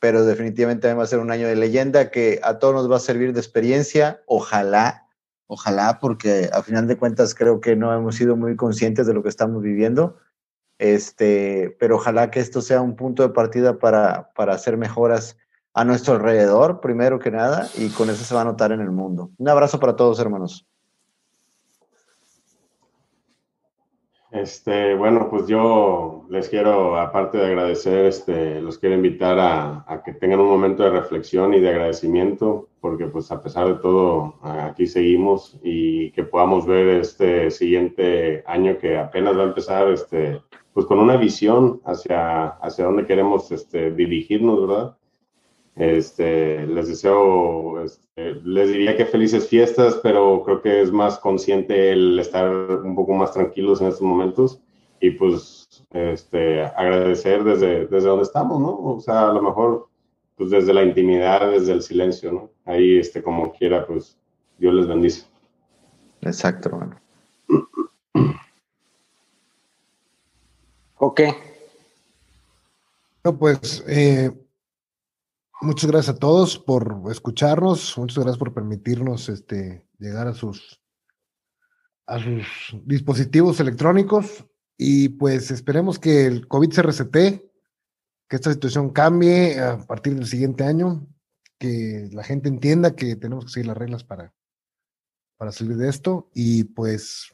pero 0.00 0.24
definitivamente 0.24 0.92
va 0.92 1.04
a 1.04 1.06
ser 1.06 1.20
un 1.20 1.30
año 1.30 1.46
de 1.46 1.56
leyenda 1.56 2.10
que 2.10 2.40
a 2.42 2.58
todos 2.58 2.74
nos 2.74 2.90
va 2.90 2.96
a 2.96 3.00
servir 3.00 3.32
de 3.32 3.40
experiencia, 3.40 4.22
ojalá, 4.26 5.06
ojalá, 5.50 5.98
porque 6.00 6.48
a 6.52 6.62
final 6.62 6.86
de 6.86 6.96
cuentas 6.96 7.34
creo 7.34 7.60
que 7.60 7.74
no 7.74 7.92
hemos 7.92 8.14
sido 8.14 8.36
muy 8.36 8.54
conscientes 8.54 9.08
de 9.08 9.14
lo 9.14 9.22
que 9.24 9.28
estamos 9.28 9.62
viviendo, 9.62 10.16
este, 10.78 11.76
pero 11.80 11.96
ojalá 11.96 12.30
que 12.30 12.38
esto 12.38 12.62
sea 12.62 12.80
un 12.80 12.94
punto 12.94 13.24
de 13.24 13.30
partida 13.30 13.80
para, 13.80 14.30
para 14.34 14.54
hacer 14.54 14.76
mejoras 14.76 15.36
a 15.74 15.84
nuestro 15.84 16.14
alrededor, 16.14 16.80
primero 16.80 17.18
que 17.18 17.32
nada, 17.32 17.68
y 17.76 17.88
con 17.90 18.10
eso 18.10 18.24
se 18.24 18.32
va 18.32 18.42
a 18.42 18.44
notar 18.44 18.70
en 18.70 18.80
el 18.80 18.92
mundo. 18.92 19.32
Un 19.38 19.48
abrazo 19.48 19.80
para 19.80 19.96
todos, 19.96 20.20
hermanos. 20.20 20.69
Este, 24.32 24.94
bueno, 24.94 25.28
pues 25.28 25.48
yo 25.48 26.24
les 26.28 26.48
quiero, 26.48 26.96
aparte 26.96 27.38
de 27.38 27.46
agradecer, 27.46 28.06
este, 28.06 28.60
los 28.60 28.78
quiero 28.78 28.94
invitar 28.94 29.38
a, 29.40 30.02
que 30.04 30.12
tengan 30.12 30.38
un 30.38 30.48
momento 30.48 30.84
de 30.84 30.90
reflexión 30.90 31.52
y 31.52 31.60
de 31.60 31.70
agradecimiento, 31.70 32.68
porque 32.80 33.06
pues 33.06 33.32
a 33.32 33.42
pesar 33.42 33.66
de 33.66 33.74
todo, 33.80 34.36
aquí 34.42 34.86
seguimos 34.86 35.58
y 35.64 36.12
que 36.12 36.22
podamos 36.22 36.64
ver 36.64 37.00
este 37.00 37.50
siguiente 37.50 38.44
año 38.46 38.78
que 38.78 38.98
apenas 38.98 39.36
va 39.36 39.42
a 39.42 39.46
empezar, 39.46 39.88
este, 39.88 40.40
pues 40.72 40.86
con 40.86 41.00
una 41.00 41.16
visión 41.16 41.80
hacia, 41.84 42.46
hacia 42.46 42.84
dónde 42.84 43.06
queremos 43.06 43.50
este, 43.50 43.90
dirigirnos, 43.90 44.60
¿verdad? 44.60 44.96
Este, 45.80 46.66
les 46.66 46.88
deseo, 46.88 47.82
este, 47.82 48.34
les 48.44 48.68
diría 48.68 48.98
que 48.98 49.06
felices 49.06 49.48
fiestas, 49.48 49.98
pero 50.02 50.42
creo 50.44 50.60
que 50.60 50.82
es 50.82 50.92
más 50.92 51.18
consciente 51.18 51.92
el 51.92 52.18
estar 52.18 52.50
un 52.50 52.94
poco 52.94 53.14
más 53.14 53.32
tranquilos 53.32 53.80
en 53.80 53.86
estos 53.86 54.02
momentos 54.02 54.60
y 55.00 55.12
pues 55.12 55.86
este, 55.90 56.60
agradecer 56.64 57.44
desde, 57.44 57.86
desde 57.86 58.08
donde 58.08 58.24
estamos, 58.24 58.60
¿no? 58.60 58.78
O 58.78 59.00
sea, 59.00 59.30
a 59.30 59.32
lo 59.32 59.40
mejor 59.40 59.88
pues 60.36 60.50
desde 60.50 60.74
la 60.74 60.84
intimidad, 60.84 61.50
desde 61.50 61.72
el 61.72 61.82
silencio, 61.82 62.30
¿no? 62.30 62.50
Ahí, 62.66 62.98
este, 62.98 63.22
como 63.22 63.50
quiera, 63.50 63.86
pues 63.86 64.18
Dios 64.58 64.74
les 64.74 64.86
bendice. 64.86 65.26
Exacto, 66.20 66.68
hermano. 66.68 67.00
Ok. 70.98 71.22
No, 73.24 73.38
pues 73.38 73.82
eh, 73.88 74.30
muchas 75.62 75.90
gracias 75.90 76.16
a 76.16 76.18
todos 76.18 76.58
por 76.58 77.02
escucharnos, 77.10 77.96
muchas 77.98 78.18
gracias 78.18 78.38
por 78.38 78.54
permitirnos 78.54 79.28
este, 79.28 79.86
llegar 79.98 80.26
a 80.26 80.34
sus, 80.34 80.82
a 82.06 82.18
sus 82.18 82.46
dispositivos 82.84 83.60
electrónicos 83.60 84.46
y 84.76 85.10
pues 85.10 85.50
esperemos 85.50 85.98
que 85.98 86.26
el 86.26 86.48
COVID 86.48 86.72
se 86.72 86.82
resete, 86.82 87.52
que 88.28 88.36
esta 88.36 88.52
situación 88.52 88.90
cambie 88.90 89.60
a 89.60 89.78
partir 89.86 90.14
del 90.14 90.26
siguiente 90.26 90.64
año, 90.64 91.06
que 91.58 92.08
la 92.12 92.24
gente 92.24 92.48
entienda 92.48 92.96
que 92.96 93.16
tenemos 93.16 93.44
que 93.44 93.50
seguir 93.50 93.66
las 93.66 93.76
reglas 93.76 94.04
para, 94.04 94.32
para 95.36 95.52
salir 95.52 95.76
de 95.76 95.88
esto 95.88 96.30
y 96.34 96.64
pues 96.64 97.30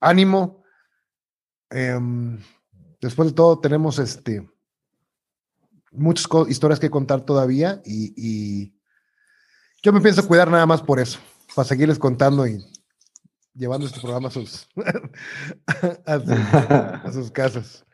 ánimo. 0.00 0.64
Em, 1.70 2.40
después 3.00 3.28
de 3.28 3.34
todo 3.34 3.60
tenemos 3.60 3.98
este 3.98 4.48
muchas 5.96 6.26
historias 6.48 6.80
que 6.80 6.90
contar 6.90 7.22
todavía 7.22 7.82
y, 7.84 8.72
yo 9.82 9.92
me 9.92 10.00
pienso 10.00 10.26
cuidar 10.26 10.50
nada 10.50 10.66
más 10.66 10.82
por 10.82 10.98
eso, 10.98 11.20
para 11.54 11.68
seguirles 11.68 11.98
contando 11.98 12.44
y 12.44 12.58
llevando 13.54 13.86
este 13.86 14.00
programa 14.00 14.28
a 14.28 14.30
sus, 14.32 14.68
a 16.04 17.12
sus, 17.12 17.30
casas. 17.30 17.84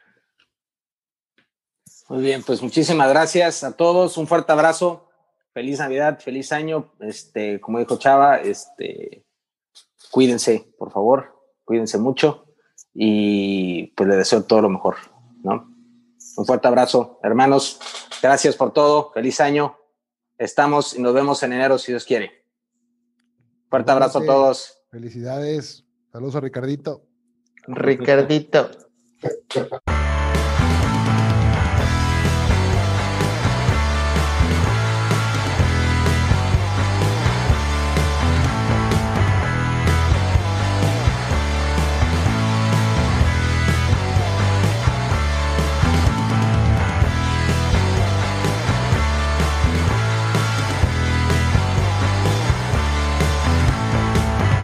Muy 2.08 2.22
bien, 2.22 2.42
pues 2.42 2.62
muchísimas 2.62 3.10
gracias 3.10 3.62
a 3.62 3.72
todos, 3.76 4.16
un 4.16 4.26
fuerte 4.26 4.52
abrazo, 4.52 5.10
feliz 5.52 5.80
Navidad, 5.80 6.18
feliz 6.18 6.50
año, 6.52 6.94
este, 7.00 7.60
como 7.60 7.78
dijo 7.78 7.98
Chava, 7.98 8.36
este, 8.36 9.26
cuídense, 10.10 10.72
por 10.78 10.92
favor, 10.92 11.36
cuídense 11.64 11.98
mucho 11.98 12.46
y 12.94 13.88
pues 13.88 14.08
le 14.08 14.16
deseo 14.16 14.44
todo 14.44 14.62
lo 14.62 14.70
mejor, 14.70 14.96
¿no? 15.42 15.71
Un 16.36 16.46
fuerte 16.46 16.68
abrazo, 16.68 17.18
hermanos. 17.22 17.78
Gracias 18.22 18.56
por 18.56 18.72
todo. 18.72 19.10
Feliz 19.12 19.40
año. 19.40 19.76
Estamos 20.38 20.94
y 20.94 21.02
nos 21.02 21.14
vemos 21.14 21.42
en 21.42 21.52
enero 21.52 21.78
si 21.78 21.92
Dios 21.92 22.04
quiere. 22.04 22.44
Fuerte 23.68 23.90
abrazo 23.92 24.18
a 24.18 24.26
todos. 24.26 24.82
Felicidades. 24.90 25.84
Saludos 26.10 26.36
a 26.36 26.40
Ricardito. 26.40 27.06
Ricardito. 27.66 28.70